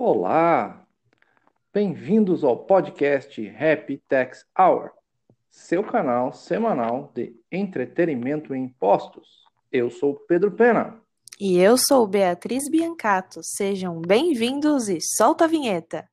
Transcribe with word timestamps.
Olá! 0.00 0.86
Bem-vindos 1.74 2.44
ao 2.44 2.56
podcast 2.56 3.44
Happy 3.48 4.00
Tax 4.08 4.46
Hour, 4.56 4.92
seu 5.50 5.82
canal 5.82 6.32
semanal 6.32 7.10
de 7.12 7.34
entretenimento 7.50 8.54
em 8.54 8.66
impostos. 8.66 9.26
Eu 9.72 9.90
sou 9.90 10.14
Pedro 10.14 10.52
Pena. 10.52 11.02
E 11.40 11.58
eu 11.58 11.76
sou 11.76 12.06
Beatriz 12.06 12.70
Biancato. 12.70 13.40
Sejam 13.42 14.00
bem-vindos 14.00 14.88
e 14.88 15.00
solta 15.00 15.46
a 15.46 15.48
vinheta. 15.48 16.08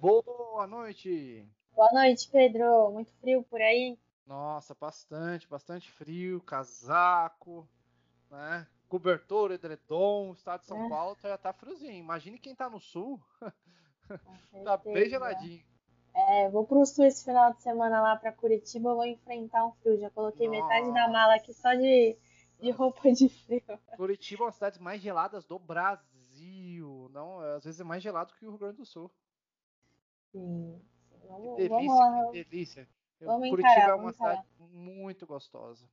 Boa 0.00 0.66
noite! 0.66 1.46
Boa 1.74 1.90
noite, 1.92 2.28
Pedro. 2.30 2.90
Muito 2.92 3.12
frio 3.20 3.42
por 3.50 3.60
aí? 3.60 3.98
Nossa, 4.26 4.74
bastante, 4.74 5.48
bastante 5.48 5.90
frio, 5.90 6.40
casaco, 6.40 7.68
né? 8.30 8.66
Cobertor, 8.88 9.52
edredom, 9.52 10.30
o 10.30 10.32
estado 10.32 10.60
de 10.60 10.66
São 10.66 10.86
É. 10.86 10.88
Paulo 10.88 11.16
já 11.22 11.36
tá 11.36 11.52
friozinho. 11.52 11.98
Imagine 11.98 12.38
quem 12.38 12.54
tá 12.54 12.70
no 12.70 12.80
sul, 12.80 13.20
tá 14.64 14.76
bem 14.78 15.08
geladinho. 15.08 15.62
É, 16.14 16.48
vou 16.48 16.64
pro 16.64 16.86
sul 16.86 17.04
esse 17.04 17.24
final 17.24 17.52
de 17.52 17.60
semana 17.60 18.00
lá 18.00 18.16
pra 18.16 18.32
Curitiba, 18.32 18.94
vou 18.94 19.04
enfrentar 19.04 19.66
um 19.66 19.72
frio. 19.72 19.98
Já 19.98 20.08
coloquei 20.10 20.48
metade 20.48 20.92
da 20.94 21.08
mala 21.08 21.34
aqui 21.34 21.52
só 21.52 21.74
de, 21.74 22.16
de 22.60 22.70
roupa 22.70 23.12
de 23.12 23.28
frio. 23.28 23.62
Curitiba 23.96 24.42
é 24.42 24.44
uma 24.44 24.48
das 24.48 24.54
cidades 24.56 24.78
mais 24.78 25.00
geladas 25.00 25.44
do 25.44 25.58
Brasil. 25.58 27.08
Não, 27.12 27.40
às 27.40 27.64
vezes 27.64 27.80
é 27.80 27.84
mais 27.84 28.02
gelado 28.02 28.34
que 28.34 28.46
o 28.46 28.50
Rio 28.50 28.58
Grande 28.58 28.78
do 28.78 28.86
Sul. 28.86 29.10
Sim. 30.32 30.80
Vamos, 31.26 31.56
Que 31.56 31.68
vamos 31.68 31.68
delícia, 31.68 31.94
lá. 31.94 32.30
que 32.30 32.44
delícia. 32.44 32.88
Vamos 33.20 33.48
Curitiba 33.48 33.70
encarar, 33.72 33.90
é 33.90 33.94
uma 33.94 34.12
vamos 34.12 34.16
cidade 34.16 34.46
muito 34.58 35.26
gostosa. 35.26 35.88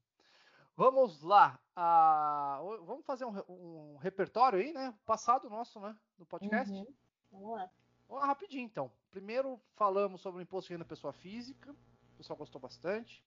Vamos 0.76 1.22
lá. 1.22 1.60
ah, 1.76 2.60
vamos 2.86 3.06
fazer 3.06 3.26
um, 3.26 3.34
um 3.48 3.98
repertório 3.98 4.60
aí, 4.60 4.74
né? 4.74 4.94
Passado 5.06 5.50
nosso, 5.50 5.80
né? 5.80 5.96
Do 6.18 6.26
podcast. 6.26 6.74
Uhum. 6.74 6.88
Vamos 7.32 7.52
lá. 7.52 7.70
Vamos 8.08 8.22
lá, 8.24 8.28
rapidinho, 8.28 8.66
então. 8.66 8.92
Primeiro 9.10 9.62
falamos 9.76 10.22
sobre 10.22 10.42
o 10.42 10.42
imposto 10.42 10.68
de 10.70 10.74
renda 10.74 10.86
pessoa 10.86 11.14
física. 11.14 11.72
O 11.72 12.18
pessoal 12.18 12.38
gostou 12.38 12.60
bastante. 12.60 13.24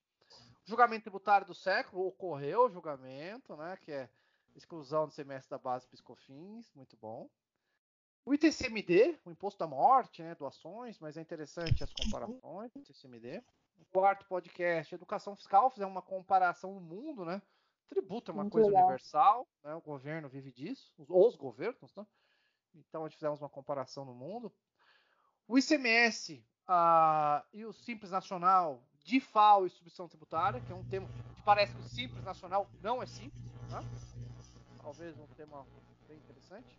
Julgamento 0.65 1.03
tributário 1.05 1.47
do 1.47 1.55
século. 1.55 2.07
Ocorreu 2.07 2.67
o 2.67 2.71
julgamento, 2.71 3.57
né? 3.57 3.77
Que 3.77 3.93
é 3.93 4.11
exclusão 4.55 5.07
do 5.07 5.13
semestre 5.13 5.51
da 5.51 5.59
base 5.59 5.87
Piscofins. 5.87 6.73
Muito 6.75 6.97
bom. 6.97 7.29
O 8.25 8.33
ITCMD, 8.33 9.19
o 9.25 9.31
imposto 9.31 9.59
da 9.59 9.67
morte, 9.67 10.23
né? 10.23 10.35
Doações, 10.35 10.99
mas 10.99 11.17
é 11.17 11.21
interessante 11.21 11.85
as 11.85 11.93
comparações. 11.93 12.75
ITCMD. 12.75 13.43
O 13.79 13.85
quarto 13.87 14.27
podcast, 14.27 14.95
educação 14.95 15.37
fiscal. 15.37 15.71
Fizemos 15.71 15.93
uma 15.93 16.03
comparação 16.03 16.75
no 16.75 16.81
mundo, 16.81 17.25
né? 17.25 17.43
Tributo 17.89 18.31
é 18.31 18.35
uma 18.35 18.45
Muito 18.45 18.55
coisa 18.55 18.69
legal. 18.69 18.85
universal, 18.85 19.49
né? 19.63 19.75
O 19.75 19.81
governo 19.83 20.29
vive 20.29 20.51
disso, 20.51 20.93
os, 20.97 21.09
os 21.11 21.37
governos, 21.37 21.95
né? 21.95 22.07
Então 22.75 23.05
a 23.05 23.09
gente 23.09 23.17
fizemos 23.17 23.41
uma 23.41 23.51
comparação 23.51 24.05
no 24.05 24.15
mundo. 24.15 24.51
O 25.47 25.59
ICMS 25.59 26.43
ah, 26.67 27.45
e 27.53 27.65
o 27.67 27.73
Simples 27.73 28.11
Nacional 28.11 28.83
de 29.05 29.21
FAO 29.21 29.67
e 29.67 29.71
substituição 29.71 30.09
tributária, 30.09 30.61
que 30.61 30.73
é 30.73 30.75
um 30.75 30.85
tema 30.85 31.07
que 31.37 31.43
parece 31.43 31.75
que 31.75 31.81
o 31.81 31.89
Simples 31.89 32.25
Nacional 32.25 32.69
não 32.83 33.03
é 33.03 33.07
simples, 33.07 33.45
né? 33.71 33.85
talvez 34.83 35.17
um 35.19 35.27
tema 35.29 35.67
bem 36.09 36.17
interessante. 36.17 36.79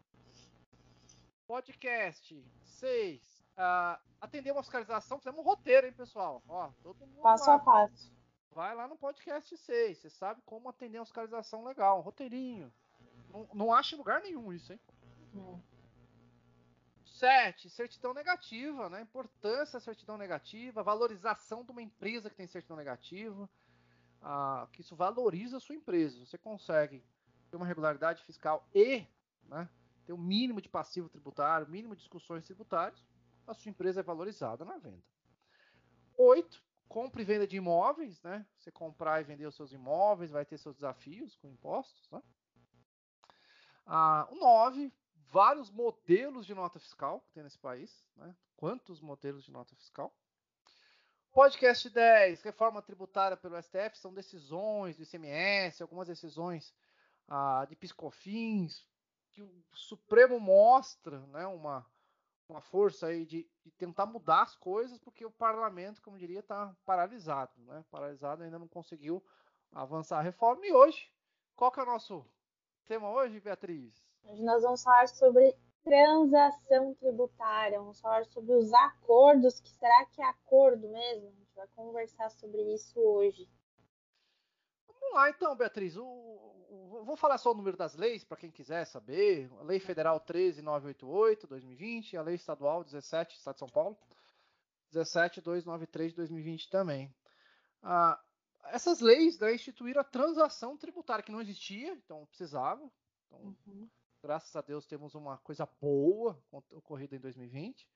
Podcast 1.47 2.44
6. 2.64 3.46
ah, 3.56 4.00
atender 4.19 4.52
uma 4.52 4.64
fiscalização, 4.64 5.19
fizemos 5.19 5.40
um 5.40 5.44
roteiro, 5.44 5.85
hein, 5.85 5.94
pessoal? 5.94 6.41
Ó, 6.47 6.69
todo 6.81 7.06
mundo 7.06 7.22
Passo 7.22 7.47
lá. 7.47 7.56
a 7.56 7.59
passo. 7.59 8.12
Vai 8.52 8.74
lá 8.74 8.88
no 8.88 8.96
podcast 8.96 9.56
6. 9.56 9.97
Você 9.97 10.09
sabe 10.09 10.41
como 10.46 10.69
atender 10.69 10.97
uma 10.97 11.06
fiscalização 11.06 11.64
legal, 11.64 12.00
um 12.00 12.02
roteirinho. 12.02 12.74
Não, 13.30 13.47
não 13.53 13.74
acha 13.74 13.96
em 13.96 13.97
lugar 13.97 14.22
nenhum 14.22 14.52
isso, 14.52 14.74
hein? 14.74 14.80
Hum. 15.35 15.59
7. 17.16 17.70
Certidão 17.70 18.14
negativa, 18.14 18.90
né? 18.90 19.02
Importância 19.02 19.80
da 19.80 19.84
certidão 19.84 20.18
negativa, 20.18 20.84
valorização 20.84 21.64
de 21.64 21.72
uma 21.72 21.81
empresa 21.81 22.30
que 22.30 22.36
tem 22.36 22.48
certidão 22.48 22.78
negativa. 22.78 23.50
ah, 24.22 24.68
que 24.72 24.81
isso 24.81 24.96
valoriza 24.96 25.58
a 25.58 25.59
sua 25.59 25.76
empresa. 25.76 26.26
Você 26.26 26.38
consegue 26.38 27.03
ter 27.50 27.58
uma 27.58 27.66
regularidade 27.66 28.24
fiscal 28.24 28.68
e 28.74 29.06
né, 29.48 29.70
ter 30.06 30.14
o 30.14 30.18
mínimo 30.18 30.62
de 30.62 30.70
passivo 30.70 31.09
tributário, 31.09 31.68
mínimo 31.68 31.96
de 31.96 32.02
discussões 32.02 32.46
tributárias, 32.46 33.03
a 33.47 33.53
sua 33.53 33.70
empresa 33.70 34.00
é 34.00 34.03
valorizada 34.03 34.66
na 34.66 34.78
venda. 34.78 35.03
8. 36.18 36.64
Compra 36.88 37.22
e 37.22 37.26
venda 37.26 37.47
de 37.47 37.58
imóveis, 37.58 38.22
né? 38.22 38.46
Você 38.58 38.72
comprar 38.72 39.22
e 39.22 39.24
vender 39.24 39.46
os 39.46 39.56
seus 39.56 39.72
imóveis, 39.72 40.32
vai 40.32 40.46
ter 40.46 40.58
seus 40.58 40.76
desafios 40.76 41.36
com 41.36 41.47
impostos, 41.47 42.09
né? 42.12 42.22
Ah, 43.86 44.28
o 44.32 44.36
9, 44.36 44.92
vários 45.35 45.69
modelos 45.69 46.46
de 46.46 46.56
nota 46.56 46.79
fiscal 46.79 47.19
que 47.19 47.34
tem 47.34 47.44
nesse 47.44 47.59
país, 47.59 48.07
né? 48.16 48.34
Quantos 48.56 49.01
modelos 49.01 49.44
de 49.44 49.51
nota 49.51 49.75
fiscal? 49.75 50.16
Podcast 51.34 51.90
10, 51.90 52.41
reforma 52.41 52.81
tributária 52.81 53.35
pelo 53.35 53.62
STF, 53.62 53.97
são 53.97 54.13
decisões 54.13 54.96
do 54.96 55.03
ICMS, 55.03 55.84
algumas 55.84 56.07
decisões 56.07 56.73
ah, 57.28 57.66
de 57.68 57.75
piscofins, 57.75 58.88
que 59.34 59.44
o 59.44 59.62
Supremo 59.73 60.40
mostra, 60.40 61.19
né, 61.28 61.46
uma, 61.47 61.85
uma 62.47 62.62
força 62.62 63.07
aí 63.07 63.25
de, 63.25 63.46
de 63.62 63.72
tentar 63.72 64.06
mudar 64.06 64.44
as 64.44 64.56
coisas, 64.56 64.97
porque 65.00 65.25
o 65.25 65.31
parlamento, 65.31 66.02
como 66.02 66.16
eu 66.16 66.22
diria, 66.22 66.40
está 66.40 66.73
paralisado, 66.85 67.52
né? 67.57 67.84
Paralisado, 67.91 68.41
ainda 68.41 68.57
não 68.57 68.69
conseguiu 68.69 69.22
avançar 69.73 70.19
a 70.19 70.22
reforma. 70.22 70.66
E 70.66 70.72
hoje, 70.72 71.12
qual 71.57 71.73
que 71.73 71.81
é 71.81 71.84
o 71.84 71.88
nosso 71.88 72.25
tema 72.85 73.09
hoje, 73.09 73.41
Beatriz? 73.41 74.04
Hoje 74.25 74.44
nós 74.44 74.63
vamos 74.63 74.81
falar 74.84 75.08
sobre 75.08 75.56
transação 75.84 76.94
tributária, 76.96 77.80
vamos 77.80 78.00
falar 78.00 78.25
sobre 78.25 78.53
os 78.56 78.74
acordos, 78.74 79.59
que 79.59 79.69
será 79.69 80.06
que 80.08 80.22
é 80.22 80.25
acordo 80.25 80.90
mesmo? 80.90 81.28
A 81.28 81.31
gente 81.31 81.53
vai 81.56 81.68
conversar 81.75 82.30
sobre 82.31 82.62
isso 82.74 83.00
hoje. 83.00 83.47
Vamos 84.88 85.14
lá 85.14 85.30
então, 85.30 85.56
Beatriz. 85.56 85.96
O, 85.96 86.03
o- 86.03 87.03
vou 87.06 87.16
falar 87.16 87.38
só 87.38 87.52
o 87.52 87.56
número 87.56 87.78
das 87.78 87.96
leis 87.96 88.24
para 88.24 88.38
quem 88.38 88.50
quiser 88.52 88.85
saber. 88.85 89.52
A 89.59 89.64
Lei 89.64 89.80
Federal 89.80 90.19
13988 90.19 91.46
2020 91.47 92.14
e 92.14 92.18
a 92.18 92.22
Lei 92.24 92.35
Estadual 92.35 92.84
17 92.84 93.38
Estado 93.38 93.53
de 93.56 93.59
São 93.59 93.69
Paulo 93.69 93.96
17293 94.91 96.12
de 96.12 96.16
2020 96.18 96.69
também. 96.72 97.14
Ah, 97.84 98.19
essas 98.69 99.00
leis 99.02 99.38
né, 99.38 99.53
instituíram 99.53 100.02
a 100.02 100.06
transação 100.06 100.75
tributária 100.75 101.24
que 101.24 101.31
não 101.31 101.41
existia, 101.41 101.94
então 101.94 102.25
precisava. 102.25 102.90
Então, 103.28 103.56
Uhum. 103.68 103.88
Graças 104.25 104.56
a 104.56 104.62
Deus 104.62 104.88
temos 104.88 105.13
uma 105.13 105.38
coisa 105.38 105.68
boa 105.80 106.41
ocorrida 106.52 107.16
em 107.16 107.19
2020. 107.19 107.88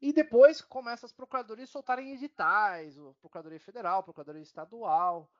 E 0.00 0.10
depois 0.10 0.62
começa 0.62 1.04
as 1.04 1.12
procuradorias 1.12 1.68
a 1.68 1.72
soltarem 1.72 2.14
editais, 2.14 2.96
o 2.98 3.12
Procuradoria 3.20 3.60
Federal, 3.60 4.02
Procuradoria 4.02 4.40
Estadual, 4.42 5.30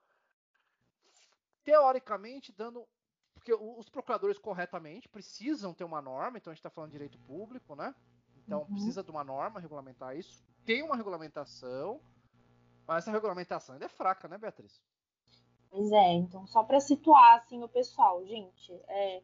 teoricamente 1.65 2.53
dando. 2.53 2.87
Porque 3.35 3.55
os 3.55 3.89
procuradores 3.89 4.39
corretamente 4.39 5.09
precisam 5.09 5.73
ter 5.73 5.85
uma 5.85 6.03
norma, 6.03 6.37
então 6.37 6.51
a 6.51 6.55
gente 6.55 6.59
está 6.61 6.69
falando 6.69 6.91
de 6.91 6.97
direito 6.99 7.19
público, 7.21 7.75
né? 7.75 7.95
Então 8.37 8.61
Uhum. 8.61 8.67
precisa 8.67 9.03
de 9.03 9.11
uma 9.11 9.25
norma 9.25 9.59
regulamentar 9.59 10.15
isso. 10.15 10.45
Tem 10.67 10.83
uma 10.83 10.95
regulamentação, 10.95 12.03
mas 12.87 12.99
essa 13.05 13.11
regulamentação 13.11 13.73
ainda 13.73 13.87
é 13.87 13.89
fraca, 13.89 14.29
né, 14.29 14.37
Beatriz? 14.37 14.83
Pois 15.71 15.91
é, 15.93 16.13
então 16.15 16.47
só 16.47 16.65
para 16.65 16.81
situar 16.81 17.39
assim 17.39 17.63
o 17.63 17.69
pessoal, 17.69 18.27
gente, 18.27 18.73
é, 18.89 19.23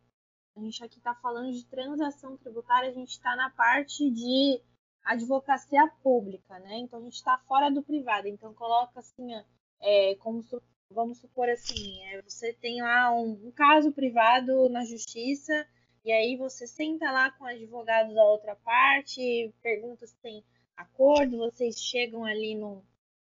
a 0.56 0.60
gente 0.60 0.82
aqui 0.82 0.98
está 0.98 1.14
falando 1.14 1.52
de 1.52 1.64
transação 1.66 2.36
tributária, 2.38 2.88
a 2.88 2.92
gente 2.92 3.10
está 3.10 3.36
na 3.36 3.50
parte 3.50 4.10
de 4.10 4.60
advocacia 5.04 5.86
pública, 6.02 6.58
né? 6.60 6.78
Então 6.78 6.98
a 6.98 7.02
gente 7.02 7.14
está 7.14 7.36
fora 7.46 7.70
do 7.70 7.82
privado, 7.82 8.26
então 8.26 8.54
coloca 8.54 8.98
assim, 9.00 9.34
é, 9.80 10.14
como 10.16 10.42
vamos 10.90 11.18
supor 11.18 11.48
assim, 11.50 12.02
é, 12.06 12.22
você 12.22 12.54
tem 12.54 12.80
lá 12.80 13.12
um, 13.12 13.32
um 13.48 13.52
caso 13.52 13.92
privado 13.92 14.68
na 14.70 14.84
justiça 14.84 15.66
e 16.04 16.10
aí 16.10 16.36
você 16.36 16.66
senta 16.66 17.10
lá 17.10 17.30
com 17.32 17.44
o 17.44 17.48
advogado 17.48 18.14
da 18.14 18.24
outra 18.24 18.56
parte, 18.56 19.52
pergunta 19.62 20.06
se 20.06 20.16
tem 20.22 20.42
acordo, 20.76 21.38
vocês 21.38 21.78
chegam 21.80 22.24
ali 22.24 22.54
num, 22.54 22.82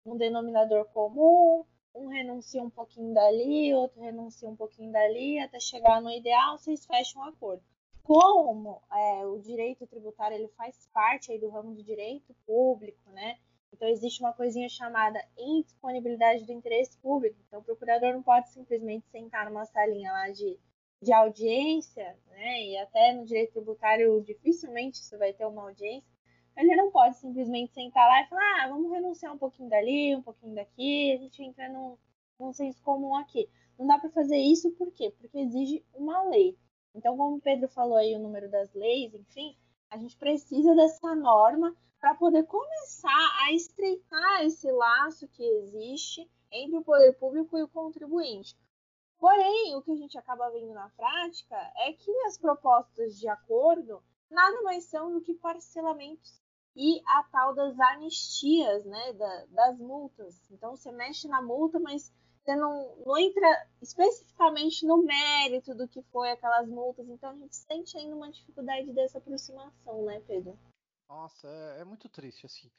num 0.05 0.17
denominador 0.17 0.84
comum, 0.87 1.64
um 1.96 2.08
renuncia 2.08 2.62
um 2.62 2.70
pouquinho 2.70 3.14
dali, 3.14 3.75
outro 3.75 4.00
renuncia 4.00 4.48
um 4.48 4.56
pouquinho 4.56 4.93
dali, 4.93 5.38
até 5.38 5.58
chegar 5.58 6.00
no 6.00 6.10
ideal, 6.10 6.58
vocês 6.58 6.84
fecham 6.84 7.22
um 7.22 7.25
acordo. 7.25 7.62
Como 8.02 8.81
é, 8.93 9.26
o 9.26 9.38
direito 9.38 9.87
tributário 9.87 10.37
ele 10.37 10.48
faz 10.48 10.88
parte 10.93 11.32
aí 11.32 11.38
do 11.38 11.48
ramo 11.48 11.75
do 11.75 11.82
direito 11.82 12.34
público, 12.46 13.10
né? 13.10 13.38
Então, 13.72 13.88
existe 13.88 14.20
uma 14.20 14.32
coisinha 14.32 14.69
chamada 14.69 15.22
indisponibilidade 15.37 16.44
do 16.44 16.52
interesse 16.52 16.96
público. 16.98 17.37
Então, 17.46 17.60
o 17.60 17.64
procurador 17.64 18.12
não 18.12 18.22
pode 18.22 18.49
simplesmente 18.50 19.06
sentar 19.08 19.44
numa 19.46 19.66
salinha 19.66 20.12
lá 20.12 20.31
de, 20.31 20.58
de 21.02 21.12
audiência, 21.12 22.16
né? 22.28 22.62
E 22.62 22.78
até 22.78 23.12
no 23.12 23.26
direito 23.26 23.52
tributário, 23.52 24.22
dificilmente 24.22 24.99
você 24.99 25.16
vai 25.16 25.32
ter 25.32 25.44
uma 25.44 25.62
audiência. 25.62 26.15
Ele 26.56 26.75
não 26.75 26.91
pode 26.91 27.17
simplesmente 27.19 27.75
sentar 27.75 28.08
lá 28.08 28.23
e 28.23 28.29
falar: 28.29 28.64
ah, 28.64 28.69
vamos 28.69 28.91
renunciar 28.91 29.32
um 29.32 29.38
pouquinho 29.38 29.69
dali, 29.69 30.17
um 30.17 30.23
pouquinho 30.23 30.55
daqui, 30.55 31.12
a 31.12 31.19
gente 31.19 31.43
entra 31.43 31.69
num, 31.69 31.99
num 32.41 32.53
senso 32.53 32.82
comum 32.82 33.14
aqui. 33.14 33.49
Não 33.79 33.87
dá 33.87 33.99
para 33.99 34.08
fazer 34.11 34.38
isso 34.38 34.70
por 34.73 34.91
quê? 34.91 35.14
Porque 35.19 35.38
exige 35.38 35.85
uma 35.94 36.23
lei. 36.25 36.58
Então, 36.94 37.14
como 37.14 37.37
o 37.37 37.41
Pedro 37.41 37.69
falou 37.69 37.99
aí, 37.99 38.17
o 38.17 38.19
número 38.19 38.50
das 38.50 38.73
leis, 38.73 39.12
enfim, 39.12 39.55
a 39.91 39.99
gente 39.99 40.17
precisa 40.17 40.75
dessa 40.75 41.14
norma 41.14 41.76
para 42.00 42.14
poder 42.14 42.44
começar 42.44 43.37
a 43.43 43.52
estreitar 43.52 44.43
esse 44.43 44.70
laço 44.73 45.29
que 45.29 45.44
existe 45.44 46.26
entre 46.50 46.79
o 46.79 46.85
poder 46.85 47.12
público 47.19 47.59
e 47.59 47.62
o 47.62 47.69
contribuinte. 47.69 48.56
Porém, 49.19 49.75
o 49.76 49.82
que 49.82 49.93
a 49.93 49.97
gente 49.97 50.17
acaba 50.17 50.50
vendo 50.50 50.73
na 50.73 50.88
prática 50.91 51.56
é 51.76 51.93
que 51.93 52.11
as 52.26 52.38
propostas 52.38 53.19
de 53.19 53.29
acordo 53.29 54.02
nada 54.31 54.62
mais 54.62 54.85
são 54.85 55.12
do 55.12 55.20
que 55.20 55.35
parcelamentos 55.35 56.41
e 56.76 57.02
a 57.06 57.23
tal 57.32 57.55
das 57.55 57.78
anistias, 57.81 58.84
né, 58.84 59.12
da, 59.14 59.46
das 59.46 59.78
multas. 59.78 60.38
Então, 60.50 60.76
você 60.76 60.93
mexe 60.93 61.26
na 61.26 61.40
multa, 61.40 61.81
mas 61.81 62.12
você 62.44 62.55
não, 62.55 62.94
não 63.05 63.17
entra 63.19 63.67
especificamente 63.81 64.87
no 64.87 65.02
mérito 65.02 65.75
do 65.75 65.88
que 65.88 66.02
foi 66.12 66.31
aquelas 66.31 66.69
multas. 66.69 67.08
Então, 67.08 67.31
a 67.31 67.34
gente 67.34 67.56
sente 67.56 67.96
ainda 67.96 68.14
uma 68.14 68.31
dificuldade 68.31 68.93
dessa 68.93 69.19
aproximação, 69.19 70.05
né, 70.05 70.20
Pedro? 70.26 70.56
Nossa, 71.08 71.49
é, 71.49 71.81
é 71.81 71.84
muito 71.84 72.11
triste, 72.11 72.44
assim. 72.44 72.70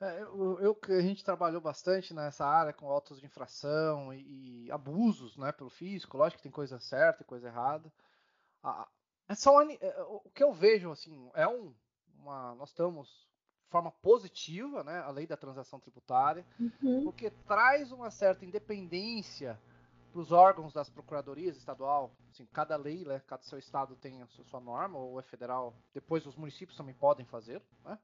É, 0.00 0.22
eu, 0.22 0.58
eu, 0.60 0.78
a 0.88 1.02
gente 1.02 1.22
trabalhou 1.22 1.60
bastante 1.60 2.14
nessa 2.14 2.46
área 2.46 2.72
com 2.72 2.88
autos 2.88 3.20
de 3.20 3.26
infração 3.26 4.14
e, 4.14 4.64
e, 4.64 4.72
abusos 4.72 5.36
né, 5.36 5.52
pelo 5.52 5.68
fisco. 5.68 6.16
Lógico 6.16 6.38
que 6.38 6.44
tem 6.44 6.52
coisa 6.52 6.80
certa 6.80 7.22
e 7.22 7.26
coisa 7.26 7.48
errada. 7.48 7.92
Ah, 8.62 8.88
é 9.28 9.34
só, 9.34 9.60
é, 9.62 10.02
o 10.04 10.30
que 10.34 10.42
eu 10.42 10.54
vejo 10.54 10.90
assim 10.90 11.30
é 11.34 11.46
um, 11.46 11.74
uma, 12.20 12.54
nós 12.54 12.70
estamos 12.70 13.08
de 13.64 13.70
forma 13.70 13.90
positiva, 14.02 14.82
né, 14.82 14.98
a 15.00 15.10
lei 15.10 15.26
da 15.26 15.36
transação 15.36 15.78
tributária, 15.78 16.44
uhum. 16.58 17.04
porque 17.04 17.30
traz 17.46 17.92
uma 17.92 18.10
certa 18.10 18.44
independência 18.44 19.58
para 20.10 20.20
os 20.20 20.32
órgãos 20.32 20.72
das 20.72 20.90
procuradorias 20.90 21.56
estadual, 21.56 22.10
assim, 22.30 22.46
cada 22.52 22.76
lei, 22.76 23.04
né, 23.04 23.20
cada 23.26 23.42
seu 23.44 23.58
estado 23.58 23.94
tem 23.96 24.22
a 24.22 24.26
sua 24.26 24.60
norma, 24.60 24.98
ou 24.98 25.20
é 25.20 25.22
federal, 25.22 25.72
depois 25.94 26.26
os 26.26 26.34
municípios 26.36 26.76
também 26.76 26.94
podem 26.94 27.24
fazer, 27.26 27.62
né, 27.84 27.98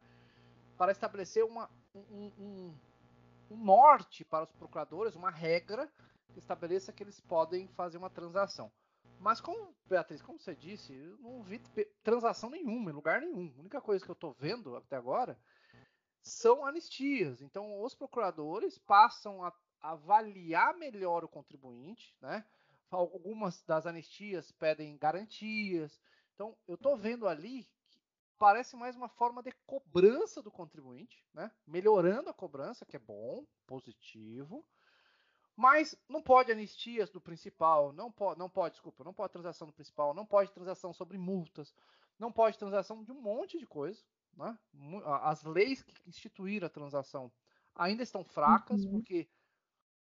para 0.78 0.92
estabelecer 0.92 1.44
uma, 1.44 1.68
um, 1.94 2.30
um, 2.38 2.74
um, 3.50 3.56
norte 3.56 4.24
para 4.24 4.44
os 4.44 4.52
procuradores, 4.52 5.16
uma 5.16 5.30
regra 5.30 5.90
que 6.32 6.38
estabeleça 6.38 6.92
que 6.92 7.02
eles 7.02 7.18
podem 7.20 7.66
fazer 7.68 7.98
uma 7.98 8.10
transação. 8.10 8.70
Mas 9.18 9.40
como, 9.40 9.74
Beatriz, 9.86 10.22
como 10.22 10.38
você 10.38 10.54
disse, 10.54 10.94
eu 10.94 11.18
não 11.18 11.42
vi 11.42 11.58
transação 12.02 12.50
nenhuma, 12.50 12.90
em 12.90 12.94
lugar 12.94 13.20
nenhum. 13.20 13.52
A 13.56 13.60
única 13.60 13.80
coisa 13.80 14.04
que 14.04 14.10
eu 14.10 14.14
estou 14.14 14.32
vendo 14.32 14.76
até 14.76 14.96
agora 14.96 15.38
são 16.22 16.64
anistias. 16.64 17.40
Então, 17.40 17.82
os 17.82 17.94
procuradores 17.94 18.78
passam 18.78 19.44
a 19.44 19.52
avaliar 19.80 20.76
melhor 20.76 21.24
o 21.24 21.28
contribuinte, 21.28 22.16
né? 22.20 22.44
Algumas 22.90 23.62
das 23.62 23.86
anistias 23.86 24.52
pedem 24.52 24.96
garantias. 24.96 26.00
Então, 26.34 26.56
eu 26.66 26.74
estou 26.74 26.96
vendo 26.96 27.26
ali 27.26 27.64
que 27.90 28.00
parece 28.38 28.76
mais 28.76 28.96
uma 28.96 29.08
forma 29.08 29.42
de 29.42 29.52
cobrança 29.66 30.42
do 30.42 30.50
contribuinte, 30.50 31.24
né? 31.32 31.50
Melhorando 31.66 32.28
a 32.28 32.34
cobrança, 32.34 32.84
que 32.84 32.96
é 32.96 33.00
bom, 33.00 33.44
positivo. 33.66 34.64
Mas 35.56 35.98
não 36.06 36.20
pode 36.20 36.52
anistias 36.52 37.08
do 37.08 37.20
principal, 37.20 37.92
não 37.92 38.12
pode, 38.12 38.38
não 38.38 38.48
pode, 38.48 38.74
desculpa, 38.74 39.02
não 39.02 39.14
pode 39.14 39.32
transação 39.32 39.66
do 39.66 39.72
principal, 39.72 40.12
não 40.12 40.26
pode 40.26 40.52
transação 40.52 40.92
sobre 40.92 41.16
multas, 41.16 41.74
não 42.18 42.30
pode 42.30 42.58
transação 42.58 43.02
de 43.02 43.10
um 43.10 43.20
monte 43.20 43.58
de 43.58 43.66
coisa. 43.66 44.02
Né? 44.36 44.58
As 45.22 45.42
leis 45.44 45.82
que 45.82 45.94
instituíram 46.06 46.66
a 46.66 46.70
transação 46.70 47.32
ainda 47.74 48.02
estão 48.02 48.22
fracas, 48.22 48.84
uhum. 48.84 48.92
porque 48.92 49.26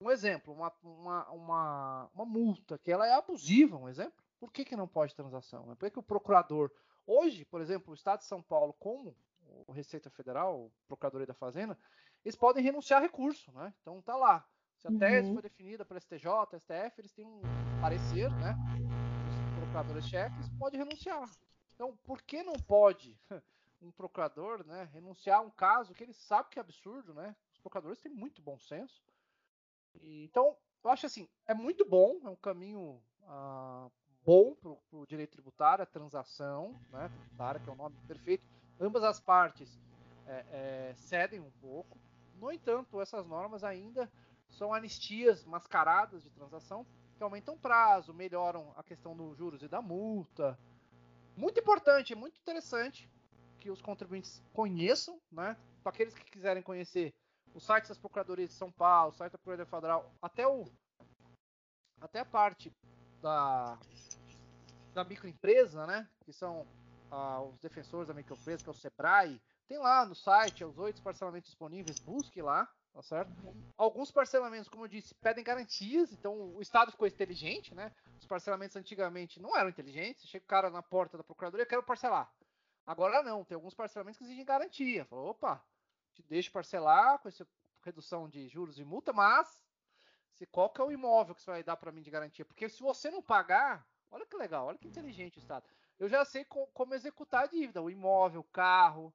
um 0.01 0.11
exemplo, 0.11 0.53
uma, 0.53 0.73
uma, 0.83 1.31
uma, 1.31 2.11
uma, 2.13 2.25
multa 2.25 2.77
que 2.79 2.91
ela 2.91 3.07
é 3.07 3.13
abusiva, 3.15 3.77
um 3.77 3.89
exemplo. 3.89 4.25
Por 4.39 4.53
que, 4.53 4.65
que 4.65 4.77
não 4.77 4.89
pode 4.89 5.15
transação? 5.15 5.65
Por 5.65 5.77
que, 5.77 5.91
que 5.91 5.99
o 5.99 6.03
procurador. 6.03 6.71
Hoje, 7.07 7.45
por 7.45 7.61
exemplo, 7.61 7.93
o 7.93 7.95
Estado 7.95 8.19
de 8.19 8.27
São 8.27 8.43
Paulo, 8.43 8.75
como 8.75 9.17
o 9.67 9.73
Receita 9.73 10.11
Federal, 10.11 10.67
o 10.67 10.73
Procuradoria 10.87 11.27
da 11.27 11.35
Fazenda, 11.35 11.79
eles 12.25 12.37
podem 12.37 12.63
renunciar 12.63 13.01
a 13.01 13.03
recurso. 13.03 13.51
Né? 13.53 13.73
Então 13.81 14.03
tá 14.03 14.17
lá. 14.17 14.47
Se 14.79 14.87
a 14.87 14.91
uhum. 14.91 14.99
tese 14.99 15.33
foi 15.33 15.43
definida 15.43 15.85
pelo 15.85 16.01
STJ, 16.01 16.59
STF, 16.59 17.01
eles 17.01 17.13
têm 17.13 17.27
um 17.27 17.41
parecer, 17.81 18.31
né? 18.37 18.55
Os 19.29 19.59
procuradores-chefes 19.59 20.49
podem 20.59 20.79
renunciar. 20.79 21.29
Então, 21.75 21.97
por 22.05 22.23
que 22.23 22.43
não 22.43 22.55
pode 22.55 23.19
um 23.83 23.91
procurador 23.91 24.65
né, 24.67 24.89
renunciar 24.93 25.39
a 25.39 25.43
um 25.43 25.51
caso 25.51 25.95
que 25.95 26.03
ele 26.03 26.13
sabe 26.13 26.51
que 26.51 26.59
é 26.59 26.63
absurdo, 26.63 27.15
né? 27.15 27.35
Os 27.53 27.59
procuradores 27.61 28.01
têm 28.01 28.13
muito 28.13 28.41
bom 28.43 28.59
senso 28.59 29.03
então, 30.03 30.57
eu 30.85 30.91
acho 30.91 31.07
assim, 31.07 31.29
é 31.47 31.55
muito 31.55 31.85
bom, 31.85 32.21
é 32.25 32.29
um 32.29 32.37
caminho 32.37 33.01
ah, 33.25 33.89
bom 34.25 34.55
para 34.55 34.71
o 34.99 35.07
direito 35.07 35.33
tributário, 35.33 35.83
a 35.83 35.87
transação 35.87 36.75
né, 36.91 37.09
tributária, 37.09 37.61
que 37.61 37.69
é 37.69 37.73
o 37.73 37.77
nome 37.77 37.97
perfeito. 38.07 38.45
Ambas 38.81 39.03
as 39.05 39.21
partes 39.21 39.79
é, 40.27 40.45
é, 40.51 40.95
cedem 40.97 41.41
um 41.41 41.51
pouco. 41.61 41.99
No 42.35 42.53
entanto, 42.53 43.01
essas 43.01 43.27
normas 43.27 43.65
ainda 43.65 44.11
são 44.57 44.73
anistias 44.73 45.45
mascaradas 45.45 46.23
de 46.23 46.31
transação 46.31 46.87
que 47.17 47.23
aumentam 47.23 47.55
o 47.55 47.59
prazo, 47.59 48.13
melhoram 48.13 48.73
a 48.77 48.83
questão 48.83 49.17
dos 49.17 49.37
juros 49.37 49.63
e 49.63 49.69
da 49.69 49.81
multa. 49.81 50.59
Muito 51.37 51.61
importante, 51.61 52.15
muito 52.15 52.39
interessante 52.41 53.11
que 53.61 53.71
os 53.71 53.81
contribuintes 53.81 54.43
conheçam, 54.53 55.21
né? 55.31 55.57
Para 55.83 55.93
aqueles 55.93 56.15
que 56.15 56.31
quiserem 56.31 56.63
conhecer 56.63 57.15
o 57.55 57.61
site 57.61 57.89
das 57.89 57.99
Procuradorias 57.99 58.51
de 58.51 58.55
São 58.55 58.71
Paulo, 58.71 59.13
o 59.13 59.15
site 59.15 59.33
da 59.33 59.39
Procuradoria 59.39 59.71
Federal, 59.71 60.15
até 60.21 60.47
o 60.47 60.65
até 62.01 62.21
a 62.21 62.25
parte 62.25 62.71
da 63.23 63.79
da 64.93 65.05
microempresa, 65.05 65.87
né, 65.87 66.09
que 66.25 66.33
são 66.33 66.67
ah, 67.11 67.43
os 67.43 67.59
defensores 67.59 68.09
da 68.09 68.15
microempresa, 68.15 68.65
que 68.65 68.71
é 68.71 68.73
o 68.73 68.75
Sebrae, 68.75 69.43
tem 69.69 69.79
lá 69.79 70.07
no 70.07 70.15
site 70.15 70.65
os 70.65 70.79
oito 70.79 71.03
parcelamentos 71.03 71.51
disponíveis, 71.51 71.99
busque 71.99 72.41
lá, 72.41 72.67
tá 72.97 73.03
certo? 73.03 73.31
Alguns 73.77 74.11
parcelamentos, 74.11 74.71
como 74.71 74.85
eu 74.85 74.89
disse, 74.89 75.15
pedem 75.17 75.45
garantias, 75.45 76.11
então 76.13 76.55
o 76.57 76.63
Estado 76.63 76.91
ficou 76.91 77.07
inteligente, 77.07 77.75
né? 77.75 77.93
Os 78.19 78.27
parcelamentos 78.27 78.75
antigamente 78.75 79.39
não 79.39 79.55
eram 79.55 79.69
inteligentes, 79.69 80.27
chega 80.27 80.43
o 80.43 80.49
cara 80.49 80.71
na 80.71 80.83
porta 80.83 81.19
da 81.19 81.23
procuradoria, 81.23 81.67
quero 81.67 81.83
parcelar. 81.83 82.33
Agora 82.87 83.23
não, 83.23 83.45
tem 83.45 83.55
alguns 83.55 83.75
parcelamentos 83.75 84.17
que 84.17 84.25
exigem 84.25 84.47
garantia. 84.47 85.05
Falou, 85.05 85.29
opa, 85.29 85.63
te 86.15 86.23
deixo 86.23 86.51
parcelar 86.51 87.19
com 87.19 87.29
essa 87.29 87.47
redução 87.83 88.31
de 88.31 88.49
juros 88.49 88.79
e 88.79 88.85
multa, 88.85 89.13
mas 89.13 89.63
se 90.31 90.47
qual 90.47 90.71
que 90.71 90.81
é 90.81 90.85
o 90.85 90.91
imóvel 90.91 91.35
que 91.35 91.43
você 91.43 91.51
vai 91.51 91.63
dar 91.63 91.77
para 91.77 91.93
mim 91.93 92.01
de 92.01 92.11
garantia? 92.11 92.47
Porque 92.47 92.67
se 92.67 92.81
você 92.81 93.11
não 93.11 93.21
pagar, 93.21 93.87
olha 94.11 94.25
que 94.25 94.37
legal, 94.39 94.69
olha 94.69 94.79
que 94.79 94.89
inteligente 94.89 95.37
o 95.37 95.41
Estado. 95.41 95.67
Eu 95.99 96.09
já 96.09 96.25
sei 96.25 96.47
co 96.47 96.67
como 96.69 96.95
executar 96.95 97.45
a 97.45 97.47
dívida, 97.47 97.83
o 97.83 97.91
imóvel, 97.91 98.41
o 98.41 98.45
carro. 98.45 99.13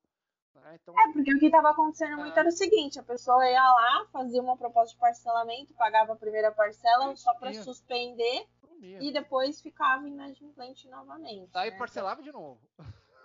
Né? 0.55 0.79
Então, 0.81 0.93
é, 0.99 1.13
porque 1.13 1.33
o 1.33 1.39
que 1.39 1.45
estava 1.45 1.71
acontecendo 1.71 2.17
muito 2.17 2.35
é. 2.35 2.39
era 2.39 2.49
o 2.49 2.51
seguinte: 2.51 2.99
a 2.99 3.03
pessoa 3.03 3.45
ia 3.47 3.63
lá, 3.63 4.05
fazia 4.11 4.41
uma 4.41 4.57
proposta 4.57 4.93
de 4.93 4.99
parcelamento, 4.99 5.73
pagava 5.73 6.13
a 6.13 6.15
primeira 6.15 6.51
parcela 6.51 7.15
só 7.15 7.33
para 7.35 7.53
suspender 7.53 8.47
e 8.81 9.11
depois 9.11 9.61
ficava 9.61 10.07
inadimplente 10.07 10.87
novamente. 10.89 11.49
Aí 11.53 11.71
né? 11.71 11.77
parcelava 11.77 12.21
de 12.21 12.31
novo. 12.31 12.59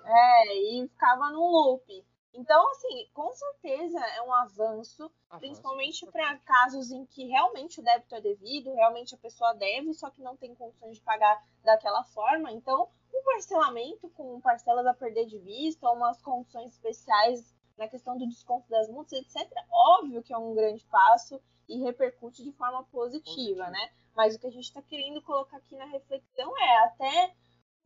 É, 0.05 0.57
e 0.57 0.89
ficava 0.89 1.31
no 1.31 1.41
loop. 1.41 2.05
Então, 2.35 2.71
assim, 2.71 3.09
com 3.15 3.33
certeza 3.33 3.99
é 3.99 4.23
um 4.23 4.33
avanço, 4.33 5.11
avanço. 5.31 5.41
principalmente 5.41 6.07
para 6.07 6.37
casos 6.39 6.91
em 6.91 7.07
que 7.07 7.25
realmente 7.27 7.81
o 7.81 7.83
débito 7.83 8.15
é 8.15 8.21
devido, 8.21 8.75
realmente 8.75 9.15
a 9.15 9.19
pessoa 9.19 9.55
deve, 9.55 9.95
só 9.95 10.11
que 10.11 10.21
não 10.21 10.37
tem 10.37 10.55
condições 10.55 10.97
de 10.97 11.03
pagar 11.03 11.43
daquela 11.65 12.05
forma. 12.05 12.53
Então, 12.53 12.89
o 13.13 13.19
um 13.19 13.25
parcelamento 13.25 14.11
com 14.11 14.41
parcelas 14.41 14.87
a 14.87 14.93
perder 14.93 15.27
de 15.27 15.39
vista, 15.39 15.91
umas 15.91 16.21
condições 16.21 16.73
especiais 16.73 17.55
na 17.79 17.89
questão 17.89 18.17
do 18.17 18.27
desconto 18.27 18.69
das 18.69 18.89
multas, 18.89 19.19
etc., 19.19 19.51
óbvio 19.71 20.23
que 20.23 20.33
é 20.33 20.39
um 20.39 20.55
grande 20.55 20.85
passo 20.87 21.41
e 21.69 21.79
repercute 21.83 22.43
de 22.43 22.53
forma 22.53 22.85
positiva, 22.85 23.65
Positivo. 23.65 23.71
né? 23.71 23.91
Mas 24.15 24.35
o 24.35 24.39
que 24.39 24.47
a 24.47 24.51
gente 24.51 24.65
está 24.65 24.81
querendo 24.81 25.21
colocar 25.23 25.59
aqui 25.59 25.77
na 25.77 25.85
reflexão 25.87 26.57
é 26.59 26.77
até 26.85 27.35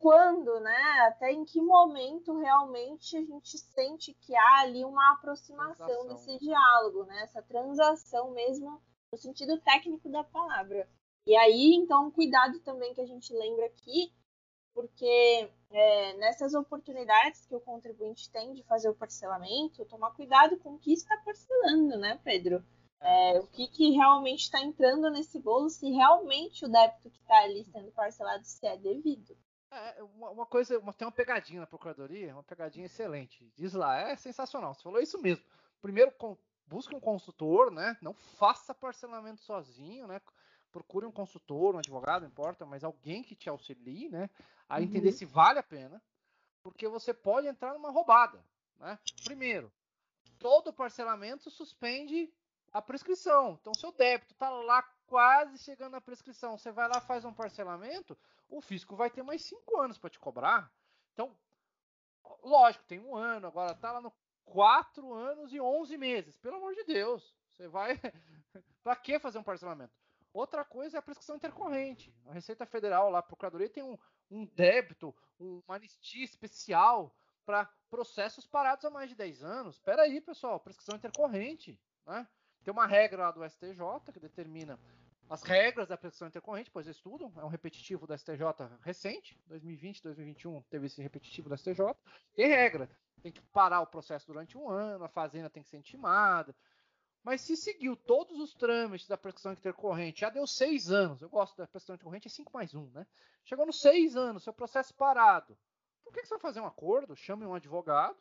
quando, 0.01 0.59
né? 0.59 0.99
Até 1.07 1.31
em 1.31 1.45
que 1.45 1.61
momento 1.61 2.37
realmente 2.37 3.15
a 3.15 3.21
gente 3.21 3.57
sente 3.57 4.13
que 4.15 4.35
há 4.35 4.59
ali 4.61 4.83
uma 4.83 5.13
aproximação 5.13 5.85
transação. 5.85 6.07
desse 6.07 6.39
diálogo, 6.39 7.03
né? 7.05 7.21
Essa 7.21 7.41
transação 7.43 8.31
mesmo 8.31 8.81
no 9.11 9.17
sentido 9.17 9.59
técnico 9.61 10.09
da 10.09 10.23
palavra. 10.23 10.89
E 11.25 11.35
aí, 11.35 11.75
então, 11.75 12.09
cuidado 12.09 12.59
também 12.61 12.93
que 12.93 13.01
a 13.01 13.05
gente 13.05 13.31
lembra 13.31 13.67
aqui 13.67 14.11
porque 14.73 15.49
é, 15.69 16.13
nessas 16.17 16.53
oportunidades 16.53 17.45
que 17.45 17.55
o 17.55 17.59
contribuinte 17.59 18.31
tem 18.31 18.53
de 18.53 18.63
fazer 18.63 18.89
o 18.89 18.95
parcelamento, 18.95 19.85
tomar 19.85 20.11
cuidado 20.11 20.57
com 20.57 20.75
o 20.75 20.79
que 20.79 20.93
está 20.93 21.15
parcelando, 21.17 21.97
né, 21.97 22.19
Pedro? 22.23 22.63
É, 23.01 23.39
o 23.39 23.47
que, 23.47 23.67
que 23.67 23.91
realmente 23.91 24.41
está 24.41 24.61
entrando 24.61 25.09
nesse 25.09 25.39
bolo, 25.39 25.69
se 25.69 25.91
realmente 25.91 26.65
o 26.65 26.69
débito 26.69 27.09
que 27.09 27.19
está 27.19 27.37
ali 27.43 27.65
sendo 27.65 27.91
parcelado 27.91 28.45
se 28.45 28.65
é 28.65 28.77
devido. 28.77 29.35
É, 29.71 30.03
uma, 30.03 30.29
uma 30.31 30.45
coisa, 30.45 30.77
uma, 30.79 30.91
tem 30.91 31.05
uma 31.05 31.11
pegadinha 31.13 31.61
na 31.61 31.67
Procuradoria, 31.67 32.33
uma 32.33 32.43
pegadinha 32.43 32.85
excelente. 32.85 33.49
Diz 33.55 33.73
lá, 33.73 33.97
é 33.97 34.15
sensacional. 34.17 34.73
Você 34.73 34.83
falou 34.83 34.99
isso 34.99 35.17
mesmo. 35.21 35.45
Primeiro, 35.81 36.11
com, 36.11 36.37
busque 36.67 36.93
um 36.93 36.99
consultor, 36.99 37.71
né? 37.71 37.97
Não 38.01 38.13
faça 38.13 38.75
parcelamento 38.75 39.41
sozinho, 39.41 40.07
né? 40.07 40.21
Procure 40.71 41.05
um 41.05 41.11
consultor, 41.11 41.75
um 41.75 41.79
advogado, 41.79 42.23
não 42.23 42.29
importa, 42.29 42.65
mas 42.65 42.83
alguém 42.83 43.23
que 43.23 43.35
te 43.35 43.49
auxilie, 43.49 44.09
né? 44.09 44.29
A 44.67 44.77
uhum. 44.77 44.83
entender 44.83 45.13
se 45.13 45.25
vale 45.25 45.59
a 45.59 45.63
pena, 45.63 46.01
porque 46.61 46.87
você 46.87 47.13
pode 47.13 47.47
entrar 47.47 47.73
numa 47.73 47.91
roubada, 47.91 48.43
né? 48.77 48.99
Primeiro, 49.23 49.71
todo 50.37 50.73
parcelamento 50.73 51.49
suspende 51.49 52.31
a 52.73 52.81
prescrição. 52.81 53.57
Então, 53.59 53.73
seu 53.73 53.91
débito 53.91 54.33
está 54.33 54.49
lá 54.49 54.81
quase 55.07 55.57
chegando 55.57 55.95
à 55.95 56.01
prescrição. 56.01 56.57
Você 56.57 56.71
vai 56.71 56.87
lá, 56.87 57.01
faz 57.01 57.25
um 57.25 57.33
parcelamento, 57.33 58.17
o 58.51 58.61
fisco 58.61 58.95
vai 58.95 59.09
ter 59.09 59.23
mais 59.23 59.43
cinco 59.43 59.79
anos 59.79 59.97
para 59.97 60.09
te 60.09 60.19
cobrar. 60.19 60.71
Então, 61.13 61.35
lógico, 62.43 62.83
tem 62.85 62.99
um 62.99 63.15
ano, 63.15 63.47
agora 63.47 63.71
está 63.71 63.93
lá 63.93 64.01
no 64.01 64.13
quatro 64.43 65.13
anos 65.13 65.53
e 65.53 65.59
onze 65.59 65.97
meses. 65.97 66.37
Pelo 66.37 66.57
amor 66.57 66.75
de 66.75 66.83
Deus, 66.83 67.35
você 67.49 67.67
vai. 67.67 67.97
para 68.83 68.95
que 68.95 69.17
fazer 69.19 69.39
um 69.39 69.43
parcelamento? 69.43 69.93
Outra 70.33 70.63
coisa 70.63 70.97
é 70.97 70.99
a 70.99 71.01
prescrição 71.01 71.35
intercorrente. 71.35 72.13
A 72.25 72.33
Receita 72.33 72.65
Federal, 72.65 73.09
lá, 73.09 73.19
a 73.19 73.23
Procuradoria, 73.23 73.69
tem 73.69 73.83
um, 73.83 73.97
um 74.29 74.45
débito, 74.45 75.15
uma 75.39 75.75
anistia 75.75 76.23
especial 76.23 77.15
para 77.45 77.69
processos 77.89 78.45
parados 78.45 78.85
há 78.85 78.89
mais 78.89 79.09
de 79.09 79.15
10 79.15 79.43
anos. 79.43 79.75
Espera 79.75 80.03
aí, 80.03 80.21
pessoal, 80.21 80.59
prescrição 80.59 80.95
intercorrente. 80.95 81.79
Né? 82.05 82.27
Tem 82.63 82.71
uma 82.71 82.87
regra 82.87 83.23
lá 83.23 83.31
do 83.31 83.49
STJ 83.49 84.11
que 84.13 84.19
determina 84.19 84.79
as 85.31 85.43
regras 85.43 85.87
da 85.87 85.95
prescrição 85.95 86.27
intercorrente, 86.27 86.69
pois 86.69 86.87
estudam, 86.87 87.31
é 87.37 87.45
um 87.45 87.47
repetitivo 87.47 88.05
da 88.05 88.17
STJ 88.17 88.43
recente, 88.81 89.39
2020, 89.47 90.03
2021 90.03 90.61
teve 90.63 90.87
esse 90.87 91.01
repetitivo 91.01 91.47
da 91.47 91.55
STJ. 91.55 91.95
Tem 92.35 92.47
regra, 92.47 92.89
tem 93.23 93.31
que 93.31 93.41
parar 93.43 93.79
o 93.79 93.87
processo 93.87 94.27
durante 94.27 94.57
um 94.57 94.69
ano, 94.69 95.05
a 95.05 95.07
fazenda 95.07 95.49
tem 95.49 95.63
que 95.63 95.69
ser 95.69 95.77
intimada. 95.77 96.53
Mas 97.23 97.39
se 97.39 97.55
seguiu 97.55 97.95
todos 97.95 98.41
os 98.41 98.53
trâmites 98.53 99.07
da 99.07 99.17
prescrição 99.17 99.53
intercorrente, 99.53 100.19
já 100.19 100.29
deu 100.29 100.45
seis 100.45 100.91
anos, 100.91 101.21
eu 101.21 101.29
gosto 101.29 101.55
da 101.55 101.65
prescrição 101.65 101.95
intercorrente, 101.95 102.27
é 102.27 102.31
5 102.31 102.51
mais 102.51 102.75
1, 102.75 102.89
né? 102.89 103.07
Chegou 103.45 103.65
nos 103.65 103.79
seis 103.79 104.17
anos, 104.17 104.43
seu 104.43 104.51
processo 104.51 104.93
parado. 104.95 105.57
Por 106.03 106.11
que, 106.11 106.23
que 106.23 106.27
você 106.27 106.33
vai 106.33 106.41
fazer 106.41 106.59
um 106.59 106.65
acordo? 106.65 107.15
Chame 107.15 107.45
um 107.45 107.53
advogado, 107.53 108.17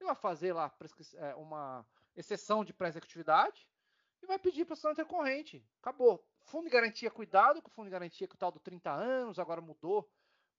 e 0.00 0.04
vai 0.04 0.14
fazer 0.14 0.54
lá 0.54 0.74
é, 1.16 1.34
uma 1.34 1.84
exceção 2.16 2.64
de 2.64 2.72
pré-executividade, 2.72 3.68
e 4.22 4.26
vai 4.26 4.38
pedir 4.38 4.64
prescrição 4.64 4.92
intercorrente. 4.92 5.62
Acabou. 5.82 6.26
Fundo 6.46 6.64
de 6.64 6.70
garantia, 6.70 7.10
cuidado 7.10 7.60
com 7.60 7.68
o 7.68 7.72
fundo 7.72 7.86
de 7.86 7.90
garantia, 7.90 8.26
que 8.26 8.34
o 8.34 8.38
tal 8.38 8.50
do 8.50 8.60
30 8.60 8.90
anos, 8.90 9.38
agora 9.38 9.60
mudou 9.60 10.08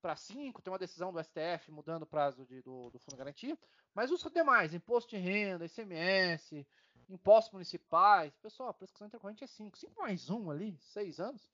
para 0.01 0.15
5, 0.15 0.61
tem 0.61 0.71
uma 0.71 0.79
decisão 0.79 1.11
do 1.11 1.23
STF 1.23 1.71
mudando 1.71 2.03
o 2.03 2.07
prazo 2.07 2.45
de, 2.45 2.61
do, 2.61 2.89
do, 2.89 2.99
fundo 2.99 3.13
de 3.13 3.17
garantia. 3.17 3.57
Mas 3.93 4.11
os 4.11 4.21
demais, 4.31 4.73
imposto 4.73 5.09
de 5.09 5.17
renda, 5.17 5.65
ICMS, 5.65 6.67
impostos 7.09 7.53
municipais, 7.53 8.35
pessoal, 8.37 8.69
a 8.69 8.73
prescrição 8.73 9.07
intercorrente 9.07 9.43
é 9.43 9.47
5. 9.47 9.77
5 9.77 9.99
mais 9.99 10.29
1 10.29 10.51
ali, 10.51 10.77
6 10.79 11.19
anos. 11.19 11.49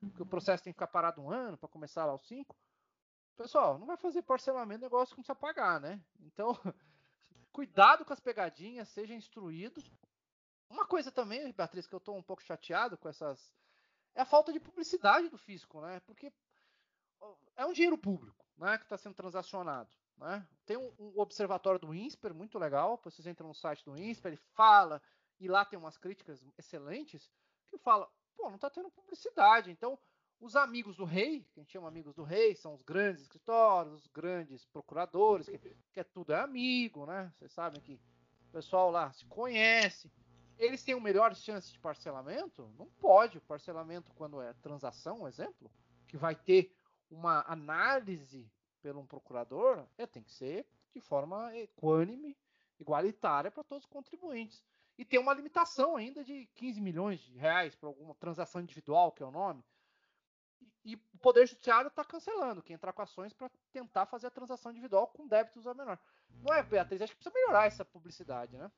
Porque 0.00 0.22
o 0.22 0.26
processo 0.26 0.64
tem 0.64 0.72
que 0.72 0.76
ficar 0.76 0.88
parado 0.88 1.20
um 1.20 1.30
ano 1.30 1.56
para 1.56 1.68
começar 1.68 2.04
lá 2.04 2.14
os 2.14 2.26
5. 2.26 2.56
Pessoal, 3.36 3.78
não 3.78 3.86
vai 3.86 3.96
fazer 3.96 4.22
parcelamento 4.22 4.80
negócio 4.80 5.14
que 5.14 5.18
não 5.18 5.24
precisa 5.24 5.34
pagar, 5.34 5.80
né? 5.80 6.00
Então, 6.20 6.52
cuidado 7.52 8.04
com 8.04 8.12
as 8.12 8.20
pegadinhas, 8.20 8.88
seja 8.88 9.14
instruído. 9.14 9.82
Uma 10.68 10.86
coisa 10.86 11.10
também, 11.10 11.52
Beatriz, 11.52 11.86
que 11.86 11.94
eu 11.94 11.98
estou 11.98 12.16
um 12.16 12.22
pouco 12.22 12.42
chateado 12.42 12.96
com 12.96 13.08
essas. 13.08 13.52
É 14.14 14.22
a 14.22 14.26
falta 14.26 14.52
de 14.52 14.60
publicidade 14.60 15.28
do 15.28 15.38
fisco, 15.38 15.80
né? 15.80 16.00
Porque 16.00 16.32
é 17.56 17.64
um 17.64 17.72
dinheiro 17.72 17.96
público 17.96 18.44
né, 18.56 18.76
que 18.78 18.84
está 18.84 18.96
sendo 18.96 19.14
transacionado. 19.14 19.90
Né? 20.16 20.46
Tem 20.66 20.76
um, 20.76 20.92
um, 20.98 21.12
observatório 21.18 21.80
do 21.80 21.94
INSPER 21.94 22.34
muito 22.34 22.58
legal. 22.58 23.00
Vocês 23.02 23.26
entram 23.26 23.48
no 23.48 23.54
site 23.54 23.84
do 23.84 23.96
INSPER, 23.96 24.32
ele 24.32 24.42
fala, 24.54 25.02
e 25.40 25.48
lá 25.48 25.64
tem 25.64 25.78
umas 25.78 25.96
críticas 25.96 26.44
excelentes, 26.58 27.30
que 27.68 27.78
fala, 27.78 28.08
pô, 28.36 28.48
não 28.48 28.56
está 28.56 28.70
tendo 28.70 28.90
publicidade. 28.90 29.70
Então, 29.70 29.98
os 30.40 30.56
amigos 30.56 30.96
do 30.96 31.04
rei, 31.04 31.44
que 31.52 31.60
a 31.60 31.62
gente 31.62 31.72
chama 31.72 31.88
amigos 31.88 32.14
do 32.14 32.22
rei, 32.22 32.54
são 32.54 32.74
os 32.74 32.82
grandes 32.82 33.22
escritórios, 33.22 33.94
os 33.94 34.06
grandes 34.08 34.64
procuradores, 34.66 35.48
que, 35.48 35.58
que 35.92 36.00
é 36.00 36.04
tudo 36.04 36.32
é 36.32 36.40
amigo, 36.40 37.06
né? 37.06 37.32
Vocês 37.36 37.52
sabem 37.52 37.80
que 37.80 37.94
o 38.48 38.52
pessoal 38.52 38.90
lá 38.90 39.12
se 39.12 39.24
conhece 39.26 40.10
eles 40.64 40.82
têm 40.82 40.94
uma 40.94 41.04
melhor 41.04 41.34
chance 41.34 41.72
de 41.72 41.78
parcelamento? 41.78 42.70
Não 42.78 42.86
pode. 43.00 43.38
O 43.38 43.42
parcelamento, 43.42 44.12
quando 44.14 44.40
é 44.40 44.52
transação, 44.54 45.22
um 45.22 45.28
exemplo, 45.28 45.70
que 46.06 46.16
vai 46.16 46.34
ter 46.34 46.74
uma 47.10 47.44
análise 47.46 48.50
pelo 48.80 49.00
um 49.00 49.06
procurador, 49.06 49.86
é, 49.98 50.06
tem 50.06 50.22
que 50.22 50.32
ser 50.32 50.66
de 50.92 51.00
forma 51.00 51.56
equânime, 51.56 52.36
igualitária 52.78 53.50
para 53.50 53.64
todos 53.64 53.84
os 53.84 53.90
contribuintes. 53.90 54.62
E 54.98 55.04
tem 55.04 55.18
uma 55.18 55.34
limitação 55.34 55.96
ainda 55.96 56.22
de 56.22 56.46
15 56.54 56.80
milhões 56.80 57.20
de 57.20 57.36
reais 57.36 57.74
para 57.74 57.88
alguma 57.88 58.14
transação 58.14 58.60
individual, 58.60 59.10
que 59.10 59.22
é 59.22 59.26
o 59.26 59.30
nome. 59.30 59.64
E, 60.60 60.92
e 60.92 60.94
o 60.94 61.18
Poder 61.18 61.46
Judiciário 61.46 61.88
está 61.88 62.04
cancelando 62.04 62.62
quem 62.62 62.74
entrar 62.74 62.92
com 62.92 63.02
ações 63.02 63.32
para 63.32 63.50
tentar 63.72 64.06
fazer 64.06 64.26
a 64.26 64.30
transação 64.30 64.70
individual 64.70 65.06
com 65.08 65.26
débitos 65.26 65.66
a 65.66 65.74
menor. 65.74 65.98
Não 66.42 66.54
é, 66.54 66.62
Beatriz? 66.62 67.00
Acho 67.02 67.12
que 67.12 67.22
precisa 67.22 67.34
melhorar 67.34 67.66
essa 67.66 67.84
publicidade, 67.84 68.56
né? 68.56 68.70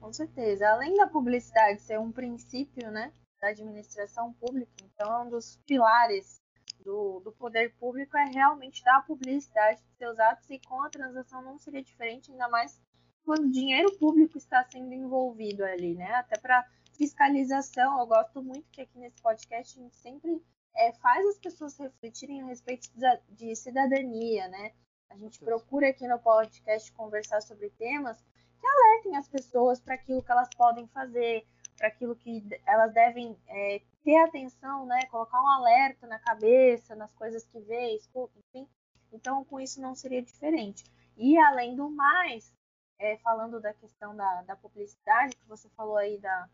Com 0.00 0.12
certeza. 0.12 0.68
Além 0.68 0.94
da 0.94 1.06
publicidade 1.06 1.82
ser 1.82 2.00
um 2.00 2.10
princípio 2.10 2.90
né, 2.90 3.12
da 3.40 3.48
administração 3.48 4.32
pública, 4.32 4.72
então 4.82 5.12
é 5.12 5.22
um 5.24 5.30
dos 5.30 5.58
pilares 5.66 6.40
do, 6.82 7.20
do 7.20 7.32
poder 7.32 7.74
público 7.76 8.16
é 8.16 8.24
realmente 8.24 8.82
dar 8.82 9.06
publicidade 9.06 9.82
dos 9.82 9.96
seus 9.98 10.18
atos 10.18 10.48
e 10.48 10.58
com 10.60 10.82
a 10.82 10.88
transação 10.88 11.42
não 11.42 11.58
seria 11.58 11.82
diferente, 11.82 12.30
ainda 12.30 12.48
mais 12.48 12.80
quando 13.22 13.50
dinheiro 13.50 13.94
público 13.98 14.38
está 14.38 14.64
sendo 14.64 14.92
envolvido 14.94 15.62
ali, 15.62 15.94
né? 15.94 16.10
Até 16.14 16.38
para 16.38 16.66
fiscalização, 16.96 18.00
eu 18.00 18.06
gosto 18.06 18.42
muito 18.42 18.70
que 18.70 18.80
aqui 18.80 18.98
nesse 18.98 19.20
podcast 19.20 19.78
a 19.78 19.82
gente 19.82 19.96
sempre 19.96 20.42
é, 20.74 20.92
faz 20.94 21.26
as 21.26 21.38
pessoas 21.38 21.78
refletirem 21.78 22.40
a 22.42 22.46
respeito 22.46 22.88
de 23.28 23.54
cidadania, 23.54 24.48
né? 24.48 24.72
A 25.10 25.16
gente 25.16 25.38
procura 25.40 25.88
aqui 25.88 26.06
no 26.08 26.18
podcast 26.18 26.90
conversar 26.92 27.42
sobre 27.42 27.68
temas 27.70 28.24
que 28.60 28.66
alertem 28.66 29.16
as 29.16 29.28
pessoas 29.28 29.80
para 29.80 29.94
aquilo 29.94 30.22
que 30.22 30.30
elas 30.30 30.48
podem 30.56 30.86
fazer, 30.88 31.46
para 31.76 31.88
aquilo 31.88 32.14
que 32.14 32.44
elas 32.66 32.92
devem 32.92 33.36
é, 33.48 33.80
ter 34.04 34.16
atenção, 34.18 34.86
né? 34.86 35.06
Colocar 35.06 35.42
um 35.42 35.48
alerta 35.48 36.06
na 36.06 36.18
cabeça, 36.18 36.94
nas 36.94 37.12
coisas 37.14 37.44
que 37.46 37.58
vê, 37.60 37.94
escuta, 37.96 38.38
enfim. 38.38 38.68
Então, 39.12 39.44
com 39.44 39.58
isso 39.58 39.80
não 39.80 39.94
seria 39.94 40.22
diferente. 40.22 40.84
E 41.16 41.38
além 41.38 41.74
do 41.74 41.90
mais, 41.90 42.54
é, 42.98 43.16
falando 43.18 43.60
da 43.60 43.72
questão 43.72 44.14
da, 44.14 44.42
da, 44.42 44.56
publicidade, 44.56 45.36
que 45.36 45.48
você 45.48 45.68
falou 45.70 45.96
aí 45.96 46.18
da, 46.18 46.48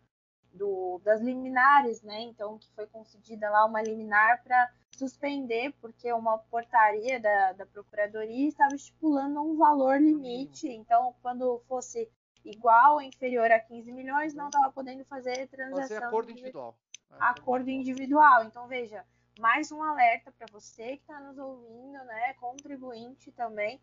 do, 0.56 1.00
das 1.04 1.20
liminares, 1.20 2.02
né? 2.02 2.20
Então, 2.22 2.58
que 2.58 2.70
foi 2.72 2.86
concedida 2.86 3.48
lá 3.50 3.64
uma 3.64 3.82
liminar 3.82 4.42
para 4.42 4.70
suspender, 4.90 5.72
porque 5.80 6.12
uma 6.12 6.38
portaria 6.38 7.20
da, 7.20 7.52
da 7.52 7.66
Procuradoria 7.66 8.48
estava 8.48 8.74
estipulando 8.74 9.40
um 9.40 9.56
valor 9.56 10.00
limite. 10.00 10.68
Então, 10.68 11.14
quando 11.22 11.62
fosse 11.68 12.10
igual 12.44 12.94
ou 12.94 13.02
inferior 13.02 13.50
a 13.50 13.60
15 13.60 13.92
milhões, 13.92 14.34
não 14.34 14.46
estava 14.46 14.72
podendo 14.72 15.04
fazer 15.04 15.46
transação. 15.48 15.82
Fazer 15.82 16.04
acordo 16.04 16.30
individual. 16.30 16.78
É, 17.12 17.16
acordo 17.20 17.70
individual. 17.70 18.44
Então, 18.44 18.66
veja, 18.66 19.04
mais 19.38 19.70
um 19.70 19.82
alerta 19.82 20.32
para 20.32 20.46
você 20.50 20.96
que 20.96 21.02
está 21.02 21.20
nos 21.20 21.38
ouvindo, 21.38 21.98
né? 22.04 22.34
Contribuinte 22.34 23.30
também, 23.32 23.80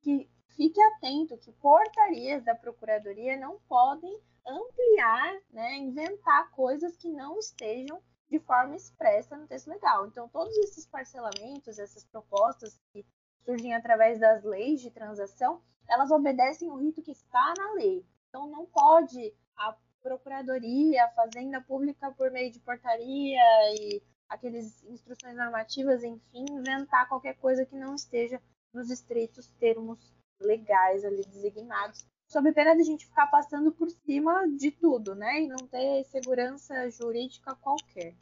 que 0.00 0.28
fique 0.56 0.80
atento 0.82 1.36
que 1.38 1.52
portarias 1.52 2.42
da 2.42 2.54
Procuradoria 2.54 3.36
não 3.36 3.58
podem 3.68 4.18
ampliar, 4.46 5.40
né, 5.50 5.76
inventar 5.76 6.50
coisas 6.50 6.96
que 6.96 7.08
não 7.08 7.38
estejam 7.38 8.00
de 8.28 8.38
forma 8.40 8.74
expressa 8.74 9.36
no 9.36 9.46
texto 9.46 9.68
legal. 9.68 10.06
Então, 10.06 10.28
todos 10.28 10.56
esses 10.58 10.86
parcelamentos, 10.86 11.78
essas 11.78 12.04
propostas 12.04 12.80
que 12.92 13.04
surgem 13.44 13.74
através 13.74 14.18
das 14.18 14.42
leis 14.42 14.80
de 14.80 14.90
transação, 14.90 15.62
elas 15.88 16.10
obedecem 16.10 16.68
o 16.70 16.76
rito 16.76 17.02
que 17.02 17.12
está 17.12 17.54
na 17.56 17.72
lei. 17.74 18.04
Então, 18.28 18.48
não 18.48 18.66
pode 18.66 19.32
a 19.56 19.76
procuradoria, 20.02 21.04
a 21.04 21.10
fazenda 21.10 21.60
pública 21.60 22.10
por 22.12 22.30
meio 22.30 22.50
de 22.50 22.60
portaria 22.60 23.40
e 23.74 24.02
aqueles 24.28 24.82
instruções 24.84 25.36
normativas, 25.36 26.02
enfim, 26.02 26.44
inventar 26.50 27.08
qualquer 27.08 27.34
coisa 27.34 27.64
que 27.64 27.76
não 27.76 27.94
esteja 27.94 28.42
nos 28.72 28.90
estritos 28.90 29.50
termos 29.52 30.14
legais 30.40 31.04
ali 31.04 31.24
designados 31.24 32.06
sob 32.26 32.52
pena 32.52 32.74
de 32.74 32.82
a 32.82 32.84
gente 32.84 33.06
ficar 33.06 33.26
passando 33.28 33.72
por 33.72 33.90
cima 33.90 34.46
de 34.56 34.70
tudo, 34.70 35.14
né? 35.14 35.42
E 35.42 35.48
não 35.48 35.66
ter 35.68 36.04
segurança 36.04 36.90
jurídica 36.90 37.54
qualquer. 37.56 38.14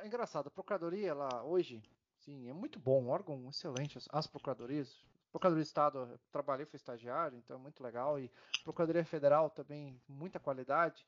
É 0.00 0.06
engraçado, 0.06 0.46
a 0.46 0.50
Procuradoria, 0.50 1.08
ela 1.08 1.42
hoje, 1.44 1.82
Sim, 2.24 2.48
é 2.48 2.54
muito 2.54 2.78
bom, 2.78 3.02
um 3.02 3.08
órgão 3.10 3.50
excelente. 3.50 3.98
As, 3.98 4.08
as 4.10 4.26
procuradorias, 4.26 5.04
Procuradoria 5.30 5.62
do 5.62 5.66
Estado, 5.66 6.20
trabalhei, 6.32 6.64
fui 6.64 6.78
estagiário, 6.78 7.36
então 7.36 7.56
é 7.56 7.60
muito 7.60 7.82
legal. 7.82 8.18
E 8.18 8.30
Procuradoria 8.62 9.04
Federal 9.04 9.50
também, 9.50 10.00
muita 10.08 10.40
qualidade. 10.40 11.06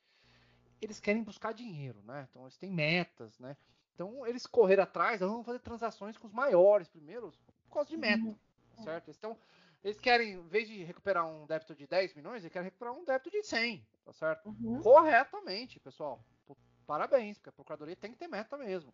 Eles 0.80 1.00
querem 1.00 1.22
buscar 1.22 1.54
dinheiro, 1.54 2.02
né? 2.02 2.28
Então 2.30 2.42
eles 2.42 2.58
têm 2.58 2.70
metas, 2.70 3.38
né? 3.38 3.56
Então 3.94 4.26
eles 4.26 4.46
correram 4.46 4.82
atrás, 4.82 5.20
vão 5.20 5.42
fazer 5.42 5.60
transações 5.60 6.18
com 6.18 6.26
os 6.26 6.34
maiores 6.34 6.86
primeiro, 6.88 7.32
por 7.66 7.72
causa 7.72 7.88
de 7.88 7.96
meta, 7.96 8.22
uhum. 8.22 8.36
certo? 8.84 9.10
Então 9.10 9.38
eles 9.86 10.00
querem, 10.00 10.32
em 10.32 10.48
vez 10.48 10.66
de 10.66 10.82
recuperar 10.82 11.24
um 11.24 11.46
débito 11.46 11.72
de 11.72 11.86
10 11.86 12.14
milhões, 12.14 12.42
eles 12.42 12.52
querem 12.52 12.64
recuperar 12.64 12.92
um 12.92 13.04
débito 13.04 13.30
de 13.30 13.40
100, 13.44 13.86
tá 14.04 14.12
certo? 14.12 14.48
Uhum. 14.48 14.82
Corretamente, 14.82 15.78
pessoal. 15.78 16.20
Parabéns, 16.84 17.38
porque 17.38 17.50
a 17.50 17.52
Procuradoria 17.52 17.94
tem 17.94 18.10
que 18.10 18.18
ter 18.18 18.26
meta 18.26 18.58
mesmo. 18.58 18.92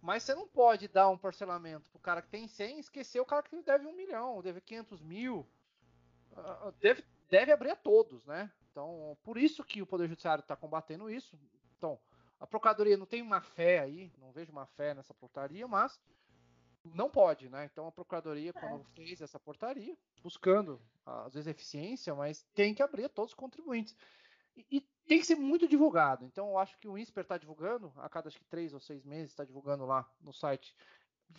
Mas 0.00 0.22
você 0.22 0.34
não 0.34 0.48
pode 0.48 0.88
dar 0.88 1.10
um 1.10 1.18
parcelamento 1.18 1.90
pro 1.90 2.00
cara 2.00 2.22
que 2.22 2.28
tem 2.30 2.48
100 2.48 2.78
e 2.78 2.80
esquecer 2.80 3.20
o 3.20 3.26
cara 3.26 3.42
que 3.42 3.54
deve 3.62 3.86
um 3.86 3.94
milhão, 3.94 4.40
deve 4.40 4.62
500 4.62 5.02
mil. 5.02 5.46
Uh, 6.32 6.72
deve, 6.80 7.04
deve 7.28 7.52
abrir 7.52 7.72
a 7.72 7.76
todos, 7.76 8.24
né? 8.24 8.50
Então, 8.70 9.18
por 9.22 9.36
isso 9.36 9.62
que 9.62 9.82
o 9.82 9.86
Poder 9.86 10.08
Judiciário 10.08 10.40
está 10.40 10.56
combatendo 10.56 11.10
isso. 11.10 11.38
Então, 11.76 12.00
a 12.38 12.46
Procuradoria 12.46 12.96
não 12.96 13.04
tem 13.04 13.20
uma 13.20 13.42
fé 13.42 13.80
aí, 13.80 14.10
não 14.16 14.32
vejo 14.32 14.52
uma 14.52 14.64
fé 14.64 14.94
nessa 14.94 15.12
portaria, 15.12 15.68
mas 15.68 16.00
não 16.84 17.10
pode, 17.10 17.48
né? 17.48 17.68
Então, 17.70 17.86
a 17.86 17.92
Procuradoria, 17.92 18.52
quando 18.52 18.80
é. 18.80 18.94
fez 18.94 19.20
essa 19.20 19.38
portaria, 19.38 19.96
buscando, 20.22 20.80
às 21.04 21.34
vezes, 21.34 21.46
eficiência, 21.46 22.14
mas 22.14 22.42
tem 22.54 22.74
que 22.74 22.82
abrir 22.82 23.04
a 23.04 23.08
todos 23.08 23.32
os 23.32 23.36
contribuintes. 23.36 23.94
E, 24.56 24.66
e 24.70 24.80
tem 25.06 25.18
que 25.18 25.26
ser 25.26 25.36
muito 25.36 25.68
divulgado. 25.68 26.24
Então, 26.24 26.48
eu 26.48 26.58
acho 26.58 26.78
que 26.78 26.88
o 26.88 26.96
INSPER 26.96 27.22
está 27.22 27.36
divulgando, 27.36 27.92
a 27.96 28.08
cada 28.08 28.28
acho 28.28 28.38
que 28.38 28.44
três 28.46 28.72
ou 28.72 28.80
seis 28.80 29.04
meses 29.04 29.30
está 29.30 29.44
divulgando 29.44 29.84
lá 29.84 30.10
no 30.20 30.32
site. 30.32 30.74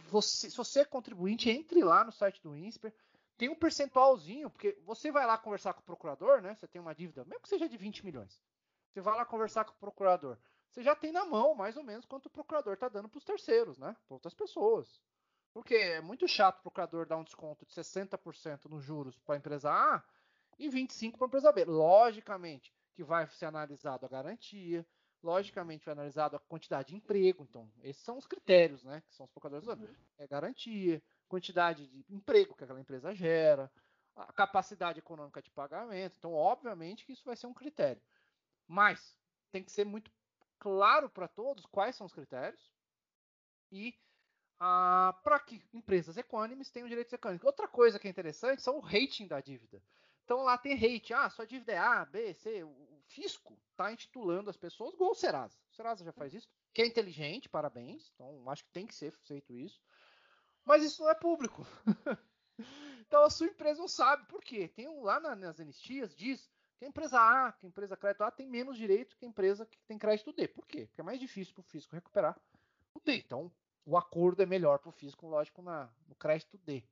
Você, 0.09 0.49
se 0.49 0.55
você 0.55 0.81
é 0.81 0.85
contribuinte, 0.85 1.49
entre 1.49 1.83
lá 1.83 2.03
no 2.03 2.11
site 2.11 2.41
do 2.41 2.55
INSPER. 2.55 2.93
Tem 3.37 3.49
um 3.49 3.55
percentualzinho, 3.55 4.51
porque 4.51 4.77
você 4.85 5.11
vai 5.11 5.25
lá 5.25 5.35
conversar 5.35 5.73
com 5.73 5.81
o 5.81 5.83
procurador, 5.83 6.43
né? 6.43 6.53
Você 6.53 6.67
tem 6.67 6.79
uma 6.79 6.93
dívida, 6.93 7.25
mesmo 7.25 7.41
que 7.41 7.49
seja 7.49 7.67
de 7.67 7.75
20 7.75 8.05
milhões. 8.05 8.39
Você 8.93 9.01
vai 9.01 9.17
lá 9.17 9.25
conversar 9.25 9.65
com 9.65 9.71
o 9.71 9.79
procurador. 9.79 10.37
Você 10.69 10.83
já 10.83 10.95
tem 10.95 11.11
na 11.11 11.25
mão, 11.25 11.55
mais 11.55 11.75
ou 11.75 11.83
menos, 11.83 12.05
quanto 12.05 12.27
o 12.27 12.29
procurador 12.29 12.75
está 12.75 12.87
dando 12.87 13.09
para 13.09 13.17
os 13.17 13.23
terceiros, 13.23 13.79
né? 13.79 13.95
Para 14.07 14.13
outras 14.13 14.35
pessoas. 14.35 15.01
Porque 15.53 15.75
é 15.75 16.01
muito 16.01 16.27
chato 16.27 16.59
o 16.59 16.61
procurador 16.61 17.05
dar 17.05 17.17
um 17.17 17.23
desconto 17.23 17.65
de 17.65 17.73
60% 17.73 18.65
nos 18.65 18.83
juros 18.83 19.17
para 19.19 19.35
a 19.35 19.37
empresa 19.37 19.71
A 19.71 20.03
e 20.57 20.69
25% 20.69 21.17
para 21.17 21.25
a 21.25 21.27
empresa 21.27 21.51
B. 21.51 21.65
Logicamente, 21.65 22.73
que 22.93 23.03
vai 23.03 23.27
ser 23.27 23.45
analisado 23.45 24.05
a 24.05 24.09
garantia, 24.09 24.85
logicamente 25.23 25.85
vai 25.85 25.93
analisado 25.93 26.35
a 26.35 26.39
quantidade 26.39 26.89
de 26.89 26.95
emprego, 26.95 27.43
então 27.43 27.71
esses 27.83 28.03
são 28.03 28.17
os 28.17 28.25
critérios, 28.25 28.83
né, 28.83 29.01
que 29.01 29.13
são 29.13 29.25
os 29.25 29.31
procuradores 29.31 29.67
uhum. 29.67 29.95
é 30.17 30.27
garantia, 30.27 31.01
quantidade 31.27 31.87
de 31.87 32.05
emprego 32.09 32.55
que 32.55 32.63
aquela 32.63 32.79
empresa 32.79 33.13
gera, 33.13 33.71
a 34.15 34.33
capacidade 34.33 34.99
econômica 34.99 35.41
de 35.41 35.51
pagamento, 35.51 36.17
então 36.17 36.33
obviamente 36.33 37.05
que 37.05 37.13
isso 37.13 37.23
vai 37.23 37.35
ser 37.35 37.47
um 37.47 37.53
critério, 37.53 38.01
mas 38.67 39.17
tem 39.51 39.63
que 39.63 39.71
ser 39.71 39.85
muito 39.85 40.11
claro 40.59 41.09
para 41.09 41.27
todos 41.27 41.65
quais 41.65 41.95
são 41.95 42.05
os 42.05 42.13
critérios 42.13 42.71
e 43.71 43.95
ah, 44.63 45.19
para 45.23 45.39
que 45.39 45.59
empresas 45.73 46.17
econômicas 46.17 46.69
tenham 46.69 46.87
direitos 46.87 47.11
econômicos. 47.11 47.47
Outra 47.47 47.67
coisa 47.67 47.97
que 47.97 48.07
é 48.07 48.11
interessante 48.11 48.61
são 48.61 48.77
o 48.77 48.79
rating 48.79 49.25
da 49.25 49.41
dívida. 49.41 49.81
Então 50.23 50.43
lá 50.43 50.55
tem 50.55 50.75
rate, 50.75 51.15
ah, 51.15 51.27
sua 51.31 51.47
dívida 51.47 51.71
é 51.71 51.79
A, 51.79 52.05
B, 52.05 52.31
C. 52.35 52.63
O 52.63 53.01
fisco 53.07 53.57
está 53.71 53.91
intitulando 53.91 54.51
as 54.51 54.55
pessoas 54.55 54.93
igual 54.93 55.11
o 55.11 55.15
Serasa. 55.15 55.57
O 55.71 55.75
Serasa 55.75 56.05
já 56.05 56.11
faz 56.11 56.35
isso, 56.35 56.47
que 56.71 56.83
é 56.83 56.85
inteligente, 56.85 57.49
parabéns. 57.49 58.11
Então 58.13 58.47
acho 58.51 58.63
que 58.63 58.69
tem 58.69 58.85
que 58.85 58.93
ser 58.93 59.11
feito 59.23 59.51
isso. 59.57 59.81
Mas 60.63 60.83
isso 60.83 61.01
não 61.01 61.09
é 61.09 61.15
público. 61.15 61.65
então 62.99 63.23
a 63.23 63.31
sua 63.31 63.47
empresa 63.47 63.79
não 63.79 63.87
sabe 63.87 64.27
por 64.27 64.43
quê. 64.43 64.67
Tem 64.67 64.87
um, 64.87 65.01
lá 65.01 65.19
nas 65.19 65.59
anistias 65.59 66.15
diz 66.15 66.47
que 66.77 66.85
a 66.85 66.87
empresa 66.87 67.19
A, 67.19 67.51
que 67.51 67.65
a 67.65 67.69
empresa 67.69 67.97
crédito 67.97 68.21
A 68.21 68.29
tem 68.29 68.47
menos 68.47 68.77
direito 68.77 69.17
que 69.17 69.25
a 69.25 69.27
empresa 69.27 69.65
que 69.65 69.79
tem 69.87 69.97
crédito 69.97 70.31
D. 70.31 70.47
Por 70.47 70.67
quê? 70.67 70.85
Porque 70.85 71.01
é 71.01 71.03
mais 71.03 71.19
difícil 71.19 71.51
para 71.55 71.61
o 71.61 71.63
fisco 71.63 71.95
recuperar 71.95 72.39
o 72.93 72.99
D. 72.99 73.15
Então 73.17 73.51
o 73.85 73.97
acordo 73.97 74.41
é 74.41 74.45
melhor 74.45 74.79
para 74.79 74.89
o 74.89 74.93
fisco, 74.93 75.27
lógico, 75.27 75.61
na, 75.61 75.89
no 76.07 76.15
crédito 76.15 76.57
D. 76.59 76.83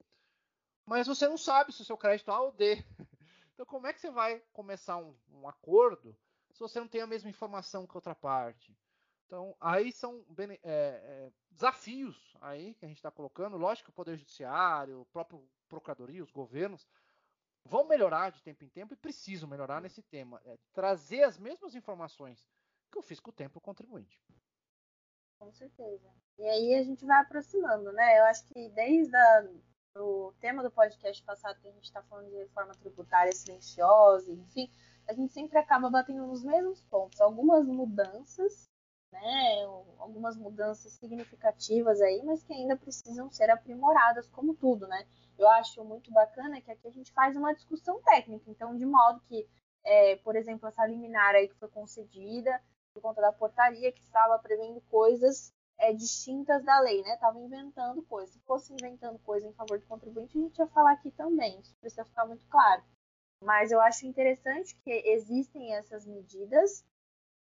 Mas 0.86 1.08
você 1.08 1.28
não 1.28 1.38
sabe 1.38 1.71
se 1.71 1.82
o 1.82 1.86
seu 1.86 1.97
crédito 1.97 2.32
A 2.32 2.41
ou 2.41 2.52
D. 2.52 2.84
Então, 3.54 3.67
como 3.67 3.88
é 3.88 3.91
que 3.91 3.99
você 3.99 4.10
vai 4.10 4.41
começar 4.54 4.95
um, 4.95 5.13
um 5.34 5.45
acordo 5.45 6.17
se 6.54 6.62
você 6.62 6.80
não 6.80 6.88
tem 6.88 7.02
a 7.02 7.06
mesma 7.06 7.30
informação 7.30 7.86
que 7.86 7.91
a 7.91 7.97
outra 7.97 8.15
parte? 8.15 8.73
Então, 9.25 9.54
aí 9.60 9.91
são 9.91 10.25
é, 10.39 10.56
é, 10.63 11.32
desafios 11.52 12.38
aí 12.39 12.73
que 12.75 12.86
a 12.86 12.88
gente 12.88 12.99
está 12.99 13.12
colocando. 13.12 13.58
Lógico 13.58 13.88
que 13.88 13.89
o 13.89 13.93
Poder 13.93 14.15
Judiciário, 14.15 15.02
o 15.02 15.06
próprio 15.08 15.45
Procuradoria, 15.67 16.23
os 16.23 16.32
governos 16.32 16.88
vão 17.65 17.86
melhorar 17.86 18.32
de 18.32 18.41
tempo 18.41 18.63
em 18.63 18.69
tempo 18.69 18.93
e 18.93 18.97
precisam 18.97 19.49
melhorar 19.49 19.82
nesse 19.82 20.02
tema. 20.02 20.41
É, 20.45 20.58
trazer 20.71 21.23
as 21.23 21.38
mesmas 21.38 21.75
informações 21.75 22.47
que 22.89 22.97
o 22.97 23.02
fisco 23.02 23.30
tem 23.32 23.49
para 23.49 23.60
o 23.60 23.62
contribuinte. 23.62 24.19
Com 25.39 25.52
certeza. 25.54 26.10
E 26.38 26.43
aí 26.47 26.75
a 26.75 26.84
gente 26.84 27.06
vai 27.06 27.21
aproximando, 27.21 27.91
né? 27.93 28.19
Eu 28.19 28.25
acho 28.25 28.45
que 28.45 28.69
desde 28.69 29.15
a, 29.15 29.47
o 29.95 30.34
tema 30.39 30.62
do 30.62 30.69
podcast 30.69 31.23
passado, 31.23 31.60
que 31.62 31.67
a 31.67 31.71
gente 31.71 31.86
está 31.86 32.04
falando 32.04 32.30
de 32.30 32.36
reforma 32.36 32.73
tributária 32.75 33.32
silenciosa, 33.32 34.32
enfim, 34.32 34.69
a 35.08 35.13
gente 35.13 35.32
sempre 35.32 35.58
acaba 35.58 35.89
batendo 35.89 36.28
nos 36.28 36.43
mesmos 36.43 36.82
pontos. 36.84 37.19
Algumas 37.21 37.65
mudanças, 37.65 38.69
né, 39.12 39.63
algumas 39.97 40.38
mudanças 40.38 40.93
significativas 40.93 42.02
aí, 42.02 42.21
mas 42.23 42.43
que 42.43 42.54
ainda 42.54 42.78
precisam 42.78 43.32
ser 43.32 43.49
aprimoradas, 43.49 44.28
como 44.28 44.54
tudo, 44.54 44.88
né? 44.88 45.08
Eu 45.38 45.47
acho 45.49 45.84
muito 45.86 46.12
bacana 46.12 46.62
que 46.62 46.69
aqui 46.69 46.88
a 46.88 46.91
gente 46.91 47.12
faz 47.13 47.36
uma 47.36 47.54
discussão 47.54 48.02
técnica, 48.02 48.52
então, 48.52 48.75
de 48.75 48.86
modo 48.86 49.21
que, 49.21 49.47
é, 49.84 50.17
por 50.17 50.36
exemplo, 50.36 50.67
essa 50.67 50.86
liminar 50.86 51.34
aí 51.34 51.47
que 51.47 51.56
foi 51.56 51.69
concedida 51.69 52.62
por 52.93 53.02
conta 53.02 53.21
da 53.21 53.32
portaria 53.32 53.91
que 53.91 54.02
estava 54.02 54.38
prevendo 54.39 54.82
coisas 54.89 55.54
é, 55.78 55.93
distintas 55.93 56.63
da 56.63 56.80
lei, 56.82 57.02
né? 57.04 57.17
Tava 57.17 57.39
inventando 57.39 58.02
coisa. 58.04 58.32
Se 58.32 58.39
fosse 58.41 58.73
inventando 58.73 59.17
coisa 59.19 59.47
em 59.47 59.54
favor 59.54 59.80
do 59.80 59.86
contribuinte, 59.86 60.38
a 60.38 60.41
gente 60.41 60.58
ia 60.58 60.67
falar 60.67 60.93
aqui 60.93 61.12
também. 61.12 61.60
Isso 61.60 61.75
precisa 61.80 62.06
ficar 62.06 62.25
muito 62.25 62.45
claro. 62.47 62.84
Mas 63.41 63.71
eu 63.71 63.80
acho 63.80 64.06
interessante 64.06 64.75
que 64.84 64.91
existem 64.91 65.73
essas 65.75 66.06
medidas 66.06 66.86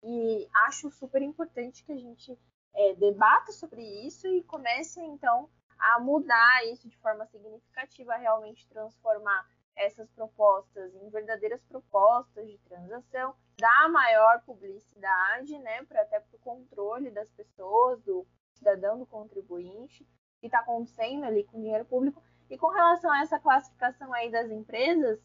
e 0.03 0.49
acho 0.67 0.91
super 0.91 1.23
importante 1.23 1.83
que 1.83 1.93
a 1.93 1.97
gente 1.97 2.39
é, 2.75 2.95
debata 2.95 3.53
sobre 3.53 3.83
isso 4.07 4.27
e 4.29 4.43
comece 4.45 5.01
então 5.01 5.49
a 5.79 5.99
mudar 6.01 6.67
isso 6.67 6.89
de 6.89 6.97
forma 6.99 7.27
significativa, 7.27 8.17
realmente 8.17 8.67
transformar 8.69 9.47
essas 9.77 10.11
propostas 10.11 10.95
em 10.95 11.09
verdadeiras 11.11 11.63
propostas 11.65 12.49
de 12.49 12.59
transação, 12.59 13.35
dar 13.59 13.89
maior 13.91 14.43
publicidade, 14.43 15.59
né, 15.59 15.85
para 15.85 16.03
até 16.03 16.19
para 16.19 16.37
o 16.37 16.41
controle 16.41 17.11
das 17.11 17.31
pessoas, 17.33 18.03
do 18.03 18.27
cidadão, 18.55 18.99
do 18.99 19.07
contribuinte, 19.07 20.05
que 20.41 20.47
está 20.47 20.61
acontecendo 20.61 21.25
ali 21.25 21.45
com 21.45 21.61
dinheiro 21.61 21.85
público. 21.85 22.23
E 22.49 22.57
com 22.57 22.69
relação 22.69 23.11
a 23.11 23.21
essa 23.21 23.39
classificação 23.39 24.13
aí 24.15 24.31
das 24.31 24.51
empresas, 24.51 25.21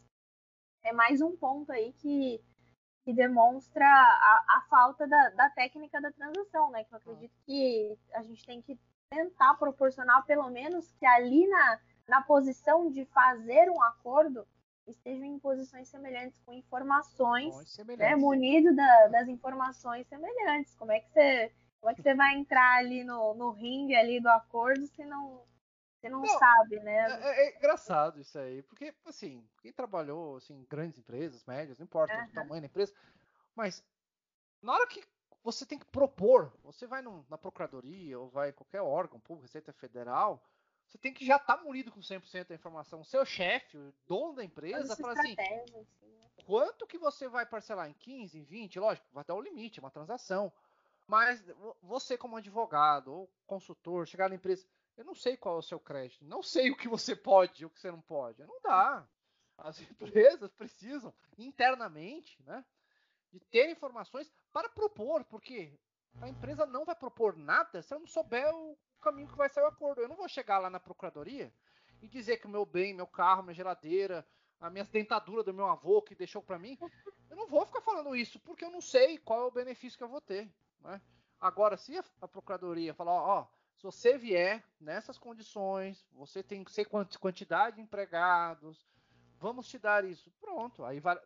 é 0.84 0.92
mais 0.92 1.20
um 1.20 1.36
ponto 1.36 1.70
aí 1.72 1.92
que, 1.94 2.42
que 3.04 3.12
demonstra 3.12 3.86
a, 3.86 4.44
a 4.58 4.66
falta 4.68 5.06
da, 5.06 5.30
da 5.30 5.50
técnica 5.50 6.00
da 6.00 6.10
transação, 6.10 6.70
né? 6.70 6.84
Que 6.84 6.94
eu 6.94 6.98
acredito 6.98 7.34
que 7.46 7.98
a 8.12 8.22
gente 8.22 8.44
tem 8.44 8.60
que 8.60 8.78
tentar 9.10 9.54
proporcionar, 9.54 10.24
pelo 10.26 10.50
menos, 10.50 10.90
que 10.92 11.06
ali 11.06 11.46
na, 11.46 11.80
na 12.12 12.20
posição 12.20 12.90
de 12.90 13.06
fazer 13.06 13.70
um 13.70 13.82
acordo, 13.82 14.46
estejam 14.86 15.24
em 15.24 15.38
posições 15.38 15.88
semelhantes, 15.88 16.38
com 16.44 16.52
informações, 16.52 17.56
né, 17.56 17.64
semelhantes. 17.64 18.06
Né, 18.06 18.16
munido 18.16 18.76
da, 18.76 19.08
das 19.08 19.28
informações 19.28 20.06
semelhantes. 20.08 20.74
Como 20.74 20.92
é 20.92 21.00
que 21.00 21.08
você, 21.08 21.50
como 21.80 21.90
é 21.90 21.94
que 21.94 22.02
você 22.02 22.14
vai 22.14 22.34
entrar 22.34 22.76
ali 22.76 23.02
no, 23.02 23.32
no 23.32 23.50
ringue 23.52 23.96
ali 23.96 24.20
do 24.20 24.28
acordo 24.28 24.86
se 24.88 25.02
não, 25.06 25.42
você 25.98 26.10
não, 26.10 26.20
não, 26.20 26.38
sabe, 26.38 26.80
né? 26.80 26.98
É, 26.98 27.30
é, 27.30 27.46
é, 27.46 27.56
engraçado 27.56 28.20
isso 28.20 28.38
aí, 28.38 28.62
porque 28.64 28.94
assim, 29.06 29.42
quem 29.62 29.72
trabalhou 29.72 30.36
assim, 30.36 30.52
em 30.52 30.66
grandes 30.68 30.98
empresas, 30.98 31.42
médias, 31.46 31.78
não 31.78 31.84
importa 31.84 32.14
uhum. 32.14 32.24
o 32.24 32.32
tamanho 32.34 32.60
da 32.60 32.66
empresa, 32.66 32.92
mas 33.56 33.82
na 34.60 34.74
hora 34.74 34.86
que 34.86 35.02
você 35.42 35.64
tem 35.64 35.78
que 35.78 35.86
propor, 35.86 36.52
você 36.62 36.86
vai 36.86 37.00
num, 37.00 37.24
na 37.30 37.38
procuradoria 37.38 38.20
ou 38.20 38.28
vai 38.28 38.50
em 38.50 38.52
qualquer 38.52 38.82
órgão 38.82 39.18
público, 39.18 39.46
Receita 39.46 39.72
Federal, 39.72 40.44
você 40.92 40.98
tem 40.98 41.14
que 41.14 41.24
já 41.24 41.36
estar 41.36 41.56
tá 41.56 41.64
munido 41.64 41.90
com 41.90 42.00
100% 42.00 42.48
da 42.48 42.54
informação. 42.54 43.00
O 43.00 43.04
seu 43.04 43.24
chefe, 43.24 43.78
o 43.78 43.94
dono 44.06 44.34
da 44.34 44.44
empresa, 44.44 44.94
fala 44.94 45.14
assim, 45.14 45.34
assim, 45.38 45.86
quanto 46.44 46.86
que 46.86 46.98
você 46.98 47.26
vai 47.28 47.46
parcelar 47.46 47.88
em 47.88 47.94
15, 47.94 48.38
em 48.38 48.42
20? 48.42 48.78
Lógico, 48.78 49.06
vai 49.10 49.24
dar 49.24 49.34
o 49.34 49.40
limite, 49.40 49.80
é 49.80 49.82
uma 49.82 49.90
transação. 49.90 50.52
Mas 51.06 51.42
você 51.82 52.18
como 52.18 52.36
advogado 52.36 53.10
ou 53.10 53.30
consultor, 53.46 54.06
chegar 54.06 54.28
na 54.28 54.34
empresa, 54.34 54.66
eu 54.94 55.04
não 55.04 55.14
sei 55.14 55.34
qual 55.34 55.56
é 55.56 55.58
o 55.60 55.62
seu 55.62 55.80
crédito, 55.80 56.26
não 56.26 56.42
sei 56.42 56.70
o 56.70 56.76
que 56.76 56.88
você 56.88 57.16
pode 57.16 57.62
e 57.62 57.66
o 57.66 57.70
que 57.70 57.80
você 57.80 57.90
não 57.90 58.02
pode. 58.02 58.44
Não 58.44 58.60
dá. 58.62 59.08
As 59.56 59.80
empresas 59.80 60.52
precisam 60.52 61.12
internamente, 61.38 62.36
né, 62.42 62.62
de 63.32 63.40
ter 63.40 63.70
informações 63.70 64.30
para 64.52 64.68
propor, 64.68 65.24
porque 65.24 65.72
A 66.20 66.28
empresa 66.28 66.66
não 66.66 66.84
vai 66.84 66.94
propor 66.94 67.36
nada 67.36 67.82
se 67.82 67.92
eu 67.92 67.98
não 67.98 68.06
souber 68.06 68.52
o 68.54 68.76
caminho 69.00 69.28
que 69.28 69.36
vai 69.36 69.48
sair 69.48 69.64
o 69.64 69.68
acordo. 69.68 70.00
Eu 70.00 70.08
não 70.08 70.16
vou 70.16 70.28
chegar 70.28 70.58
lá 70.58 70.70
na 70.70 70.78
procuradoria 70.78 71.52
e 72.00 72.08
dizer 72.08 72.38
que 72.38 72.46
o 72.46 72.50
meu 72.50 72.64
bem, 72.64 72.94
meu 72.94 73.06
carro, 73.06 73.42
minha 73.42 73.54
geladeira, 73.54 74.26
a 74.60 74.70
minha 74.70 74.84
dentadura 74.84 75.42
do 75.42 75.54
meu 75.54 75.66
avô 75.66 76.02
que 76.02 76.14
deixou 76.14 76.42
para 76.42 76.58
mim, 76.58 76.78
eu 77.28 77.36
não 77.36 77.46
vou 77.46 77.66
ficar 77.66 77.80
falando 77.80 78.14
isso 78.14 78.38
porque 78.40 78.64
eu 78.64 78.70
não 78.70 78.80
sei 78.80 79.18
qual 79.18 79.40
é 79.40 79.44
o 79.44 79.50
benefício 79.50 79.98
que 79.98 80.04
eu 80.04 80.08
vou 80.08 80.20
ter. 80.20 80.52
Né? 80.80 81.00
Agora, 81.40 81.76
se 81.76 81.98
a, 82.20 82.28
procuradoria 82.28 82.94
falar, 82.94 83.12
ó, 83.12 83.48
se 83.76 83.82
você 83.82 84.16
vier 84.16 84.64
nessas 84.80 85.18
condições, 85.18 86.06
você 86.12 86.42
tem 86.42 86.62
que 86.62 86.70
ser 86.70 86.86
quantidade 87.18 87.76
de 87.76 87.82
empregados, 87.82 88.86
vamos 89.38 89.66
te 89.66 89.78
dar 89.78 90.04
isso. 90.04 90.30
Pronto, 90.40 90.84
aí 90.84 91.00
vai, 91.00 91.18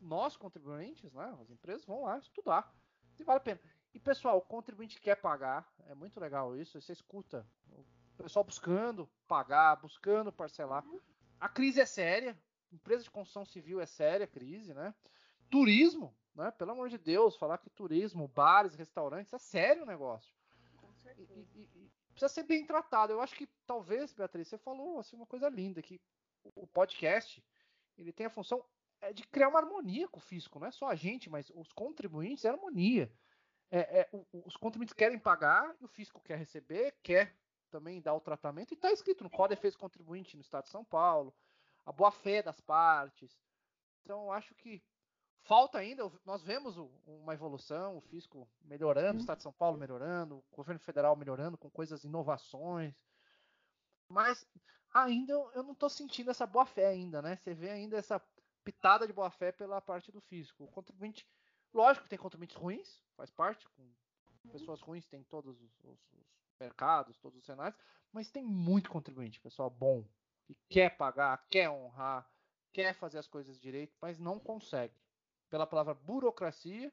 nós 0.00 0.36
contribuintes, 0.36 1.12
né, 1.12 1.36
as 1.40 1.50
empresas 1.50 1.84
vão 1.84 2.04
lá 2.04 2.16
estudar 2.18 2.72
se 3.14 3.24
vale 3.24 3.38
a 3.38 3.40
pena. 3.40 3.60
E 3.94 4.00
pessoal, 4.00 4.38
o 4.38 4.42
contribuinte 4.42 5.00
quer 5.00 5.16
pagar, 5.16 5.70
é 5.86 5.94
muito 5.94 6.18
legal 6.18 6.56
isso. 6.56 6.80
Você 6.80 6.92
escuta 6.92 7.46
o 7.70 8.22
pessoal 8.22 8.44
buscando 8.44 9.08
pagar, 9.26 9.76
buscando 9.76 10.32
parcelar. 10.32 10.84
A 11.38 11.48
crise 11.48 11.80
é 11.80 11.86
séria, 11.86 12.38
empresa 12.70 13.02
de 13.02 13.10
construção 13.10 13.44
civil 13.44 13.80
é 13.80 13.86
séria, 13.86 14.26
crise, 14.26 14.72
né? 14.72 14.94
Turismo, 15.50 16.16
né? 16.34 16.50
Pelo 16.52 16.70
amor 16.70 16.88
de 16.88 16.96
Deus, 16.96 17.36
falar 17.36 17.58
que 17.58 17.68
turismo, 17.68 18.28
bares, 18.28 18.74
restaurantes, 18.74 19.32
é 19.32 19.38
sério 19.38 19.82
o 19.82 19.86
negócio. 19.86 20.34
E, 21.18 21.22
e, 21.22 21.68
e, 21.74 21.90
precisa 22.12 22.28
ser 22.28 22.44
bem 22.44 22.64
tratado. 22.64 23.12
Eu 23.12 23.20
acho 23.20 23.34
que 23.34 23.46
talvez, 23.66 24.12
Beatriz, 24.14 24.48
você 24.48 24.56
falou 24.56 24.98
assim 24.98 25.16
uma 25.16 25.26
coisa 25.26 25.48
linda 25.48 25.82
que 25.82 26.00
o 26.54 26.66
podcast 26.66 27.44
ele 27.98 28.12
tem 28.12 28.26
a 28.26 28.30
função 28.30 28.64
é 29.00 29.12
de 29.12 29.26
criar 29.26 29.48
uma 29.48 29.58
harmonia 29.58 30.08
com 30.08 30.18
o 30.18 30.22
fisco, 30.22 30.60
não 30.60 30.68
é 30.68 30.70
só 30.70 30.88
a 30.88 30.94
gente, 30.94 31.28
mas 31.28 31.50
os 31.54 31.72
contribuintes 31.72 32.44
é 32.44 32.50
harmonia. 32.50 33.12
É, 33.74 34.00
é, 34.00 34.08
os 34.44 34.54
contribuintes 34.54 34.92
querem 34.92 35.18
pagar 35.18 35.74
e 35.80 35.84
o 35.86 35.88
fisco 35.88 36.20
quer 36.20 36.36
receber, 36.36 36.94
quer 37.02 37.34
também 37.70 38.02
dar 38.02 38.12
o 38.12 38.20
tratamento, 38.20 38.70
e 38.70 38.74
está 38.74 38.92
escrito 38.92 39.24
no 39.24 39.30
Código 39.30 39.48
de 39.48 39.56
Defesa 39.56 39.78
Contribuinte 39.78 40.36
no 40.36 40.42
Estado 40.42 40.64
de 40.64 40.70
São 40.70 40.84
Paulo, 40.84 41.34
a 41.86 41.90
boa-fé 41.90 42.42
das 42.42 42.60
partes. 42.60 43.34
Então, 44.02 44.30
acho 44.30 44.54
que 44.56 44.82
falta 45.44 45.78
ainda, 45.78 46.12
nós 46.26 46.42
vemos 46.42 46.76
uma 47.06 47.32
evolução, 47.32 47.96
o 47.96 48.02
fisco 48.02 48.46
melhorando, 48.60 49.16
o 49.16 49.20
Estado 49.20 49.38
de 49.38 49.44
São 49.44 49.52
Paulo 49.52 49.78
melhorando, 49.78 50.36
o 50.36 50.56
governo 50.56 50.78
federal 50.78 51.16
melhorando 51.16 51.56
com 51.56 51.70
coisas, 51.70 52.04
inovações, 52.04 52.94
mas 54.06 54.46
ainda 54.92 55.32
eu 55.32 55.62
não 55.62 55.72
estou 55.72 55.88
sentindo 55.88 56.30
essa 56.30 56.46
boa-fé 56.46 56.88
ainda, 56.88 57.22
né? 57.22 57.36
Você 57.36 57.54
vê 57.54 57.70
ainda 57.70 57.96
essa 57.96 58.22
pitada 58.62 59.06
de 59.06 59.14
boa 59.14 59.30
fé 59.30 59.50
pela 59.50 59.80
parte 59.80 60.12
do 60.12 60.20
fisco. 60.20 60.64
O 60.64 60.70
contribuinte, 60.70 61.26
lógico 61.72 62.04
que 62.04 62.10
tem 62.10 62.18
contribuintes 62.18 62.56
ruins, 62.56 63.02
faz 63.16 63.30
parte, 63.30 63.68
com 63.70 63.88
pessoas 64.50 64.80
ruins 64.80 65.06
tem 65.06 65.22
todos 65.24 65.60
os, 65.60 65.84
os, 65.84 66.12
os 66.12 66.26
mercados, 66.58 67.18
todos 67.18 67.38
os 67.38 67.44
cenários, 67.44 67.78
mas 68.12 68.30
tem 68.30 68.44
muito 68.44 68.90
contribuinte, 68.90 69.40
pessoal 69.40 69.70
bom, 69.70 70.04
que 70.44 70.56
quer 70.68 70.96
pagar, 70.96 71.46
quer 71.48 71.70
honrar, 71.70 72.28
quer 72.72 72.94
fazer 72.94 73.18
as 73.18 73.28
coisas 73.28 73.60
direito, 73.60 73.96
mas 74.00 74.18
não 74.18 74.38
consegue. 74.38 74.94
Pela 75.48 75.66
palavra 75.66 75.94
burocracia 75.94 76.92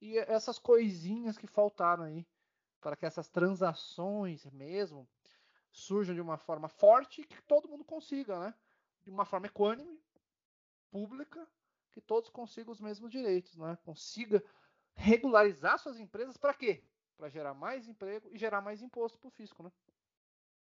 e 0.00 0.18
essas 0.18 0.58
coisinhas 0.58 1.38
que 1.38 1.46
faltaram 1.46 2.04
aí 2.04 2.26
para 2.80 2.96
que 2.96 3.06
essas 3.06 3.28
transações 3.28 4.44
mesmo 4.46 5.08
surjam 5.70 6.14
de 6.14 6.20
uma 6.20 6.36
forma 6.36 6.68
forte 6.68 7.22
e 7.22 7.26
que 7.26 7.40
todo 7.42 7.68
mundo 7.68 7.84
consiga, 7.84 8.38
né? 8.38 8.54
De 9.02 9.10
uma 9.10 9.24
forma 9.24 9.46
equânime, 9.46 10.00
pública 10.90 11.46
que 11.94 12.00
todos 12.00 12.28
consigam 12.28 12.72
os 12.72 12.80
mesmos 12.80 13.10
direitos, 13.10 13.56
né? 13.56 13.78
consiga 13.84 14.42
regularizar 14.96 15.78
suas 15.78 15.98
empresas 15.98 16.36
para 16.36 16.52
quê? 16.52 16.82
Para 17.16 17.28
gerar 17.28 17.54
mais 17.54 17.86
emprego 17.86 18.28
e 18.32 18.36
gerar 18.36 18.60
mais 18.60 18.82
imposto 18.82 19.16
para 19.18 19.28
o 19.28 19.30
fisco, 19.30 19.62
né? 19.62 19.72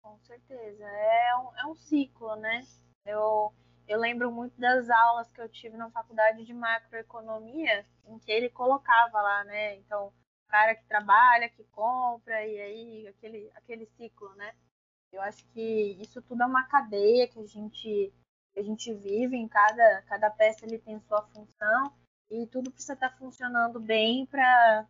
Com 0.00 0.18
certeza. 0.20 0.84
É 0.84 1.36
um, 1.36 1.58
é 1.58 1.66
um 1.66 1.74
ciclo, 1.74 2.34
né? 2.36 2.66
Eu, 3.04 3.52
eu 3.86 3.98
lembro 3.98 4.32
muito 4.32 4.58
das 4.58 4.88
aulas 4.88 5.30
que 5.30 5.40
eu 5.40 5.48
tive 5.48 5.76
na 5.76 5.90
faculdade 5.90 6.44
de 6.44 6.54
macroeconomia, 6.54 7.86
em 8.06 8.18
que 8.18 8.32
ele 8.32 8.48
colocava 8.48 9.20
lá, 9.20 9.44
né? 9.44 9.76
Então, 9.76 10.06
o 10.06 10.48
cara 10.48 10.74
que 10.74 10.84
trabalha, 10.86 11.50
que 11.50 11.64
compra, 11.64 12.46
e 12.46 12.58
aí 12.58 13.08
aquele, 13.08 13.50
aquele 13.54 13.84
ciclo, 13.84 14.34
né? 14.36 14.54
Eu 15.12 15.20
acho 15.22 15.46
que 15.48 15.98
isso 16.00 16.22
tudo 16.22 16.42
é 16.42 16.46
uma 16.46 16.66
cadeia 16.68 17.28
que 17.28 17.38
a 17.38 17.46
gente 17.46 18.12
que 18.58 18.60
a 18.60 18.64
gente 18.64 18.92
vive, 18.92 19.36
em 19.36 19.46
cada, 19.46 20.02
cada 20.02 20.30
peça 20.30 20.66
ele 20.66 20.78
tem 20.78 20.98
sua 21.00 21.22
função 21.28 21.92
e 22.28 22.44
tudo 22.48 22.72
precisa 22.72 22.94
estar 22.94 23.16
funcionando 23.16 23.78
bem 23.78 24.26
para 24.26 24.86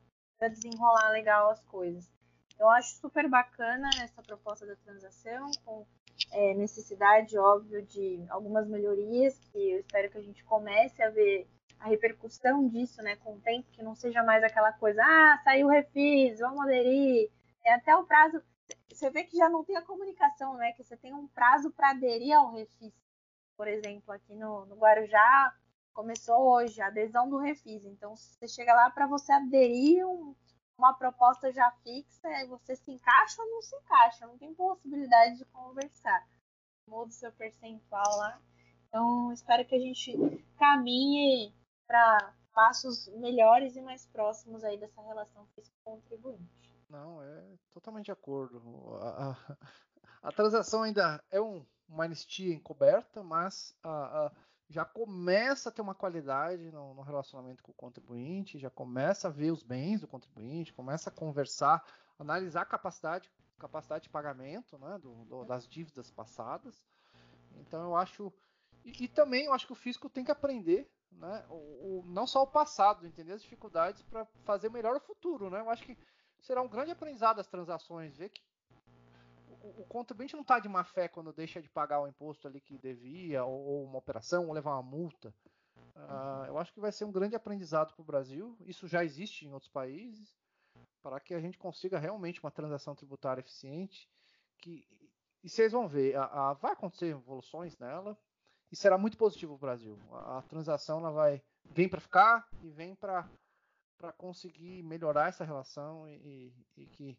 desenrolar 0.48 1.10
legal 1.10 1.50
as 1.50 1.62
coisas. 1.64 2.10
Eu 2.58 2.68
acho 2.70 2.96
super 2.96 3.28
bacana 3.28 3.90
essa 4.02 4.22
proposta 4.22 4.66
da 4.66 4.74
transação, 4.76 5.50
com 5.64 5.86
é, 6.32 6.54
necessidade, 6.54 7.38
óbvio, 7.38 7.82
de 7.82 8.24
algumas 8.30 8.66
melhorias, 8.66 9.38
que 9.52 9.72
eu 9.72 9.80
espero 9.80 10.10
que 10.10 10.18
a 10.18 10.22
gente 10.22 10.42
comece 10.44 11.02
a 11.02 11.10
ver 11.10 11.46
a 11.78 11.88
repercussão 11.88 12.66
disso, 12.68 13.00
né, 13.02 13.16
com 13.16 13.34
o 13.34 13.40
tempo, 13.40 13.70
que 13.70 13.82
não 13.82 13.94
seja 13.94 14.22
mais 14.24 14.42
aquela 14.42 14.72
coisa, 14.72 15.00
ah, 15.04 15.40
saiu 15.44 15.68
o 15.68 15.70
refis, 15.70 16.40
vamos 16.40 16.60
aderir, 16.62 17.30
é 17.64 17.74
até 17.74 17.94
o 17.94 18.04
prazo, 18.04 18.42
você 18.90 19.10
vê 19.10 19.22
que 19.22 19.36
já 19.36 19.48
não 19.48 19.62
tem 19.62 19.76
a 19.76 19.82
comunicação, 19.82 20.56
né, 20.56 20.72
que 20.72 20.82
você 20.82 20.96
tem 20.96 21.14
um 21.14 21.28
prazo 21.28 21.70
para 21.70 21.90
aderir 21.90 22.36
ao 22.36 22.50
refis, 22.50 22.92
por 23.58 23.66
exemplo, 23.66 24.14
aqui 24.14 24.36
no, 24.36 24.64
no 24.66 24.76
Guarujá, 24.76 25.52
começou 25.92 26.52
hoje 26.52 26.80
a 26.80 26.86
adesão 26.86 27.28
do 27.28 27.38
Refis. 27.38 27.84
Então, 27.84 28.14
você 28.14 28.46
chega 28.46 28.72
lá 28.72 28.88
para 28.88 29.08
você 29.08 29.32
aderir 29.32 30.06
um, 30.06 30.32
uma 30.78 30.94
proposta 30.94 31.52
já 31.52 31.68
fixa, 31.82 32.28
você 32.46 32.76
se 32.76 32.92
encaixa 32.92 33.42
ou 33.42 33.50
não 33.50 33.60
se 33.60 33.74
encaixa, 33.74 34.26
não 34.28 34.38
tem 34.38 34.54
possibilidade 34.54 35.38
de 35.38 35.44
conversar. 35.46 36.24
Muda 36.86 37.08
o 37.08 37.12
seu 37.12 37.32
percentual 37.32 38.16
lá. 38.16 38.40
Então, 38.86 39.32
espero 39.32 39.66
que 39.66 39.74
a 39.74 39.80
gente 39.80 40.16
caminhe 40.56 41.52
para 41.84 42.32
passos 42.54 43.08
melhores 43.16 43.74
e 43.74 43.80
mais 43.80 44.06
próximos 44.06 44.62
aí 44.62 44.78
dessa 44.78 45.02
relação 45.02 45.44
fisco-contribuinte. 45.56 46.78
Não, 46.88 47.20
é 47.20 47.44
totalmente 47.72 48.06
de 48.06 48.12
acordo. 48.12 48.62
A, 49.00 49.30
a, 49.30 50.28
a 50.28 50.32
transação 50.32 50.84
ainda 50.84 51.20
é 51.28 51.40
um 51.40 51.66
uma 51.88 52.04
anistia 52.04 52.54
encoberta, 52.54 53.22
mas 53.22 53.74
a, 53.82 54.26
a, 54.26 54.32
já 54.68 54.84
começa 54.84 55.68
a 55.68 55.72
ter 55.72 55.80
uma 55.80 55.94
qualidade 55.94 56.70
no, 56.70 56.94
no, 56.94 57.02
relacionamento 57.02 57.62
com 57.62 57.72
o 57.72 57.74
contribuinte, 57.74 58.58
já 58.58 58.68
começa 58.68 59.28
a 59.28 59.30
ver 59.30 59.50
os 59.50 59.62
bens 59.62 60.00
do 60.00 60.06
contribuinte, 60.06 60.72
começa 60.72 61.08
a 61.08 61.12
conversar, 61.12 61.82
analisar 62.18 62.62
a 62.62 62.66
capacidade, 62.66 63.30
capacidade 63.58 64.04
de 64.04 64.10
pagamento 64.10 64.78
né, 64.78 64.98
do, 64.98 65.24
do, 65.24 65.44
das 65.44 65.66
dívidas 65.66 66.10
passadas. 66.10 66.82
Então 67.56 67.82
eu 67.82 67.96
acho. 67.96 68.32
E, 68.84 69.04
e, 69.04 69.08
também 69.08 69.46
eu 69.46 69.52
acho 69.52 69.66
que 69.66 69.72
o 69.72 69.76
fisco 69.76 70.08
tem 70.08 70.24
que 70.24 70.30
aprender, 70.30 70.90
né, 71.10 71.44
o, 71.48 71.54
o, 72.00 72.04
não 72.06 72.26
só 72.26 72.42
o 72.42 72.46
passado, 72.46 73.06
entender 73.06 73.32
as 73.32 73.42
dificuldades 73.42 74.02
para 74.02 74.26
fazer 74.44 74.70
melhor 74.70 74.96
o 74.96 75.00
futuro. 75.00 75.48
Né? 75.48 75.60
Eu 75.60 75.70
acho 75.70 75.82
que 75.82 75.96
será 76.40 76.62
um 76.62 76.68
grande 76.68 76.90
aprendizado 76.90 77.40
as 77.40 77.48
transações, 77.48 78.16
ver 78.16 78.28
que 78.28 78.42
o, 79.62 79.84
contribuinte 79.84 80.34
não 80.34 80.42
está 80.42 80.58
de 80.58 80.68
má 80.68 80.84
fé 80.84 81.08
quando 81.08 81.32
deixa 81.32 81.60
de 81.60 81.68
pagar 81.68 82.00
o 82.00 82.08
imposto 82.08 82.46
ali 82.46 82.60
que 82.60 82.78
devia, 82.78 83.44
ou, 83.44 83.60
ou 83.60 83.84
uma 83.84 83.98
operação, 83.98 84.46
ou 84.46 84.52
levar 84.52 84.72
uma 84.72 84.82
multa. 84.82 85.34
Uh, 85.76 86.46
eu 86.46 86.58
acho 86.58 86.72
que 86.72 86.80
vai 86.80 86.92
ser 86.92 87.04
um 87.04 87.12
grande 87.12 87.34
aprendizado 87.34 87.92
para 87.92 88.02
o 88.02 88.06
Brasil. 88.06 88.56
Isso 88.60 88.86
já 88.86 89.04
existe 89.04 89.46
em 89.46 89.52
outros 89.52 89.70
países, 89.70 90.36
para 91.02 91.18
que 91.18 91.34
a 91.34 91.40
gente 91.40 91.58
consiga 91.58 91.98
realmente 91.98 92.40
uma 92.40 92.50
transação 92.50 92.94
tributária 92.94 93.40
eficiente. 93.40 94.08
Que, 94.58 94.86
e 95.42 95.48
vocês 95.48 95.72
vão 95.72 95.88
ver, 95.88 96.16
a, 96.16 96.50
a, 96.50 96.52
vai 96.54 96.72
acontecer 96.72 97.06
evoluções 97.06 97.76
nela 97.78 98.16
e 98.70 98.76
será 98.76 98.98
muito 98.98 99.16
positivo 99.16 99.58
para 99.58 99.66
o 99.66 99.68
Brasil. 99.70 99.98
A, 100.12 100.38
a, 100.38 100.42
transação 100.42 100.98
ela 100.98 101.10
vai 101.10 101.42
vem 101.64 101.88
para 101.88 102.00
ficar 102.00 102.48
e 102.62 102.70
vem 102.70 102.94
para 102.94 103.28
para 103.98 104.12
conseguir 104.12 104.80
melhorar 104.84 105.28
essa 105.28 105.44
relação 105.44 106.08
e, 106.08 106.14
e, 106.76 106.82
e 106.82 106.86
que, 106.86 107.18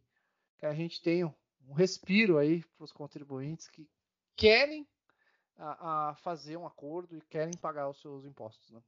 que 0.58 0.66
a 0.66 0.74
gente 0.74 1.02
tenha 1.02 1.36
um 1.68 1.74
respiro 1.74 2.38
aí 2.38 2.64
para 2.76 2.84
os 2.84 2.92
contribuintes 2.92 3.68
que 3.68 3.90
querem 4.36 4.88
a, 5.58 6.10
a, 6.10 6.16
fazer 6.16 6.58
um 6.58 6.66
acordo 6.66 7.18
e 7.18 7.22
querem 7.22 7.56
pagar 7.58 7.90
os 7.90 8.00
seus 8.00 8.26
impostos. 8.26 8.72
Né? 8.72 8.82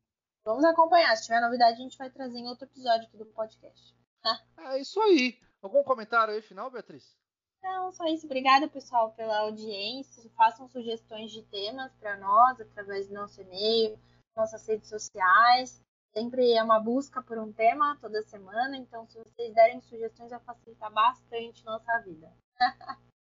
Vamos 0.43 0.63
acompanhar. 0.63 1.15
Se 1.15 1.23
tiver 1.23 1.41
novidade, 1.41 1.73
a 1.73 1.83
gente 1.83 1.97
vai 1.97 2.09
trazer 2.09 2.39
em 2.39 2.47
outro 2.47 2.65
episódio 2.65 3.07
aqui 3.07 3.17
do 3.17 3.25
podcast. 3.25 3.95
é 4.57 4.79
isso 4.79 4.99
aí. 5.01 5.39
Algum 5.61 5.83
comentário 5.83 6.33
aí 6.33 6.41
final, 6.41 6.71
Beatriz? 6.71 7.15
Não, 7.61 7.91
só 7.91 8.05
isso. 8.05 8.25
Obrigada, 8.25 8.67
pessoal, 8.67 9.11
pela 9.11 9.39
audiência. 9.39 10.29
Façam 10.35 10.67
sugestões 10.67 11.31
de 11.31 11.43
temas 11.43 11.93
para 11.97 12.17
nós 12.17 12.59
através 12.59 13.07
do 13.07 13.13
nosso 13.13 13.39
e-mail, 13.41 13.99
nossas 14.35 14.67
redes 14.67 14.89
sociais. 14.89 15.81
Sempre 16.13 16.51
é 16.53 16.63
uma 16.63 16.79
busca 16.79 17.21
por 17.21 17.37
um 17.37 17.53
tema 17.53 17.97
toda 18.01 18.21
semana, 18.23 18.75
então 18.75 19.07
se 19.07 19.17
vocês 19.17 19.53
derem 19.53 19.79
sugestões 19.79 20.31
vai 20.31 20.41
facilitar 20.41 20.91
bastante 20.91 21.63
nossa 21.63 21.99
vida. 21.99 22.29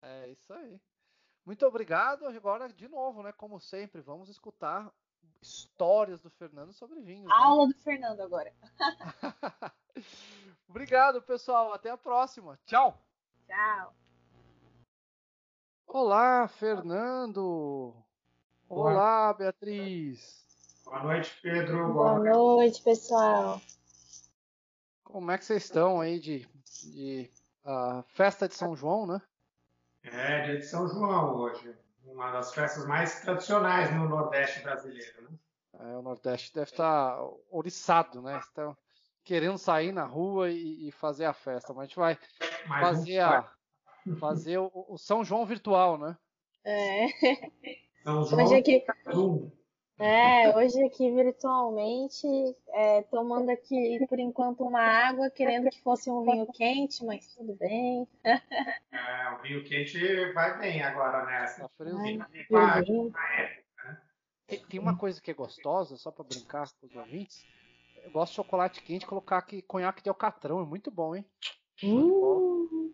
É 0.01 0.29
isso 0.29 0.53
aí. 0.53 0.79
Muito 1.45 1.65
obrigado. 1.65 2.25
Agora, 2.25 2.67
de 2.67 2.87
novo, 2.87 3.21
né? 3.21 3.31
Como 3.31 3.59
sempre, 3.59 4.01
vamos 4.01 4.29
escutar 4.29 4.91
histórias 5.41 6.21
do 6.21 6.29
Fernando 6.29 6.73
sobre 6.73 6.99
vinhos. 7.01 7.25
Né? 7.25 7.33
Aula 7.33 7.67
né? 7.67 7.73
do 7.73 7.79
Fernando 7.81 8.21
agora. 8.21 8.53
Obrigado, 10.67 11.21
pessoal. 11.21 11.73
Até 11.73 11.91
a 11.91 11.97
próxima. 11.97 12.59
Tchau. 12.65 12.99
Tchau. 13.47 13.95
Olá, 15.87 16.47
Fernando. 16.47 17.95
Olá, 18.67 19.31
Beatriz. 19.33 20.43
Boa 20.83 21.03
noite, 21.03 21.39
Pedro. 21.41 21.93
Boa, 21.93 22.15
Boa 22.15 22.33
noite, 22.33 22.81
pessoal. 22.81 23.61
Como 25.03 25.31
é 25.31 25.37
que 25.37 25.45
vocês 25.45 25.63
estão 25.63 26.01
aí 26.01 26.19
de, 26.19 26.47
de 26.83 27.31
uh, 27.65 28.03
festa 28.07 28.47
de 28.47 28.55
São 28.55 28.75
João, 28.75 29.05
né? 29.05 29.21
É, 30.03 30.41
dia 30.43 30.57
de 30.57 30.65
São 30.65 30.87
João 30.87 31.35
hoje. 31.35 31.75
Uma 32.05 32.31
das 32.31 32.53
festas 32.53 32.85
mais 32.85 33.21
tradicionais 33.21 33.93
no 33.93 34.07
Nordeste 34.07 34.61
brasileiro, 34.61 35.23
né? 35.23 35.37
É, 35.79 35.97
o 35.97 36.01
Nordeste 36.01 36.53
deve 36.53 36.69
estar 36.71 37.19
oriçado, 37.49 38.21
né? 38.21 38.37
Estão 38.37 38.77
querendo 39.23 39.57
sair 39.57 39.91
na 39.91 40.05
rua 40.05 40.51
e, 40.51 40.87
e 40.87 40.91
fazer 40.91 41.25
a 41.25 41.33
festa, 41.33 41.73
mas 41.73 41.83
a 41.83 41.85
gente 41.87 41.97
vai 41.97 42.17
Mais 42.67 42.87
fazer, 42.87 43.19
um 43.19 43.25
a, 43.25 43.51
fazer 44.19 44.57
o, 44.59 44.71
o, 44.87 44.97
São 44.97 45.23
João 45.23 45.45
virtual, 45.45 45.97
né? 45.97 46.15
É. 46.63 47.07
São 48.03 48.23
João 48.23 48.45
hoje 48.45 48.55
aqui, 48.55 48.85
é, 49.97 50.57
hoje 50.57 50.83
aqui 50.83 51.09
virtualmente, 51.11 52.27
é, 52.73 53.01
tomando 53.03 53.49
aqui 53.49 54.05
por 54.07 54.19
enquanto 54.19 54.63
uma 54.65 54.81
água, 54.81 55.29
querendo 55.29 55.69
que 55.69 55.81
fosse 55.81 56.09
um 56.09 56.23
vinho 56.23 56.47
quente, 56.53 57.03
mas 57.05 57.33
tudo 57.33 57.55
bem. 57.55 58.07
É, 58.23 59.31
o 59.33 59.41
vinho 59.41 59.63
quente 59.63 59.97
vai 60.33 60.57
bem 60.59 60.81
agora, 60.81 61.25
né? 61.25 61.45
Tá 61.57 61.69
friozinho. 61.77 62.25
Tem, 64.47 64.59
tem 64.65 64.79
uma 64.79 64.97
coisa 64.97 65.21
que 65.21 65.31
é 65.31 65.33
gostosa, 65.33 65.97
só 65.97 66.11
para 66.11 66.25
brincar 66.25 66.67
com 66.79 66.87
os 66.87 66.95
ouvintes. 66.95 67.45
Eu 68.03 68.11
gosto 68.11 68.31
de 68.31 68.35
chocolate 68.35 68.83
quente, 68.83 69.05
colocar 69.05 69.37
aqui 69.37 69.61
conhaque 69.63 70.03
de 70.03 70.09
alcatrão, 70.09 70.61
é 70.61 70.65
muito 70.65 70.91
bom, 70.91 71.15
hein? 71.15 71.25
Hum. 71.83 72.93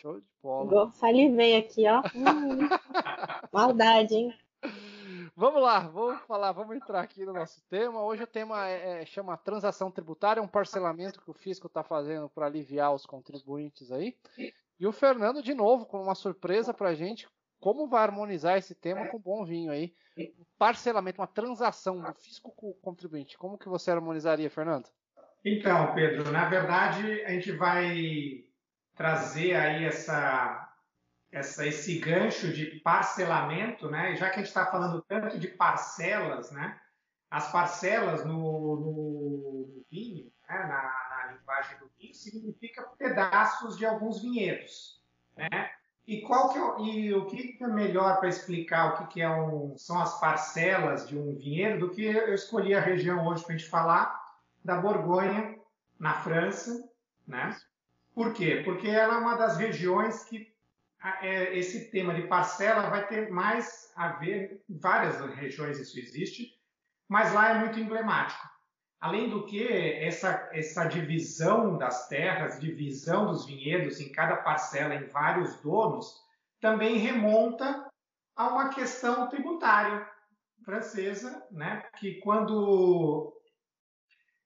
Show 0.00 0.20
de 0.20 0.26
bola. 0.42 0.90
Salivei 0.92 1.56
aqui, 1.56 1.84
ó. 1.86 2.00
Hum. 2.14 2.68
Maldade, 3.52 4.14
hein? 4.14 4.34
Vamos 5.40 5.62
lá, 5.62 5.78
vamos 5.78 6.20
falar, 6.22 6.50
vamos 6.50 6.74
entrar 6.74 7.00
aqui 7.00 7.24
no 7.24 7.32
nosso 7.32 7.62
tema. 7.70 8.02
Hoje 8.02 8.24
o 8.24 8.26
tema 8.26 8.68
é, 8.68 9.02
é 9.02 9.06
chama 9.06 9.36
transação 9.36 9.88
tributária, 9.88 10.42
um 10.42 10.48
parcelamento 10.48 11.20
que 11.20 11.30
o 11.30 11.32
fisco 11.32 11.68
está 11.68 11.84
fazendo 11.84 12.28
para 12.28 12.46
aliviar 12.46 12.92
os 12.92 13.06
contribuintes 13.06 13.92
aí. 13.92 14.16
E 14.80 14.84
o 14.84 14.90
Fernando, 14.90 15.40
de 15.40 15.54
novo, 15.54 15.86
com 15.86 16.02
uma 16.02 16.16
surpresa 16.16 16.74
para 16.74 16.88
a 16.88 16.94
gente, 16.96 17.28
como 17.60 17.86
vai 17.86 18.02
harmonizar 18.02 18.58
esse 18.58 18.74
tema 18.74 19.06
com 19.06 19.20
bom 19.20 19.44
vinho 19.44 19.70
aí? 19.70 19.94
Um 20.18 20.44
parcelamento, 20.58 21.20
uma 21.20 21.28
transação 21.28 22.00
do 22.00 22.14
fisco 22.14 22.50
com 22.56 22.70
o 22.70 22.74
contribuinte. 22.74 23.38
Como 23.38 23.56
que 23.56 23.68
você 23.68 23.92
harmonizaria, 23.92 24.50
Fernando? 24.50 24.88
Então, 25.44 25.94
Pedro, 25.94 26.32
na 26.32 26.48
verdade, 26.48 27.22
a 27.22 27.30
gente 27.30 27.52
vai 27.52 28.44
trazer 28.96 29.54
aí 29.54 29.84
essa, 29.84 30.67
essa, 31.30 31.66
esse 31.66 31.98
gancho 31.98 32.52
de 32.52 32.80
parcelamento, 32.80 33.90
né? 33.90 34.16
Já 34.16 34.30
que 34.30 34.36
a 34.36 34.38
gente 34.38 34.48
está 34.48 34.66
falando 34.66 35.02
tanto 35.02 35.38
de 35.38 35.48
parcelas, 35.48 36.50
né? 36.50 36.78
As 37.30 37.52
parcelas 37.52 38.24
no, 38.24 38.32
no, 38.32 39.66
no 39.66 39.84
vinho, 39.90 40.32
né? 40.48 40.58
na, 40.58 41.26
na 41.26 41.32
linguagem 41.32 41.78
do 41.78 41.90
vinho, 41.98 42.14
significa 42.14 42.82
pedaços 42.98 43.76
de 43.76 43.84
alguns 43.84 44.22
vinhedos, 44.22 45.02
né? 45.36 45.70
E, 46.06 46.22
qual 46.22 46.48
que 46.50 46.58
é, 46.58 46.86
e 46.86 47.14
o 47.14 47.26
que 47.26 47.58
é 47.60 47.66
melhor 47.66 48.18
para 48.18 48.30
explicar 48.30 48.94
o 48.94 48.96
que, 48.96 49.12
que 49.12 49.20
é 49.20 49.28
um, 49.28 49.76
são 49.76 50.00
as 50.00 50.18
parcelas 50.18 51.06
de 51.06 51.18
um 51.18 51.36
vinhedo 51.36 51.80
do 51.80 51.90
que 51.90 52.02
eu 52.02 52.32
escolhi 52.32 52.74
a 52.74 52.80
região 52.80 53.26
hoje 53.26 53.44
para 53.44 53.54
a 53.54 53.58
gente 53.58 53.68
falar 53.68 54.18
da 54.64 54.80
Borgonha, 54.80 55.58
na 55.98 56.14
França. 56.14 56.90
Né? 57.26 57.54
Por 58.14 58.32
quê? 58.32 58.62
Porque 58.64 58.88
ela 58.88 59.16
é 59.16 59.18
uma 59.18 59.36
das 59.36 59.58
regiões 59.58 60.24
que 60.24 60.50
esse 61.22 61.90
tema 61.90 62.14
de 62.14 62.22
parcela 62.22 62.90
vai 62.90 63.06
ter 63.06 63.30
mais 63.30 63.92
a 63.96 64.08
ver, 64.08 64.62
em 64.68 64.78
várias 64.78 65.18
regiões 65.34 65.78
isso 65.78 65.98
existe, 65.98 66.58
mas 67.08 67.32
lá 67.32 67.50
é 67.50 67.58
muito 67.58 67.78
emblemático. 67.78 68.48
Além 69.00 69.30
do 69.30 69.46
que, 69.46 69.66
essa, 69.68 70.48
essa 70.52 70.84
divisão 70.86 71.78
das 71.78 72.08
terras, 72.08 72.58
divisão 72.58 73.26
dos 73.26 73.46
vinhedos 73.46 74.00
em 74.00 74.10
cada 74.10 74.36
parcela 74.36 74.94
em 74.94 75.06
vários 75.06 75.60
donos, 75.60 76.20
também 76.60 76.98
remonta 76.98 77.88
a 78.34 78.48
uma 78.48 78.70
questão 78.70 79.28
tributária 79.28 80.08
francesa, 80.64 81.46
né? 81.50 81.84
que 81.98 82.14
quando 82.20 83.37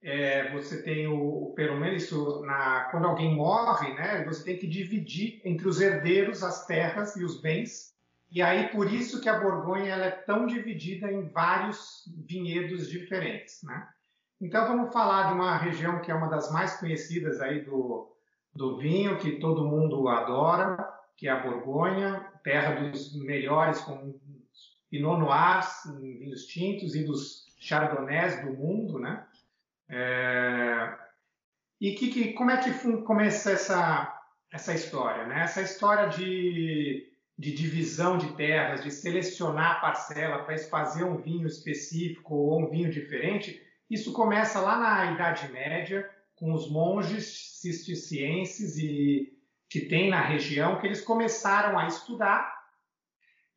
é, 0.03 0.51
você 0.53 0.83
tem 0.83 1.07
o, 1.07 1.53
pelo 1.55 1.79
menos 1.79 2.03
isso, 2.03 2.43
na, 2.45 2.89
quando 2.91 3.07
alguém 3.07 3.35
morre, 3.35 3.95
né, 3.95 4.25
você 4.25 4.45
tem 4.45 4.59
que 4.59 4.67
dividir 4.67 5.41
entre 5.45 5.69
os 5.69 5.81
herdeiros 5.81 6.43
as 6.43 6.67
terras 6.67 7.15
e 7.17 7.25
os 7.25 7.41
bens, 7.41 7.95
e 8.31 8.43
aí 8.43 8.69
por 8.69 8.93
isso 8.93 9.21
que 9.21 9.29
a 9.29 9.39
Borgonha 9.39 9.93
ela 9.93 10.07
é 10.07 10.11
tão 10.11 10.47
dividida 10.47 11.11
em 11.11 11.29
vários 11.29 12.05
vinhedos 12.27 12.91
diferentes, 12.91 13.63
né? 13.63 13.87
Então 14.41 14.67
vamos 14.67 14.93
falar 14.93 15.29
de 15.29 15.35
uma 15.35 15.57
região 15.57 16.01
que 16.01 16.11
é 16.11 16.15
uma 16.15 16.29
das 16.29 16.51
mais 16.51 16.77
conhecidas 16.81 17.41
aí 17.41 17.61
do, 17.61 18.11
do 18.53 18.79
vinho, 18.79 19.19
que 19.19 19.39
todo 19.39 19.69
mundo 19.69 20.09
adora, 20.09 20.77
que 21.17 21.29
é 21.29 21.31
a 21.31 21.41
Borgonha, 21.41 22.27
terra 22.43 22.75
dos 22.81 23.15
melhores 23.23 23.81
com 23.83 24.19
Pinot 24.91 25.21
Noirs, 25.21 25.69
vinhos 26.19 26.47
tintos 26.47 26.97
e 26.97 27.05
dos 27.05 27.47
Chardonnays 27.61 28.43
do 28.45 28.53
mundo, 28.53 28.99
né? 28.99 29.25
É... 29.89 30.99
E 31.81 31.95
que, 31.95 32.09
que, 32.11 32.33
como 32.35 32.51
é 32.51 32.59
que 32.59 32.73
começa 33.03 33.53
essa, 33.53 34.21
essa 34.53 34.73
história? 34.73 35.27
Né? 35.27 35.43
Essa 35.43 35.63
história 35.63 36.09
de, 36.09 37.11
de 37.37 37.53
divisão 37.53 38.17
de 38.17 38.37
terras, 38.37 38.85
de 38.85 38.91
selecionar 38.91 39.73
a 39.73 39.81
parcela 39.81 40.45
para 40.45 40.57
fazer 40.59 41.05
um 41.05 41.17
vinho 41.17 41.47
específico 41.47 42.35
ou 42.35 42.63
um 42.63 42.71
vinho 42.71 42.91
diferente, 42.91 43.61
isso 43.91 44.13
começa 44.13 44.61
lá 44.61 44.79
na 44.79 45.13
Idade 45.13 45.51
Média, 45.53 46.09
com 46.37 46.53
os 46.53 46.71
monges 46.71 47.61
cistercienses 47.61 48.79
e 48.79 49.33
que 49.69 49.81
tem 49.81 50.09
na 50.11 50.21
região, 50.21 50.79
que 50.81 50.87
eles 50.87 51.01
começaram 51.01 51.79
a 51.79 51.87
estudar 51.87 52.63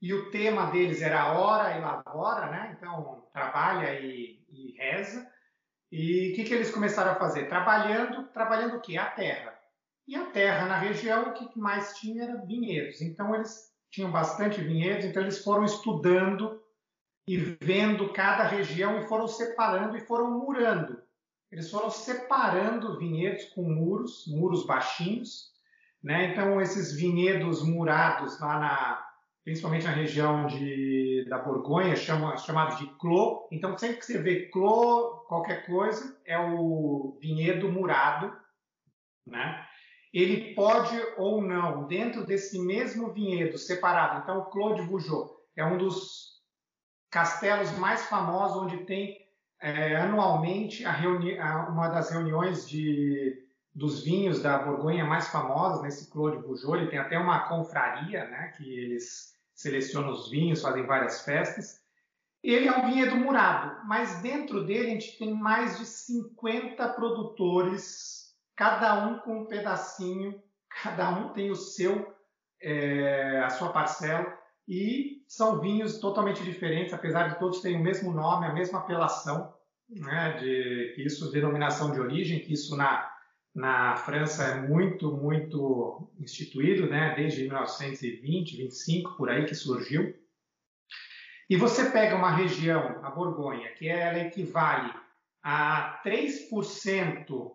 e 0.01 0.13
o 0.13 0.29
tema 0.29 0.69
deles 0.71 1.01
era 1.01 1.33
ora 1.33 1.75
e 1.75 1.81
lavora, 1.81 2.51
né? 2.51 2.75
Então 2.77 3.27
trabalha 3.33 3.99
e, 3.99 4.39
e 4.49 4.75
reza. 4.77 5.27
E 5.97 6.34
o 6.34 6.36
que, 6.36 6.43
que 6.43 6.53
eles 6.53 6.71
começaram 6.71 7.12
a 7.12 7.15
fazer? 7.15 7.47
Trabalhando, 7.47 8.27
trabalhando 8.34 8.75
o 8.75 8.81
quê? 8.81 8.97
A 8.97 9.05
terra. 9.05 9.58
E 10.05 10.13
a 10.13 10.25
terra 10.25 10.65
na 10.65 10.77
região, 10.77 11.29
o 11.29 11.34
que 11.34 11.58
mais 11.58 11.93
tinha 11.93 12.25
era 12.25 12.45
vinhedos. 12.45 13.01
Então 13.01 13.34
eles 13.34 13.71
tinham 13.89 14.12
bastante 14.12 14.60
vinhedos, 14.60 15.05
então 15.05 15.23
eles 15.23 15.41
foram 15.41 15.63
estudando 15.63 16.62
e 17.25 17.38
vendo 17.38 18.12
cada 18.12 18.43
região 18.43 18.99
e 18.99 19.08
foram 19.08 19.25
separando 19.25 19.95
e 19.95 20.01
foram 20.01 20.38
murando. 20.38 21.01
Eles 21.49 21.71
foram 21.71 21.89
separando 21.89 22.99
vinhedos 22.99 23.45
com 23.45 23.63
muros, 23.63 24.25
muros 24.27 24.65
baixinhos, 24.65 25.53
né? 26.03 26.34
Então 26.34 26.60
esses 26.60 26.91
vinhedos 26.91 27.63
murados 27.63 28.38
lá 28.41 28.60
na, 28.60 29.04
principalmente 29.45 29.86
na 29.86 29.91
região 29.91 30.47
de, 30.47 31.23
da 31.29 31.38
Borgonha, 31.38 31.95
chama, 31.95 32.36
chamados 32.36 32.79
de 32.79 32.88
clô. 32.97 33.47
Então 33.51 33.77
sempre 33.77 33.97
que 33.97 34.05
você 34.05 34.17
vê 34.17 34.47
clô, 34.49 35.23
qualquer 35.27 35.67
coisa, 35.67 36.19
é 36.25 36.38
o 36.38 37.15
vinhedo 37.21 37.71
murado, 37.71 38.36
né? 39.25 39.63
Ele 40.12 40.55
pode 40.55 40.99
ou 41.17 41.41
não, 41.41 41.86
dentro 41.88 42.25
desse 42.25 42.58
mesmo 42.58 43.13
vinhedo 43.13 43.58
separado. 43.58 44.23
Então 44.23 44.49
o 44.51 44.73
de 44.73 44.81
Vougeot 44.81 45.29
é 45.55 45.63
um 45.63 45.77
dos 45.77 46.41
castelos 47.12 47.71
mais 47.77 48.05
famosos, 48.08 48.63
onde 48.63 48.86
tem 48.86 49.15
é, 49.62 49.95
anualmente 49.97 50.86
a 50.86 50.91
reuni 50.91 51.38
uma 51.69 51.89
das 51.89 52.10
reuniões 52.10 52.67
de, 52.67 53.45
dos 53.73 54.03
vinhos 54.03 54.41
da 54.41 54.58
Borgonha 54.58 55.05
mais 55.05 55.27
famosas, 55.27 55.84
nesse 55.84 56.10
Clos 56.10 56.31
de 56.31 56.41
Bougeot. 56.41 56.77
Ele 56.77 56.89
tem 56.89 56.97
até 56.97 57.19
uma 57.19 57.47
confraria, 57.47 58.25
né, 58.25 58.53
que 58.58 58.63
eles 58.63 59.34
selecionam 59.55 60.11
os 60.11 60.29
vinhos, 60.29 60.61
fazem 60.61 60.85
várias 60.85 61.21
festas. 61.21 61.81
Ele 62.43 62.67
é 62.67 62.77
um 62.77 62.91
vinhedo 62.91 63.15
murado, 63.15 63.87
mas 63.87 64.21
dentro 64.21 64.63
dele 64.65 64.87
a 64.87 64.89
gente 64.91 65.17
tem 65.17 65.33
mais 65.33 65.79
de 65.79 65.85
50 65.85 66.89
produtores, 66.89 68.35
cada 68.55 69.07
um 69.07 69.17
com 69.19 69.41
um 69.41 69.45
pedacinho, 69.45 70.39
cada 70.83 71.09
um 71.09 71.29
tem 71.29 71.49
o 71.49 71.55
seu, 71.55 72.13
é, 72.61 73.39
a 73.39 73.49
sua 73.49 73.71
parcela 73.71 74.37
e 74.67 75.23
são 75.27 75.59
vinhos 75.59 75.99
totalmente 75.99 76.43
diferentes, 76.43 76.93
apesar 76.93 77.29
de 77.29 77.39
todos 77.39 77.61
terem 77.61 77.79
o 77.79 77.83
mesmo 77.83 78.11
nome, 78.11 78.45
a 78.45 78.53
mesma 78.53 78.79
apelação, 78.79 79.53
né, 79.89 80.37
de 80.39 80.95
isso 80.97 81.31
denominação 81.31 81.91
de 81.91 81.99
origem, 81.99 82.39
que 82.39 82.53
isso 82.53 82.75
na, 82.75 83.14
na 83.55 83.95
França 83.95 84.43
é 84.43 84.67
muito, 84.67 85.15
muito 85.15 86.09
instituído, 86.19 86.89
né, 86.89 87.15
desde 87.15 87.43
1920, 87.43 88.57
25, 88.57 89.15
por 89.15 89.29
aí 89.29 89.45
que 89.45 89.55
surgiu. 89.55 90.13
E 91.49 91.55
você 91.55 91.89
pega 91.89 92.17
uma 92.17 92.35
região, 92.35 92.99
a 93.01 93.09
Borgonha, 93.09 93.71
que 93.75 93.87
ela 93.87 94.19
equivale 94.19 94.93
a 95.41 96.01
3% 96.03 97.51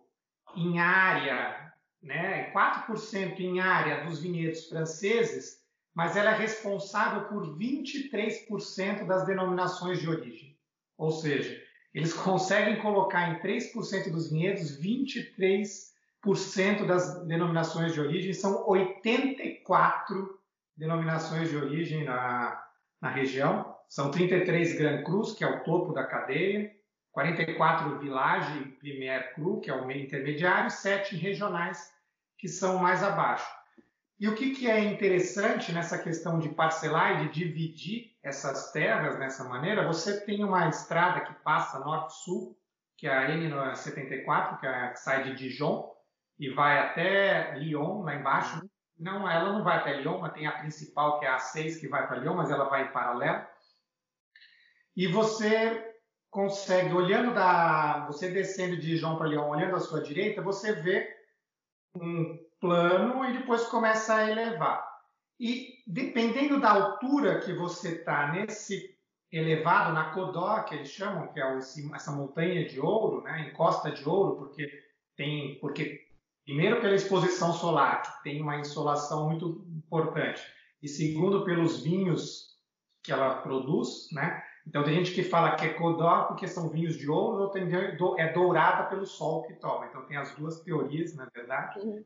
em 0.57 0.79
área, 0.79 1.71
né, 2.03 2.51
4% 2.53 3.39
em 3.41 3.61
área 3.61 4.07
dos 4.07 4.23
vinhedos 4.23 4.69
franceses, 4.69 5.61
mas 5.95 6.17
ela 6.17 6.31
é 6.31 6.39
responsável 6.39 7.29
por 7.29 7.59
23% 7.59 9.07
das 9.07 9.27
denominações 9.27 10.01
de 10.01 10.09
origem. 10.09 10.57
Ou 10.97 11.11
seja, 11.11 11.63
eles 11.93 12.15
conseguem 12.25 12.81
colocar 12.81 13.29
em 13.29 13.41
3% 13.41 14.11
dos 14.11 14.31
vinhedos 14.31 14.81
23% 14.81 15.90
das 16.87 17.27
denominações 17.27 17.95
de 17.95 18.01
origem, 18.01 18.33
são 18.35 18.69
84 18.69 20.39
denominações 20.77 21.49
de 21.49 21.57
origem 21.57 22.05
na, 22.05 22.63
na 23.01 23.09
região. 23.09 23.75
São 23.89 24.11
33 24.11 24.79
Grand 24.79 25.03
Cruz, 25.03 25.33
que 25.33 25.43
é 25.43 25.49
o 25.49 25.65
topo 25.65 25.93
da 25.93 26.05
cadeia, 26.05 26.71
44 27.13 27.99
Village 27.99 28.77
Premier 28.79 29.35
Cru, 29.35 29.61
que 29.61 29.71
é 29.71 29.75
o 29.75 29.87
meio 29.87 30.05
intermediário, 30.05 30.71
7 30.71 31.17
regionais, 31.17 31.93
que 32.39 32.49
são 32.49 32.79
mais 32.79 33.03
abaixo. 33.03 33.51
E 34.19 34.29
o 34.29 34.35
que, 34.35 34.51
que 34.51 34.71
é 34.71 34.79
interessante 34.79 35.73
nessa 35.73 35.99
questão 35.99 36.39
de 36.39 36.51
parcelar 36.51 37.25
e 37.25 37.29
de 37.29 37.47
dividir 37.47 38.15
essas 38.23 38.71
terras 38.71 39.19
dessa 39.19 39.45
maneira? 39.45 39.87
Você 39.87 40.21
tem 40.21 40.45
uma 40.45 40.69
estrada 40.69 41.21
que 41.21 41.33
passa 41.43 41.81
norte-sul, 41.81 42.57
que 42.99 43.07
é 43.07 43.17
a 43.17 43.29
N74, 43.31 44.61
que, 44.61 44.67
é 44.67 44.89
que 44.89 45.01
sai 45.01 45.25
de 45.25 45.35
Dijon 45.35 45.91
e 46.41 46.49
vai 46.49 46.79
até 46.79 47.55
Lyon, 47.59 48.03
lá 48.03 48.17
embaixo. 48.17 48.67
Não, 48.99 49.31
ela 49.31 49.53
não 49.53 49.63
vai 49.63 49.77
até 49.77 49.93
Lyon, 49.99 50.19
mas 50.19 50.33
tem 50.33 50.47
a 50.47 50.59
principal, 50.59 51.21
que 51.21 51.27
é 51.27 51.29
a 51.29 51.37
A6, 51.37 51.79
que 51.79 51.87
vai 51.87 52.07
para 52.07 52.17
Lyon, 52.17 52.35
mas 52.35 52.51
ela 52.51 52.65
vai 52.65 52.85
em 52.85 52.93
paralelo. 52.93 53.47
E 54.97 55.07
você 55.07 55.95
consegue, 56.31 56.95
olhando 56.95 57.35
da. 57.35 58.07
Você 58.07 58.31
descendo 58.31 58.77
de 58.77 58.87
Dijon 58.89 59.17
para 59.17 59.29
Lyon, 59.29 59.51
olhando 59.51 59.77
à 59.77 59.81
sua 59.81 60.03
direita, 60.03 60.41
você 60.41 60.73
vê 60.73 61.15
um 61.95 62.39
plano 62.59 63.25
e 63.27 63.39
depois 63.39 63.67
começa 63.67 64.15
a 64.15 64.31
elevar. 64.31 64.89
E 65.39 65.75
dependendo 65.87 66.59
da 66.59 66.71
altura 66.71 67.41
que 67.41 67.53
você 67.53 67.97
está 67.97 68.33
nesse 68.33 68.97
elevado, 69.31 69.93
na 69.93 70.11
Codó, 70.13 70.63
que 70.63 70.75
eles 70.75 70.91
chamam, 70.91 71.29
que 71.29 71.41
é 71.41 71.59
essa 71.95 72.13
montanha 72.13 72.67
de 72.67 72.81
ouro, 72.81 73.23
né, 73.23 73.49
encosta 73.49 73.91
de 73.91 74.07
ouro, 74.09 74.37
porque 74.37 74.71
tem, 75.17 75.59
porque 75.61 76.10
primeiro 76.45 76.81
pela 76.81 76.95
exposição 76.95 77.53
solar, 77.53 78.03
que 78.03 78.23
tem 78.23 78.41
uma 78.41 78.59
insolação 78.59 79.29
muito 79.29 79.65
importante, 79.77 80.43
e 80.83 80.89
segundo 80.89 81.45
pelos 81.45 81.83
vinhos 81.83 82.51
que 83.03 83.13
ela 83.13 83.37
produz, 83.37 84.09
né? 84.13 84.43
Então 84.67 84.85
tem 84.85 84.95
gente 84.95 85.13
que 85.13 85.23
fala 85.23 85.57
que 85.57 85.67
é 85.67 85.73
Codó 85.75 86.25
porque 86.25 86.47
são 86.47 86.69
vinhos 86.69 86.97
de 86.97 87.09
ouro, 87.11 87.45
ou 87.45 87.49
tem, 87.51 87.69
é 88.19 88.33
dourada 88.33 88.89
pelo 88.89 89.07
sol 89.07 89.43
que 89.45 89.55
toma. 89.55 89.87
Então 89.87 90.05
tem 90.07 90.17
as 90.17 90.35
duas 90.37 90.61
teorias, 90.61 91.15
na 91.15 91.27
verdade. 91.27 91.81
Uhum. 91.81 92.05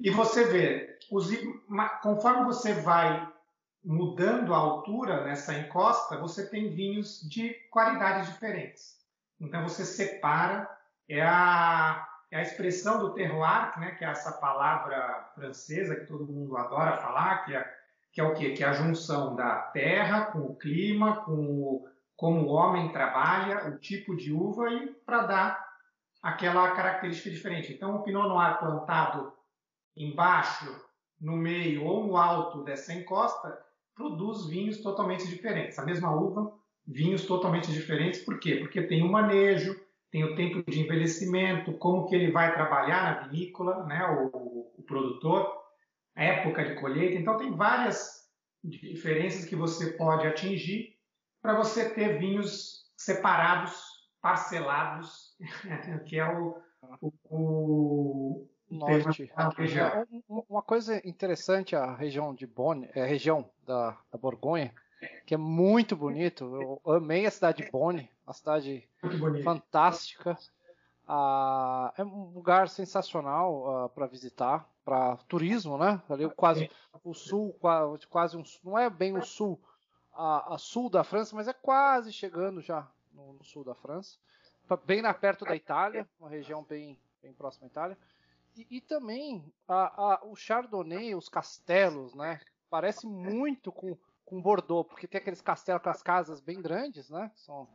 E 0.00 0.10
você 0.10 0.44
vê, 0.44 0.98
os, 1.10 1.30
conforme 2.02 2.44
você 2.44 2.72
vai 2.72 3.30
mudando 3.84 4.54
a 4.54 4.58
altura 4.58 5.24
nessa 5.24 5.54
encosta, 5.58 6.18
você 6.18 6.48
tem 6.48 6.70
vinhos 6.70 7.20
de 7.28 7.50
qualidades 7.70 8.28
diferentes. 8.32 8.98
Então 9.38 9.62
você 9.62 9.84
separa, 9.84 10.68
é 11.08 11.22
a, 11.22 12.06
é 12.30 12.38
a 12.38 12.42
expressão 12.42 13.00
do 13.00 13.12
terroir, 13.12 13.78
né, 13.78 13.90
que 13.92 14.04
é 14.04 14.08
essa 14.08 14.32
palavra 14.32 15.30
francesa 15.34 15.96
que 15.96 16.06
todo 16.06 16.32
mundo 16.32 16.56
adora 16.56 16.96
falar, 16.98 17.44
que 17.44 17.54
é, 17.54 17.74
que 18.12 18.20
é 18.20 18.24
o 18.24 18.34
quê? 18.34 18.52
Que 18.52 18.62
é 18.62 18.68
a 18.68 18.72
junção 18.72 19.34
da 19.34 19.56
terra 19.56 20.26
com 20.26 20.40
o 20.40 20.54
clima, 20.54 21.24
com 21.24 21.32
o, 21.32 21.88
como 22.16 22.46
o 22.46 22.52
homem 22.52 22.92
trabalha, 22.92 23.68
o 23.68 23.78
tipo 23.78 24.16
de 24.16 24.32
uva 24.32 24.70
e 24.70 24.88
para 25.06 25.22
dar 25.22 25.70
aquela 26.22 26.70
característica 26.72 27.30
diferente. 27.30 27.72
Então 27.72 27.96
o 27.96 28.02
Pinot 28.02 28.28
Noir 28.28 28.58
plantado 28.58 29.32
embaixo, 29.96 30.84
no 31.20 31.36
meio 31.36 31.84
ou 31.84 32.06
no 32.06 32.16
alto 32.16 32.62
dessa 32.62 32.92
encosta, 32.92 33.58
produz 33.94 34.46
vinhos 34.46 34.78
totalmente 34.78 35.26
diferentes. 35.26 35.78
A 35.78 35.84
mesma 35.84 36.14
uva, 36.14 36.52
vinhos 36.86 37.26
totalmente 37.26 37.72
diferentes. 37.72 38.20
Por 38.20 38.38
quê? 38.38 38.56
Porque 38.56 38.82
tem 38.82 39.02
o 39.02 39.10
manejo, 39.10 39.78
tem 40.10 40.24
o 40.24 40.34
tempo 40.34 40.68
de 40.68 40.80
envelhecimento, 40.80 41.78
como 41.78 42.06
que 42.06 42.14
ele 42.14 42.32
vai 42.32 42.52
trabalhar 42.52 43.02
na 43.04 43.28
vinícola, 43.28 43.84
né, 43.86 44.04
o, 44.06 44.70
o 44.76 44.82
produtor, 44.82 45.48
a 46.16 46.24
época 46.24 46.64
de 46.64 46.80
colheita. 46.80 47.16
Então 47.16 47.36
tem 47.36 47.54
várias 47.54 48.28
diferenças 48.62 49.44
que 49.44 49.56
você 49.56 49.92
pode 49.92 50.26
atingir 50.26 50.96
para 51.40 51.56
você 51.56 51.94
ter 51.94 52.18
vinhos 52.18 52.84
separados, 52.96 53.80
parcelados, 54.20 55.36
que 56.06 56.18
é 56.18 56.28
o, 56.28 56.60
o, 57.00 57.12
o 57.30 58.48
norte. 58.68 59.32
Uma 60.28 60.62
coisa 60.62 61.00
interessante 61.08 61.74
a 61.74 61.94
região 61.94 62.34
de 62.34 62.46
Bonn, 62.46 62.84
é 62.94 63.02
a 63.02 63.06
região 63.06 63.48
da, 63.64 63.96
da 64.10 64.18
Borgonha, 64.18 64.74
que 65.24 65.34
é 65.34 65.38
muito 65.38 65.96
bonito. 65.96 66.80
Eu 66.84 66.94
amei 66.94 67.24
a 67.24 67.30
cidade 67.30 67.64
de 67.64 67.70
Bonn, 67.70 68.00
uma 68.30 68.34
cidade 68.34 68.88
fantástica. 69.42 70.38
Ah, 71.06 71.92
é 71.96 72.04
um 72.04 72.30
lugar 72.30 72.68
sensacional 72.68 73.68
ah, 73.68 73.88
para 73.88 74.06
visitar, 74.06 74.68
para 74.84 75.16
turismo, 75.28 75.76
né? 75.76 76.00
Ali 76.08 76.30
quase 76.30 76.70
o 77.02 77.12
sul, 77.12 77.52
quase, 78.08 78.36
um, 78.36 78.44
não 78.62 78.78
é 78.78 78.88
bem 78.88 79.16
o 79.16 79.22
sul, 79.22 79.60
a, 80.12 80.54
a, 80.54 80.58
sul 80.58 80.88
da 80.88 81.02
França, 81.02 81.34
mas 81.34 81.48
é 81.48 81.52
quase 81.52 82.12
chegando 82.12 82.60
já 82.60 82.88
no, 83.12 83.32
no 83.32 83.44
sul 83.44 83.64
da 83.64 83.74
França, 83.74 84.16
bem 84.86 85.02
na 85.02 85.12
perto 85.12 85.44
da 85.44 85.56
Itália, 85.56 86.08
uma 86.20 86.28
região 86.28 86.62
bem, 86.62 86.96
bem 87.20 87.32
próxima 87.32 87.66
à 87.66 87.68
Itália. 87.68 87.98
E, 88.56 88.66
e 88.70 88.80
também 88.80 89.44
a, 89.66 90.02
a, 90.02 90.24
o 90.24 90.36
Chardonnay, 90.36 91.16
os 91.16 91.28
castelos, 91.28 92.14
né? 92.14 92.40
Parece 92.68 93.08
muito 93.08 93.72
com, 93.72 93.98
com 94.24 94.40
Bordeaux, 94.40 94.86
porque 94.86 95.08
tem 95.08 95.20
aqueles 95.20 95.40
castelos 95.40 95.82
com 95.82 95.90
as 95.90 96.02
casas 96.02 96.40
bem 96.40 96.62
grandes, 96.62 97.10
né? 97.10 97.32
São 97.34 97.68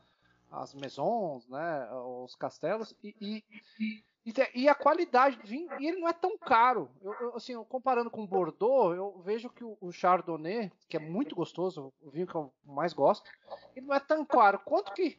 as 0.52 0.74
maisons, 0.74 1.48
né? 1.48 1.90
Os 2.24 2.36
castelos. 2.36 2.96
E, 3.04 3.44
e, 3.80 4.34
e, 4.56 4.68
a 4.68 4.74
qualidade 4.74 5.38
do 5.38 5.48
vinho, 5.48 5.70
e 5.80 5.88
ele 5.88 6.00
não 6.00 6.08
é 6.08 6.14
tão 6.14 6.38
caro. 6.38 6.90
Eu, 7.02 7.14
eu, 7.22 7.36
assim, 7.36 7.56
comparando 7.66 8.10
com 8.10 8.26
Bordeaux, 8.26 8.96
eu 8.96 9.22
vejo 9.24 9.50
que 9.50 9.64
o, 9.64 9.78
o, 9.80 9.92
Chardonnay, 9.92 10.72
que 10.90 10.98
é 10.98 11.00
muito 11.00 11.36
gostoso, 11.36 11.94
o 12.02 12.10
vinho 12.10 12.26
que 12.26 12.36
eu 12.36 12.52
mais 12.64 12.94
gosto, 12.94 13.30
ele 13.76 13.86
não 13.86 13.96
é 13.96 14.00
tão 14.00 14.26
caro. 14.26 14.60
Quanto 14.60 14.94
que 14.94 15.18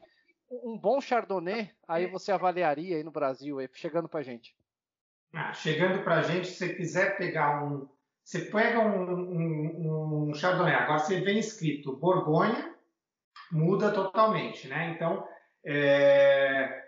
um 0.50 0.76
bom 0.76 1.00
Chardonnay 1.00 1.70
aí 1.86 2.06
você 2.06 2.32
avaliaria 2.32 2.96
aí 2.96 3.04
no 3.04 3.10
Brasil, 3.10 3.58
aí, 3.58 3.68
chegando 3.72 4.08
pra 4.08 4.22
gente? 4.22 4.56
Ah, 5.32 5.52
chegando 5.52 6.02
para 6.02 6.22
gente, 6.22 6.48
se 6.48 6.56
você 6.56 6.74
quiser 6.74 7.16
pegar 7.16 7.64
um. 7.64 7.88
Você 8.24 8.40
pega 8.46 8.80
um, 8.80 9.10
um, 9.12 10.30
um 10.30 10.34
Chardonnay, 10.34 10.74
agora 10.74 10.98
você 10.98 11.20
vem 11.20 11.38
escrito 11.38 11.96
Borgonha, 11.96 12.75
muda 13.50 13.90
totalmente, 13.90 14.68
né? 14.68 14.92
Então, 14.94 15.26
é, 15.64 16.82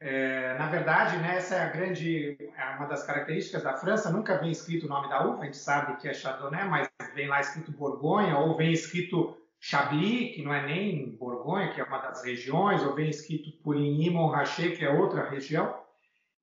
é, 0.00 0.54
na 0.58 0.66
verdade, 0.68 1.16
né, 1.18 1.36
essa 1.36 1.54
é 1.56 1.62
a 1.62 1.68
grande, 1.68 2.36
é 2.56 2.76
uma 2.76 2.86
das 2.86 3.04
características 3.04 3.62
da 3.62 3.74
França. 3.74 4.10
Nunca 4.10 4.38
vem 4.38 4.50
escrito 4.50 4.86
o 4.86 4.88
nome 4.88 5.08
da 5.08 5.26
uva, 5.26 5.42
a 5.42 5.44
gente 5.46 5.56
sabe 5.56 5.96
que 5.96 6.08
é 6.08 6.14
Chardonnay, 6.14 6.68
mas 6.68 6.88
vem 7.14 7.28
lá 7.28 7.40
escrito 7.40 7.72
Borgonha 7.72 8.36
ou 8.36 8.56
vem 8.56 8.72
escrito 8.72 9.36
Chablis, 9.58 10.34
que 10.34 10.42
não 10.42 10.52
é 10.52 10.66
nem 10.66 11.16
Borgonha, 11.16 11.72
que 11.72 11.80
é 11.80 11.84
uma 11.84 11.98
das 11.98 12.22
regiões, 12.22 12.82
ou 12.82 12.94
vem 12.94 13.08
escrito 13.08 13.50
Pouligny-Montrachet, 13.62 14.76
que 14.76 14.84
é 14.84 14.90
outra 14.90 15.30
região. 15.30 15.82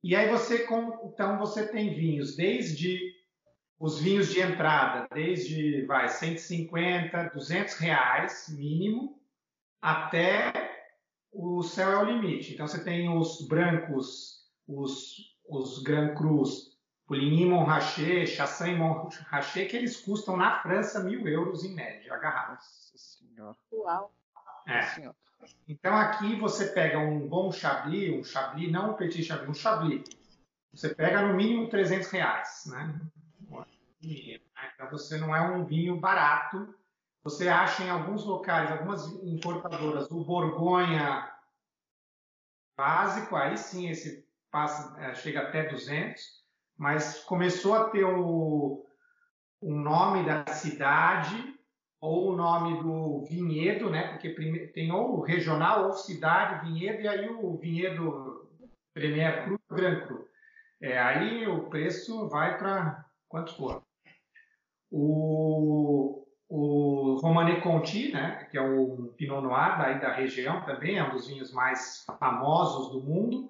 E 0.04 0.16
aí 0.16 0.28
você, 0.28 0.68
então 1.06 1.38
você 1.38 1.68
tem 1.68 1.94
vinhos 1.94 2.36
desde 2.36 3.00
os 3.80 4.00
vinhos 4.00 4.32
de 4.32 4.40
entrada, 4.40 5.08
desde 5.14 5.86
vai 5.86 6.08
150, 6.08 7.32
200 7.34 7.76
reais 7.78 8.48
mínimo, 8.50 9.21
até 9.82 10.72
o 11.32 11.63
céu 11.63 11.91
é 11.91 11.98
o 11.98 12.06
limite. 12.06 12.54
Então 12.54 12.67
você 12.67 12.84
tem 12.84 13.10
os 13.10 13.48
brancos, 13.48 14.48
os, 14.67 15.15
os 15.48 15.82
Grand 15.82 16.13
Crus, 16.15 16.78
Pouligny 17.08 17.46
Montrachet, 17.46 18.28
Chassagne 18.28 18.78
Montrachet, 18.78 19.67
que 19.67 19.76
eles 19.76 19.98
custam 19.98 20.38
na 20.38 20.62
França 20.62 21.04
mil 21.04 21.28
euros 21.28 21.63
em 21.63 21.74
média, 21.74 22.13
a 22.13 22.17
garrafa. 22.17 22.52
Nossa 22.52 22.98
senhora. 22.98 23.58
Uau! 23.72 24.13
É. 24.67 25.12
Então 25.67 25.96
aqui 25.96 26.36
você 26.36 26.67
pega 26.67 27.00
um 27.00 27.27
bom 27.27 27.52
chablis, 27.52 28.13
um 28.13 28.23
chablis, 28.23 28.71
não 28.71 28.92
um 28.92 28.94
petit 28.94 29.23
chablis, 29.23 29.50
um 29.50 29.54
chablis. 29.54 30.04
Você 30.71 30.94
pega 30.94 31.21
no 31.21 31.34
mínimo 31.34 31.69
300 31.69 32.10
reais, 32.12 32.63
né? 32.67 33.02
Então 34.73 34.90
você 34.90 35.17
não 35.17 35.36
é 35.36 35.42
um 35.42 35.65
vinho 35.65 36.00
barato. 36.00 36.73
Você 37.24 37.48
acha 37.48 37.84
em 37.84 37.90
alguns 37.90 38.26
locais, 38.26 38.72
algumas 38.72 39.06
importadoras, 39.24 40.10
o 40.10 40.24
Borgonha 40.24 41.32
básico, 42.76 43.36
aí 43.36 43.58
sim 43.58 43.90
esse 43.90 44.28
passa, 44.50 45.00
é, 45.00 45.13
chega 45.13 45.42
até 45.42 45.69
200, 45.69 46.42
mas 46.78 47.24
começou 47.24 47.76
a 47.76 47.90
ter 47.90 48.04
o, 48.04 48.86
o 49.62 49.74
nome 49.74 50.26
da 50.26 50.46
cidade 50.48 51.60
ou 52.00 52.32
o 52.32 52.36
nome 52.36 52.82
do 52.82 53.24
vinhedo, 53.26 53.90
né? 53.90 54.08
Porque 54.08 54.34
tem 54.74 54.92
ou 54.92 55.22
regional 55.22 55.86
ou 55.86 55.94
cidade, 55.94 56.67
vinhedo, 56.67 57.02
e 57.02 57.08
aí 57.08 57.30
o 57.30 57.56
vinhedo 57.58 58.50
Premier 58.94 59.46
Cru, 59.46 59.60
Gran 59.69 60.08
Cru. 60.08 60.28
É, 60.82 60.98
aí 60.98 61.48
o 61.48 61.69
preço 61.69 62.28
vai 62.28 62.58
para 62.58 63.06
quanto 63.30 63.56
for. 63.56 63.84
O, 64.90 66.21
o 66.54 67.17
Romane 67.21 67.62
Conti, 67.62 68.12
né, 68.12 68.45
que 68.52 68.58
é 68.58 68.62
o 68.62 69.13
Pinot 69.15 69.41
Noir 69.41 69.77
daí 69.77 70.02
da 70.02 70.12
região 70.12 70.62
também, 70.65 70.97
é 70.97 71.04
um 71.04 71.12
dos 71.12 71.25
vinhos 71.25 71.54
mais 71.54 72.06
famosos 72.19 72.91
do 72.91 73.02
mundo. 73.02 73.49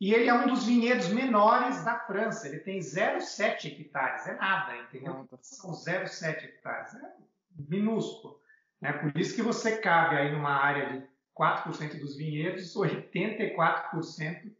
E 0.00 0.12
ele 0.12 0.28
é 0.28 0.34
um 0.34 0.48
dos 0.48 0.66
vinhedos 0.66 1.10
menores 1.10 1.84
da 1.84 2.00
França. 2.00 2.48
Ele 2.48 2.58
tem 2.58 2.80
0,7 2.80 3.66
hectares. 3.66 4.26
É 4.26 4.34
nada, 4.34 4.76
entendeu? 4.78 5.28
São 5.40 5.70
0,7 5.70 6.42
hectares. 6.42 6.92
É 6.94 7.12
minúsculo. 7.68 8.40
Né? 8.80 8.94
Por 8.94 9.16
isso 9.16 9.36
que 9.36 9.42
você 9.42 9.76
cabe 9.76 10.16
aí 10.16 10.32
numa 10.32 10.50
área 10.50 10.90
de 10.90 11.06
4% 11.38 12.00
dos 12.00 12.16
vinhedos, 12.16 12.74
84% 12.74 14.52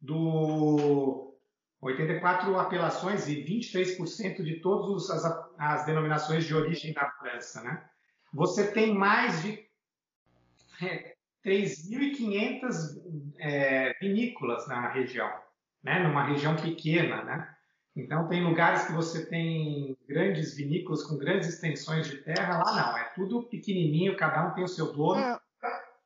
do 0.00 1.29
84 1.80 2.58
apelações 2.58 3.26
e 3.26 3.36
23% 3.42 4.42
de 4.42 4.60
todas 4.60 5.08
as, 5.10 5.50
as, 5.58 5.86
denominações 5.86 6.44
de 6.44 6.54
origem 6.54 6.92
da 6.92 7.10
França. 7.12 7.62
Né? 7.62 7.82
Você 8.34 8.70
tem 8.70 8.94
mais 8.94 9.42
de 9.42 9.66
é, 10.82 11.14
3.500 11.44 13.34
é, 13.38 13.94
vinícolas 13.98 14.68
na 14.68 14.90
região, 14.90 15.32
né? 15.82 16.00
numa 16.00 16.24
região 16.24 16.54
pequena. 16.54 17.24
Né? 17.24 17.56
Então, 17.96 18.28
tem 18.28 18.44
lugares 18.44 18.84
que 18.84 18.92
você 18.92 19.24
tem 19.26 19.96
grandes 20.06 20.54
vinícolas 20.54 21.02
com 21.02 21.16
grandes 21.16 21.48
extensões 21.48 22.08
de 22.08 22.18
terra, 22.18 22.58
lá 22.58 22.74
não, 22.74 22.98
é 22.98 23.04
tudo 23.14 23.42
pequenininho, 23.44 24.16
cada 24.16 24.46
um 24.46 24.54
tem 24.54 24.64
o 24.64 24.68
seu 24.68 24.92
dono. 24.92 25.20
É. 25.20 25.40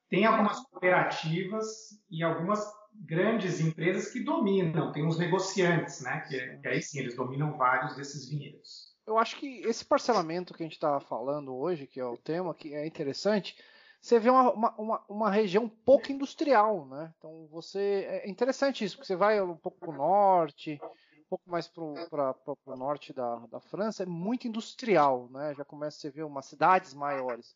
Tem 0.09 0.25
algumas 0.25 0.61
cooperativas 0.61 2.01
e 2.09 2.23
algumas 2.23 2.65
grandes 2.95 3.61
empresas 3.61 4.11
que 4.13 4.21
dominam, 4.21 4.93
tem 4.93 5.05
uns 5.05 5.19
negociantes, 5.19 6.01
né? 6.01 6.21
Que, 6.21 6.59
que 6.59 6.69
aí 6.69 6.83
sim, 6.83 7.01
eles 7.01 7.17
dominam 7.17 7.57
vários 7.57 7.97
desses 7.97 8.29
vinhedos. 8.29 8.95
Eu 9.07 9.19
acho 9.19 9.37
que 9.37 9.61
esse 9.67 9.85
parcelamento 9.85 10.55
que 10.55 10.63
a 10.63 10.67
gente 10.67 10.75
está 10.75 10.99
falando 11.01 11.55
hoje, 11.55 11.87
que 11.87 12.01
é 12.01 12.05
o 12.05 12.17
tema, 12.17 12.55
que 12.55 12.75
é 12.75 12.87
interessante, 12.87 13.57
você 14.01 14.19
vê 14.19 14.31
uma, 14.31 14.53
uma, 14.53 15.05
uma, 15.09 15.31
região 15.31 15.69
pouco 15.69 16.13
industrial, 16.13 16.87
né? 16.87 17.13
Então 17.19 17.47
você 17.51 18.07
é 18.09 18.29
interessante 18.29 18.85
isso, 18.85 18.97
porque 18.97 19.07
você 19.07 19.17
vai 19.17 19.41
um 19.41 19.57
pouco 19.57 19.79
para 19.79 19.91
o 19.91 19.97
norte, 19.97 20.79
um 21.19 21.29
pouco 21.29 21.51
mais 21.51 21.67
para 21.69 21.83
o 21.83 22.77
norte 22.77 23.13
da, 23.13 23.37
da 23.47 23.61
França, 23.61 24.03
é 24.03 24.07
muito 24.07 24.47
industrial, 24.47 25.29
né? 25.31 25.55
Já 25.55 25.65
começa 25.65 26.07
a 26.07 26.11
ver 26.11 26.23
umas 26.23 26.47
cidades 26.47 26.95
maiores. 26.95 27.55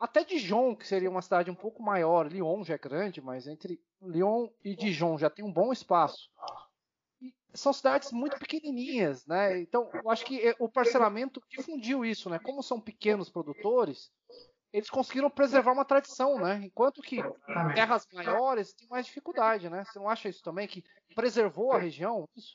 Até 0.00 0.24
Dijon, 0.24 0.74
que 0.74 0.88
seria 0.88 1.10
uma 1.10 1.20
cidade 1.20 1.50
um 1.50 1.54
pouco 1.54 1.82
maior, 1.82 2.26
Lyon 2.26 2.64
já 2.64 2.74
é 2.74 2.78
grande, 2.78 3.20
mas 3.20 3.46
entre 3.46 3.78
Lyon 4.00 4.48
e 4.64 4.74
Dijon 4.74 5.18
já 5.18 5.28
tem 5.28 5.44
um 5.44 5.52
bom 5.52 5.70
espaço. 5.72 6.30
E 7.20 7.34
são 7.52 7.70
cidades 7.70 8.10
muito 8.10 8.38
pequenininhas, 8.38 9.26
né? 9.26 9.60
Então, 9.60 9.90
eu 9.92 10.10
acho 10.10 10.24
que 10.24 10.40
é, 10.40 10.54
o 10.58 10.70
parcelamento 10.70 11.42
difundiu 11.50 12.02
isso, 12.02 12.30
né? 12.30 12.38
Como 12.38 12.62
são 12.62 12.80
pequenos 12.80 13.28
produtores, 13.28 14.10
eles 14.72 14.88
conseguiram 14.88 15.28
preservar 15.28 15.72
uma 15.72 15.84
tradição, 15.84 16.38
né? 16.38 16.62
Enquanto 16.64 17.02
que 17.02 17.18
terras 17.74 18.06
maiores 18.14 18.72
têm 18.72 18.88
mais 18.88 19.04
dificuldade, 19.04 19.68
né? 19.68 19.84
Você 19.84 19.98
não 19.98 20.08
acha 20.08 20.30
isso 20.30 20.42
também 20.42 20.66
que 20.66 20.82
preservou 21.14 21.72
a 21.72 21.78
região? 21.78 22.26
Isso? 22.34 22.54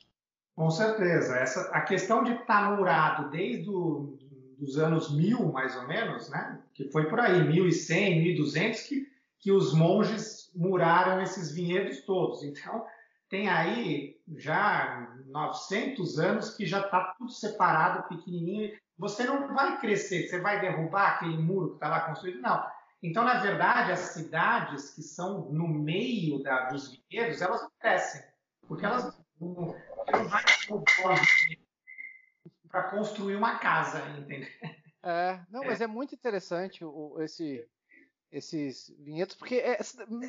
Com 0.56 0.70
certeza. 0.70 1.36
Essa, 1.36 1.70
a 1.70 1.82
questão 1.82 2.24
de 2.24 2.32
estar 2.32 2.76
murado 2.76 3.30
desde 3.30 3.70
o 3.70 4.16
dos 4.58 4.78
anos 4.78 5.14
1000, 5.14 5.52
mais 5.52 5.76
ou 5.76 5.86
menos, 5.86 6.28
né? 6.30 6.60
que 6.74 6.90
foi 6.90 7.08
por 7.08 7.20
aí, 7.20 7.46
1100, 7.46 8.22
1200, 8.22 8.80
que, 8.82 9.06
que 9.38 9.52
os 9.52 9.74
monges 9.74 10.50
muraram 10.54 11.20
esses 11.22 11.52
vinhedos 11.52 12.00
todos. 12.02 12.42
Então, 12.42 12.84
tem 13.28 13.48
aí 13.48 14.20
já 14.36 15.14
900 15.26 16.18
anos 16.18 16.54
que 16.54 16.64
já 16.64 16.80
está 16.80 17.14
tudo 17.18 17.30
separado, 17.30 18.08
pequenininho. 18.08 18.76
Você 18.98 19.24
não 19.24 19.54
vai 19.54 19.78
crescer, 19.80 20.28
você 20.28 20.40
vai 20.40 20.60
derrubar 20.60 21.16
aquele 21.16 21.36
muro 21.36 21.70
que 21.70 21.74
está 21.76 21.88
lá 21.88 22.00
construído, 22.00 22.40
não. 22.40 22.64
Então, 23.02 23.24
na 23.24 23.40
verdade, 23.40 23.92
as 23.92 24.00
cidades 24.00 24.90
que 24.94 25.02
são 25.02 25.50
no 25.50 25.68
meio 25.68 26.42
da, 26.42 26.68
dos 26.70 26.90
vinhedos, 26.90 27.42
elas 27.42 27.66
crescem, 27.78 28.22
porque 28.66 28.86
elas 28.86 29.16
não, 29.40 29.74
não 30.12 30.28
vai 30.28 30.44
derrubar 30.66 31.20
para 32.76 32.90
construir 32.90 33.36
uma 33.36 33.58
casa, 33.58 34.06
entendeu? 34.18 34.48
É, 35.02 35.40
não, 35.50 35.62
é. 35.62 35.66
mas 35.68 35.80
é 35.80 35.86
muito 35.86 36.14
interessante 36.14 36.84
o, 36.84 37.16
esse, 37.20 37.66
esses 38.30 38.94
vinhedos, 38.98 39.34
porque 39.34 39.54
é 39.54 39.78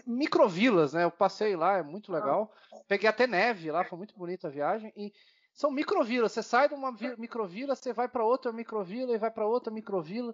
microvilas, 0.05 0.93
né? 0.93 1.03
Eu 1.03 1.11
passei 1.11 1.57
lá, 1.57 1.77
é 1.77 1.83
muito 1.83 2.09
legal. 2.09 2.53
Peguei 2.87 3.09
até 3.09 3.27
neve 3.27 3.69
lá, 3.69 3.83
foi 3.83 3.97
muito 3.97 4.15
bonita 4.17 4.47
a 4.47 4.51
viagem. 4.51 4.93
E 4.95 5.11
são 5.53 5.69
microvilas. 5.71 6.31
Você 6.31 6.41
sai 6.41 6.69
de 6.69 6.73
uma 6.73 6.95
microvila, 7.17 7.75
você 7.75 7.91
vai 7.91 8.07
para 8.07 8.23
outra 8.23 8.53
microvila 8.53 9.13
e 9.13 9.17
vai 9.17 9.31
para 9.31 9.45
outra 9.45 9.73
microvila. 9.73 10.33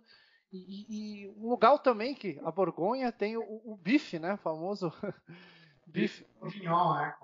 E, 0.52 0.58
e, 0.58 1.24
e, 1.24 1.30
um 1.32 1.50
lugar 1.50 1.80
também 1.80 2.14
que 2.14 2.40
a 2.44 2.52
Borgonha 2.52 3.12
tem 3.12 3.38
o, 3.38 3.42
o 3.42 3.76
bife, 3.76 4.20
né? 4.20 4.36
O 4.36 4.38
famoso 4.38 4.94
bife. 5.86 6.26
Bourguignon, 6.40 7.00
é. 7.00 7.16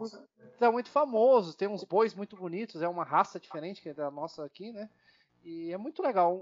É 0.60 0.70
muito 0.70 0.90
famoso, 0.90 1.56
tem 1.56 1.68
uns 1.68 1.84
bois 1.84 2.14
muito 2.14 2.36
bonitos, 2.36 2.82
é 2.82 2.88
uma 2.88 3.04
raça 3.04 3.40
diferente 3.40 3.82
que 3.82 3.90
é 3.90 3.94
da 3.94 4.12
nossa 4.12 4.44
aqui, 4.44 4.72
né? 4.72 4.90
E 5.44 5.72
é 5.72 5.78
muito 5.78 6.02
legal. 6.02 6.42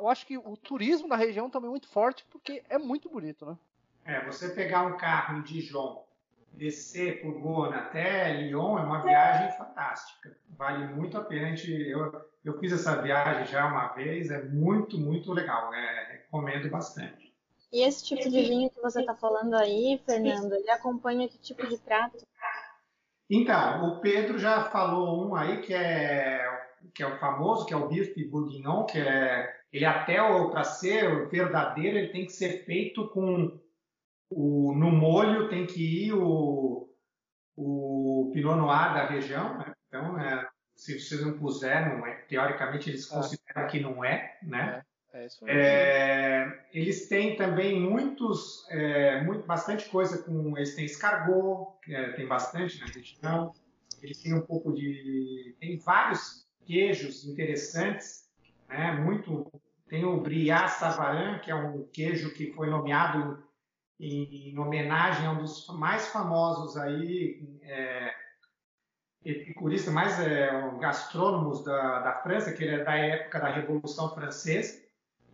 Eu 0.00 0.08
acho 0.08 0.26
que 0.26 0.36
o 0.36 0.56
turismo 0.56 1.06
na 1.06 1.16
região 1.16 1.48
também 1.48 1.68
é 1.68 1.70
muito 1.70 1.88
forte 1.88 2.24
porque 2.30 2.62
é 2.68 2.78
muito 2.78 3.08
bonito, 3.08 3.46
né? 3.46 3.56
É, 4.04 4.24
você 4.24 4.48
pegar 4.48 4.82
um 4.82 4.96
carro 4.96 5.38
em 5.38 5.42
Dijon, 5.42 6.04
descer 6.52 7.22
por 7.22 7.38
Gona 7.40 7.76
até 7.76 8.32
Lyon 8.32 8.78
é 8.78 8.82
uma 8.82 9.02
viagem 9.02 9.56
fantástica. 9.56 10.36
Vale 10.50 10.86
muito 10.88 11.16
a 11.16 11.24
pena. 11.24 11.46
A 11.46 11.50
gente, 11.50 11.70
eu, 11.70 12.26
eu 12.44 12.58
fiz 12.58 12.72
essa 12.72 13.00
viagem 13.00 13.46
já 13.46 13.66
uma 13.66 13.88
vez, 13.88 14.30
é 14.30 14.42
muito, 14.42 14.98
muito 14.98 15.32
legal. 15.32 15.72
É, 15.72 16.12
recomendo 16.12 16.68
bastante. 16.68 17.21
E 17.72 17.82
esse 17.82 18.04
tipo 18.04 18.28
de 18.28 18.42
vinho 18.42 18.70
que 18.70 18.80
você 18.80 19.00
está 19.00 19.14
falando 19.14 19.54
aí, 19.54 20.00
Fernando, 20.04 20.52
ele 20.52 20.70
acompanha 20.70 21.26
que 21.26 21.38
tipo 21.38 21.66
de 21.66 21.78
prato? 21.78 22.18
Então, 23.30 23.88
o 23.88 24.00
Pedro 24.00 24.38
já 24.38 24.64
falou 24.64 25.26
um 25.26 25.34
aí 25.34 25.62
que 25.62 25.72
é 25.72 26.62
que 26.94 27.02
é 27.02 27.06
o 27.06 27.18
famoso, 27.18 27.64
que 27.64 27.72
é 27.72 27.76
o 27.76 27.88
bife 27.88 28.24
bourguignon, 28.28 28.84
que 28.84 28.98
é 28.98 29.48
ele 29.72 29.86
até 29.86 30.16
para 30.50 30.64
ser 30.64 31.28
verdadeiro, 31.28 31.96
ele 31.96 32.12
tem 32.12 32.26
que 32.26 32.32
ser 32.32 32.64
feito 32.64 33.08
com 33.08 33.58
o 34.28 34.74
no 34.74 34.90
molho 34.90 35.48
tem 35.48 35.66
que 35.66 36.06
ir 36.06 36.12
o 36.12 36.88
o 37.56 38.30
pinot 38.32 38.56
noir 38.56 38.94
da 38.94 39.06
região, 39.06 39.58
né? 39.58 39.72
Então, 39.86 40.18
é, 40.18 40.48
se 40.74 40.98
vocês 40.98 41.24
não 41.24 41.38
puserem, 41.38 41.98
não 41.98 42.06
é, 42.06 42.14
teoricamente 42.22 42.90
eles 42.90 43.10
é. 43.10 43.14
consideram 43.14 43.66
que 43.68 43.80
não 43.80 44.04
é, 44.04 44.38
né? 44.42 44.78
É. 44.78 44.91
É, 45.46 46.42
é, 46.42 46.64
eles 46.72 47.08
têm 47.08 47.36
também 47.36 47.78
muitos, 47.78 48.66
é, 48.70 49.22
muito, 49.22 49.46
bastante 49.46 49.88
coisa 49.90 50.22
com. 50.22 50.56
Eles 50.56 50.74
têm 50.74 50.86
escargot, 50.86 51.76
é, 51.88 52.12
tem 52.12 52.26
bastante 52.26 52.80
na 52.80 52.86
região. 52.86 53.52
Eles 54.02 54.22
têm 54.22 54.34
um 54.34 54.40
pouco 54.40 54.72
de. 54.72 55.54
Tem 55.60 55.76
vários 55.78 56.46
queijos 56.64 57.26
interessantes, 57.26 58.28
né? 58.68 58.92
Muito. 58.92 59.52
Tem 59.88 60.04
o 60.04 60.20
Briat 60.20 60.70
Savarin, 60.70 61.38
que 61.40 61.50
é 61.50 61.54
um 61.54 61.86
queijo 61.92 62.32
que 62.32 62.50
foi 62.54 62.70
nomeado 62.70 63.42
em, 64.00 64.50
em 64.50 64.58
homenagem 64.58 65.26
a 65.26 65.32
um 65.32 65.38
dos 65.38 65.66
mais 65.68 66.08
famosos 66.08 66.78
aí, 66.78 67.60
é, 67.62 68.14
epicurista, 69.24 69.90
mais 69.90 70.18
é, 70.18 70.50
gastrônomos 70.80 71.62
da, 71.62 72.00
da 72.00 72.14
França, 72.22 72.52
que 72.52 72.64
ele 72.64 72.76
é 72.76 72.84
da 72.84 72.96
época 72.96 73.38
da 73.38 73.52
Revolução 73.52 74.14
Francesa. 74.14 74.81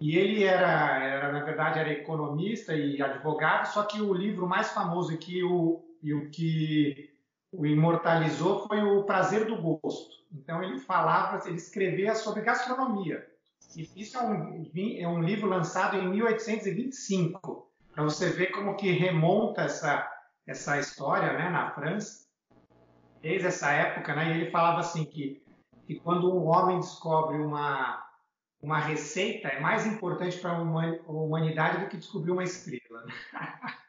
E 0.00 0.16
ele 0.16 0.44
era, 0.44 1.02
era, 1.02 1.32
na 1.32 1.40
verdade, 1.40 1.78
era 1.78 1.92
economista 1.92 2.74
e 2.74 3.02
advogado, 3.02 3.66
só 3.66 3.82
que 3.82 4.00
o 4.00 4.14
livro 4.14 4.46
mais 4.46 4.70
famoso 4.70 5.16
que 5.18 5.42
o, 5.42 5.84
e 6.02 6.14
o 6.14 6.30
que 6.30 7.10
o 7.50 7.66
imortalizou 7.66 8.66
foi 8.68 8.80
o 8.80 9.02
Prazer 9.02 9.46
do 9.46 9.60
Gosto. 9.60 10.18
Então 10.32 10.62
ele 10.62 10.78
falava, 10.78 11.46
ele 11.48 11.56
escrevia 11.56 12.14
sobre 12.14 12.42
gastronomia. 12.42 13.26
E 13.76 13.88
isso 13.96 14.16
é 14.16 14.22
um, 14.22 14.70
é 14.98 15.08
um 15.08 15.20
livro 15.20 15.48
lançado 15.48 15.96
em 15.96 16.08
1825, 16.08 17.68
para 17.92 18.04
você 18.04 18.30
ver 18.30 18.52
como 18.52 18.76
que 18.76 18.92
remonta 18.92 19.62
essa, 19.62 20.08
essa 20.46 20.78
história 20.78 21.32
né, 21.32 21.50
na 21.50 21.70
França, 21.72 22.26
desde 23.20 23.48
essa 23.48 23.70
época. 23.72 24.14
Né, 24.14 24.28
e 24.28 24.40
ele 24.40 24.50
falava 24.50 24.80
assim 24.80 25.04
que, 25.04 25.42
que 25.86 25.96
quando 25.96 26.32
um 26.32 26.46
homem 26.46 26.78
descobre 26.78 27.38
uma 27.38 28.07
uma 28.60 28.78
receita 28.78 29.48
é 29.48 29.60
mais 29.60 29.86
importante 29.86 30.38
para 30.38 30.50
a 30.50 30.60
humanidade 30.60 31.84
do 31.84 31.88
que 31.88 31.96
descobrir 31.96 32.32
uma 32.32 32.44
estrela. 32.44 33.04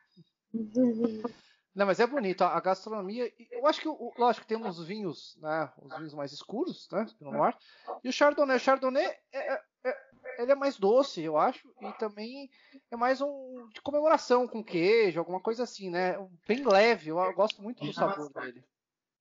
Não, 1.74 1.86
mas 1.86 2.00
é 2.00 2.08
bonito. 2.08 2.44
A 2.44 2.60
gastronomia. 2.60 3.32
Eu 3.52 3.66
acho 3.68 3.82
que, 3.82 3.88
lógico, 4.20 4.46
temos 4.46 4.84
vinhos, 4.84 5.38
né? 5.42 5.72
Os 5.82 5.96
vinhos 5.96 6.14
mais 6.14 6.32
escuros, 6.32 6.90
né? 6.92 7.06
No 7.22 7.32
mar. 7.32 7.58
E 8.04 8.10
o 8.10 8.14
Chardonnay. 8.14 8.58
O 8.58 8.60
Chardonnay 8.60 9.06
é, 9.06 9.54
é, 9.54 9.64
é, 9.86 10.42
ele 10.42 10.52
é 10.52 10.56
mais 10.56 10.78
doce, 10.78 11.22
eu 11.22 11.38
acho. 11.38 11.72
E 11.82 11.92
também 11.94 12.50
é 12.92 12.98
mais 12.98 13.22
um 13.22 13.70
de 13.74 13.82
comemoração 13.82 14.48
com 14.48 14.64
queijo, 14.64 15.20
alguma 15.20 15.40
coisa 15.40 15.64
assim, 15.64 15.90
né? 15.90 16.18
Bem 16.48 16.66
leve. 16.68 17.10
Eu 17.12 17.34
gosto 17.34 17.62
muito 17.62 17.86
do 17.86 17.94
sabor 17.94 18.30
dele. 18.34 18.64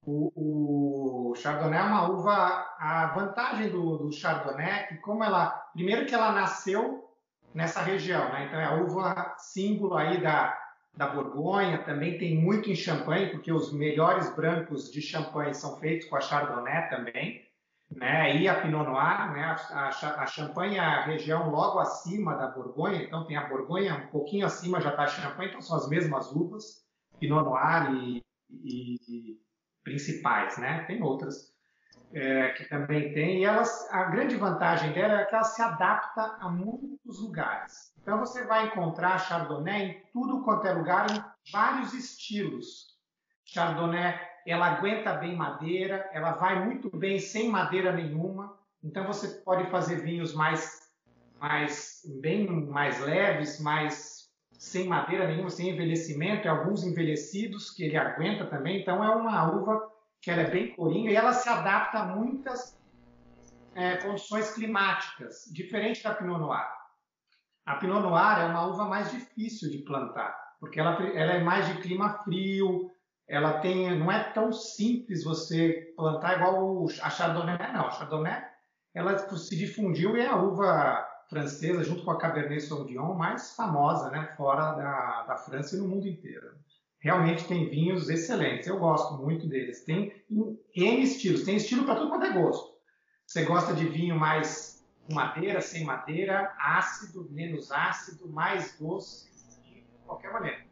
O, 0.06 1.30
o, 1.30 1.34
Chardonnay 1.34 1.78
é 1.78 1.82
uma 1.82 2.08
uva. 2.08 2.66
A 2.78 3.12
vantagem 3.14 3.70
do, 3.70 3.98
do 3.98 4.12
Chardonnay 4.12 4.70
é 4.70 4.82
que, 4.84 4.96
como 4.96 5.24
ela. 5.24 5.50
Primeiro, 5.72 6.06
que 6.06 6.14
ela 6.14 6.32
nasceu 6.32 7.08
nessa 7.54 7.82
região, 7.82 8.30
né? 8.30 8.46
Então 8.46 8.60
é 8.60 8.64
a 8.64 8.74
uva 8.76 9.34
símbolo 9.38 9.96
aí 9.96 10.20
da, 10.20 10.56
da 10.96 11.06
Borgonha, 11.08 11.84
também 11.84 12.18
tem 12.18 12.36
muito 12.36 12.70
em 12.70 12.74
Champagne, 12.74 13.30
porque 13.30 13.52
os 13.52 13.72
melhores 13.72 14.34
brancos 14.34 14.90
de 14.90 15.00
Champagne 15.00 15.54
são 15.54 15.76
feitos 15.78 16.08
com 16.08 16.16
a 16.16 16.20
Chardonnay 16.20 16.88
também, 16.88 17.48
né? 17.90 18.36
E 18.36 18.48
a 18.48 18.60
Pinot 18.60 18.84
Noir, 18.84 19.32
né? 19.32 19.44
A, 19.44 19.88
a, 19.88 20.22
a 20.22 20.26
Champagne 20.26 20.76
é 20.76 20.80
a 20.80 21.04
região 21.04 21.50
logo 21.50 21.78
acima 21.78 22.34
da 22.34 22.48
Borgonha, 22.48 23.02
então 23.02 23.24
tem 23.26 23.36
a 23.36 23.48
Borgonha 23.48 23.94
um 23.94 24.06
pouquinho 24.08 24.44
acima 24.44 24.80
já 24.80 24.90
está 24.90 25.04
a 25.04 25.06
Champagne, 25.06 25.48
então 25.48 25.62
são 25.62 25.76
as 25.76 25.88
mesmas 25.88 26.32
uvas, 26.32 26.84
Pinot 27.18 27.44
Noir 27.44 27.92
e, 27.92 28.24
e, 28.50 29.40
principais, 29.88 30.58
né? 30.58 30.84
Tem 30.86 31.02
outras 31.02 31.52
é, 32.12 32.48
que 32.50 32.64
também 32.68 33.12
tem, 33.12 33.40
e 33.40 33.44
elas, 33.44 33.86
a 33.90 34.04
grande 34.04 34.36
vantagem 34.36 34.92
dela 34.92 35.20
é 35.20 35.24
que 35.24 35.34
ela 35.34 35.44
se 35.44 35.60
adapta 35.60 36.36
a 36.40 36.48
muitos 36.48 37.20
lugares. 37.20 37.92
Então 38.00 38.18
você 38.18 38.44
vai 38.44 38.66
encontrar 38.66 39.18
Chardonnay 39.18 39.82
em 39.82 40.02
tudo 40.12 40.42
quanto 40.42 40.66
é 40.66 40.72
lugar, 40.72 41.10
em 41.10 41.50
vários 41.52 41.92
estilos. 41.92 42.96
Chardonnay, 43.44 44.18
ela 44.46 44.66
aguenta 44.76 45.14
bem 45.14 45.36
madeira, 45.36 46.08
ela 46.12 46.32
vai 46.32 46.64
muito 46.64 46.94
bem 46.96 47.18
sem 47.18 47.50
madeira 47.50 47.92
nenhuma. 47.92 48.56
Então 48.82 49.06
você 49.06 49.42
pode 49.42 49.70
fazer 49.70 49.96
vinhos 49.96 50.34
mais, 50.34 50.90
mais 51.38 52.02
bem 52.20 52.66
mais 52.66 53.00
leves, 53.00 53.60
mais 53.60 54.17
sem 54.58 54.88
madeira 54.88 55.28
nenhuma, 55.28 55.48
sem 55.48 55.70
envelhecimento, 55.70 56.46
e 56.46 56.48
alguns 56.48 56.82
envelhecidos 56.84 57.70
que 57.70 57.84
ele 57.84 57.96
aguenta 57.96 58.44
também. 58.44 58.80
Então 58.80 59.02
é 59.02 59.08
uma 59.14 59.50
uva 59.52 59.88
que 60.20 60.30
ela 60.30 60.42
é 60.42 60.50
bem 60.50 60.74
coringa 60.74 61.10
e 61.10 61.14
ela 61.14 61.32
se 61.32 61.48
adapta 61.48 62.00
a 62.00 62.04
muitas 62.04 62.76
é, 63.74 63.96
condições 63.98 64.50
climáticas, 64.52 65.48
diferente 65.52 66.02
da 66.02 66.12
Pinot 66.12 66.40
Noir. 66.40 66.66
A 67.64 67.76
Pinot 67.76 68.00
Noir 68.00 68.40
é 68.40 68.46
uma 68.46 68.66
uva 68.66 68.84
mais 68.86 69.12
difícil 69.12 69.70
de 69.70 69.78
plantar, 69.78 70.36
porque 70.58 70.80
ela, 70.80 71.00
ela 71.14 71.32
é 71.34 71.40
mais 71.40 71.68
de 71.68 71.80
clima 71.80 72.18
frio, 72.24 72.90
ela 73.28 73.60
tem, 73.60 73.96
não 73.96 74.10
é 74.10 74.24
tão 74.32 74.52
simples 74.52 75.22
você 75.22 75.92
plantar 75.96 76.38
igual 76.38 76.86
a 77.02 77.10
Chardonnay, 77.10 77.72
não. 77.72 77.86
A 77.86 77.90
Chardonnay 77.92 78.42
ela 78.92 79.16
se 79.18 79.54
difundiu 79.54 80.16
e 80.16 80.20
é 80.20 80.26
a 80.26 80.34
uva 80.34 81.07
francesa, 81.28 81.84
junto 81.84 82.04
com 82.04 82.10
a 82.10 82.18
Cabernet 82.18 82.62
Sauvignon, 82.62 83.14
mais 83.14 83.54
famosa 83.54 84.10
né, 84.10 84.32
fora 84.36 84.72
da, 84.72 85.22
da 85.24 85.36
França 85.36 85.76
e 85.76 85.78
no 85.78 85.88
mundo 85.88 86.08
inteiro 86.08 86.58
realmente 87.00 87.46
tem 87.46 87.68
vinhos 87.68 88.08
excelentes. 88.08 88.66
Eu 88.66 88.78
gosto 88.78 89.14
muito 89.22 89.46
deles. 89.46 89.84
Tem 89.84 90.12
N 90.30 91.02
estilos, 91.02 91.44
tem 91.44 91.56
estilo 91.56 91.84
para 91.84 91.96
tudo 91.96 92.10
quanto 92.10 92.26
é 92.26 92.32
gosto. 92.32 92.76
Você 93.26 93.44
gosta 93.44 93.74
de 93.74 93.86
vinho 93.86 94.16
mais 94.16 94.84
com 95.06 95.14
madeira, 95.14 95.60
sem 95.60 95.84
madeira, 95.84 96.54
ácido, 96.58 97.28
menos 97.30 97.70
ácido, 97.70 98.28
mais 98.28 98.78
doce, 98.78 99.30
de 99.64 99.84
qualquer 100.04 100.32
maneira. 100.32 100.66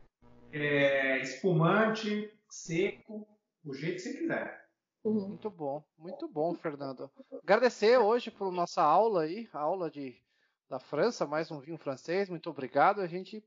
É, 0.52 1.20
espumante, 1.20 2.30
seco, 2.48 3.26
o 3.64 3.74
jeito 3.74 3.96
que 3.96 4.00
você 4.00 4.14
quiser. 4.14 4.66
Uhum. 5.04 5.28
Muito 5.28 5.50
bom, 5.50 5.84
muito 5.98 6.28
bom, 6.28 6.54
Fernando. 6.54 7.10
Agradecer 7.42 7.98
hoje 7.98 8.30
por 8.30 8.50
nossa 8.50 8.82
aula 8.82 9.22
aí, 9.22 9.48
aula 9.52 9.90
de 9.90 10.16
da 10.68 10.78
França, 10.78 11.26
mais 11.26 11.50
um 11.50 11.58
vinho 11.60 11.78
francês. 11.78 12.28
Muito 12.28 12.50
obrigado. 12.50 13.00
A 13.00 13.06
gente 13.06 13.42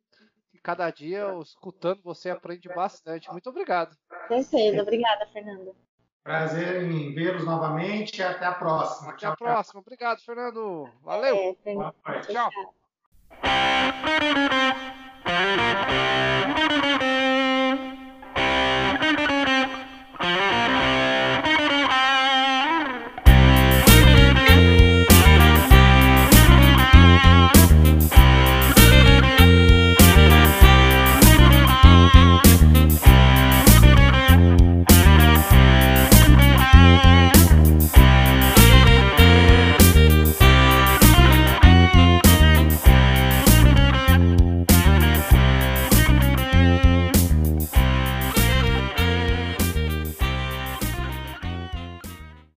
cada 0.63 0.89
dia, 0.89 1.25
escutando 1.41 2.01
você, 2.03 2.29
aprende 2.29 2.67
bastante. 2.69 3.31
Muito 3.31 3.49
obrigado. 3.49 3.95
certeza. 4.43 4.81
Obrigada, 4.81 5.25
Fernando. 5.27 5.75
Prazer 6.23 6.83
em 6.83 7.13
vê-los 7.13 7.45
novamente. 7.45 8.21
Até 8.21 8.45
a 8.45 8.53
próxima. 8.53 9.09
Até 9.09 9.19
tchau, 9.19 9.33
a 9.33 9.37
próxima. 9.37 9.73
Tchau. 9.73 9.81
Obrigado, 9.81 10.21
Fernando. 10.21 10.89
Valeu. 11.01 11.57
É, 11.65 12.19
tchau. 12.21 12.49
tchau. 12.51 12.73